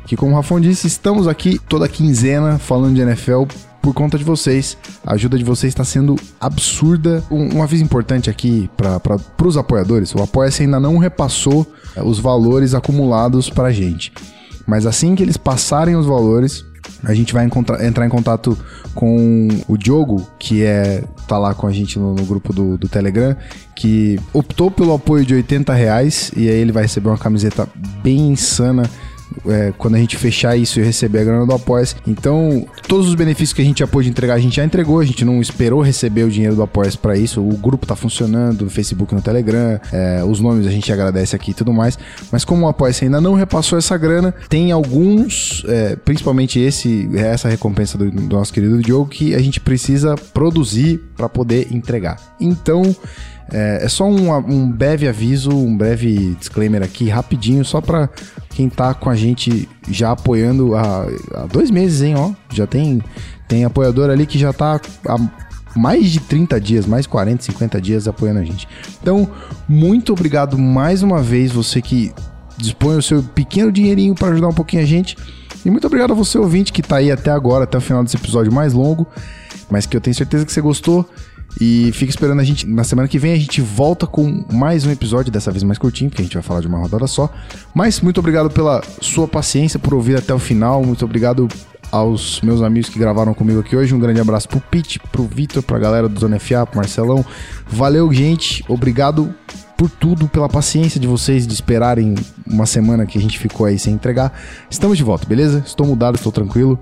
[0.05, 3.43] Que, como o Rafão disse, estamos aqui toda quinzena falando de NFL
[3.81, 4.77] por conta de vocês.
[5.05, 7.23] A ajuda de vocês está sendo absurda.
[7.29, 12.19] Um, um aviso importante aqui para os apoiadores: o Apoia-se ainda não repassou eh, os
[12.19, 14.11] valores acumulados para a gente.
[14.65, 16.65] Mas assim que eles passarem os valores,
[17.03, 18.57] a gente vai entrar em contato
[18.93, 22.87] com o Diogo, que é tá lá com a gente no, no grupo do, do,
[22.87, 23.35] Telegram,
[23.75, 27.67] que optou pelo apoio de 80 reais e aí ele vai receber uma camiseta
[28.03, 28.89] bem insana
[29.47, 33.15] é, quando a gente fechar isso e receber a grana do apoia Então, todos os
[33.15, 35.81] benefícios que a gente já pôde entregar, a gente já entregou, a gente não esperou
[35.81, 37.41] receber o dinheiro do apoia para isso.
[37.41, 41.51] O grupo tá funcionando, no Facebook, no Telegram, é, os nomes a gente agradece aqui
[41.51, 41.97] e tudo mais.
[42.31, 47.49] Mas como o apoia ainda não repassou essa grana, tem alguns, é, principalmente esse, essa
[47.49, 52.17] recompensa do, do nosso querido Diogo, que a gente precisa produzir para poder entregar.
[52.39, 52.95] Então,
[53.51, 58.09] é, é só um, um, breve aviso, um breve disclaimer aqui, rapidinho, só para
[58.49, 61.05] quem tá com a gente já apoiando há,
[61.35, 62.31] há, dois meses, hein, ó.
[62.51, 63.01] Já tem,
[63.47, 65.17] tem apoiador ali que já tá há
[65.77, 68.67] mais de 30 dias, mais 40, 50 dias apoiando a gente.
[69.01, 69.29] Então,
[69.67, 72.13] muito obrigado mais uma vez, você que
[72.57, 75.17] dispõe o seu pequeno dinheirinho para ajudar um pouquinho a gente.
[75.65, 78.15] E muito obrigado a você, ouvinte, que tá aí até agora, até o final desse
[78.15, 79.05] episódio mais longo,
[79.69, 81.07] mas que eu tenho certeza que você gostou.
[81.59, 82.67] E fica esperando a gente.
[82.67, 86.09] Na semana que vem a gente volta com mais um episódio, dessa vez mais curtinho,
[86.09, 87.29] porque a gente vai falar de uma rodada só.
[87.73, 90.83] Mas muito obrigado pela sua paciência, por ouvir até o final.
[90.83, 91.47] Muito obrigado
[91.91, 93.93] aos meus amigos que gravaram comigo aqui hoje.
[93.93, 97.25] Um grande abraço pro Pete, pro Vitor, pra galera do Zona FA, pro Marcelão.
[97.67, 98.63] Valeu, gente.
[98.67, 99.33] Obrigado
[99.77, 102.15] por tudo, pela paciência de vocês de esperarem
[102.45, 104.33] uma semana que a gente ficou aí sem entregar.
[104.69, 105.63] Estamos de volta, beleza?
[105.65, 106.79] Estou mudado, estou tranquilo.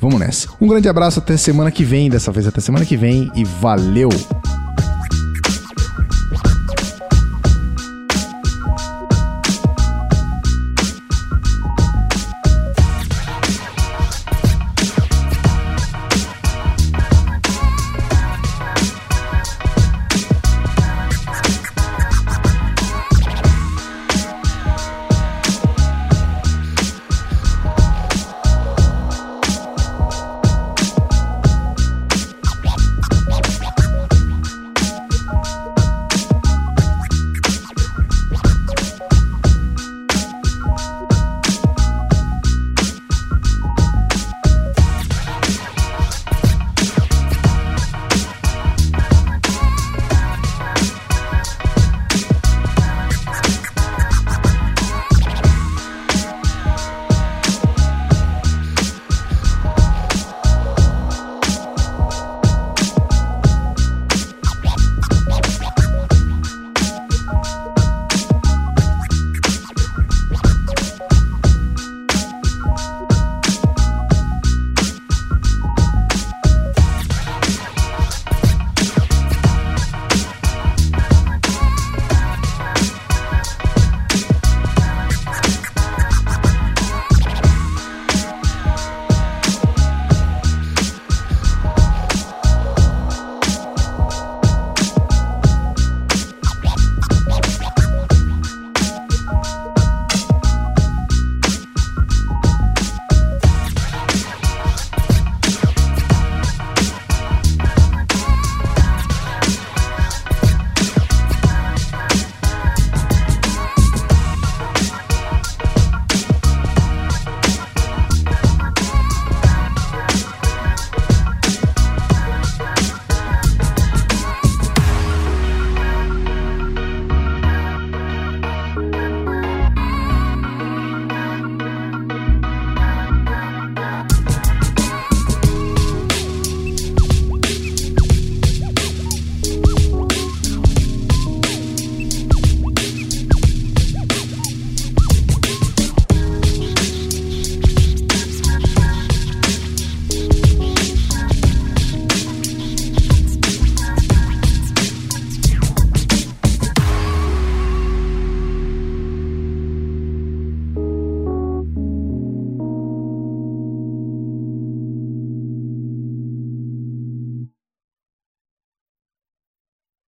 [0.00, 0.48] Vamos nessa.
[0.60, 4.10] Um grande abraço até semana que vem, dessa vez até semana que vem e valeu!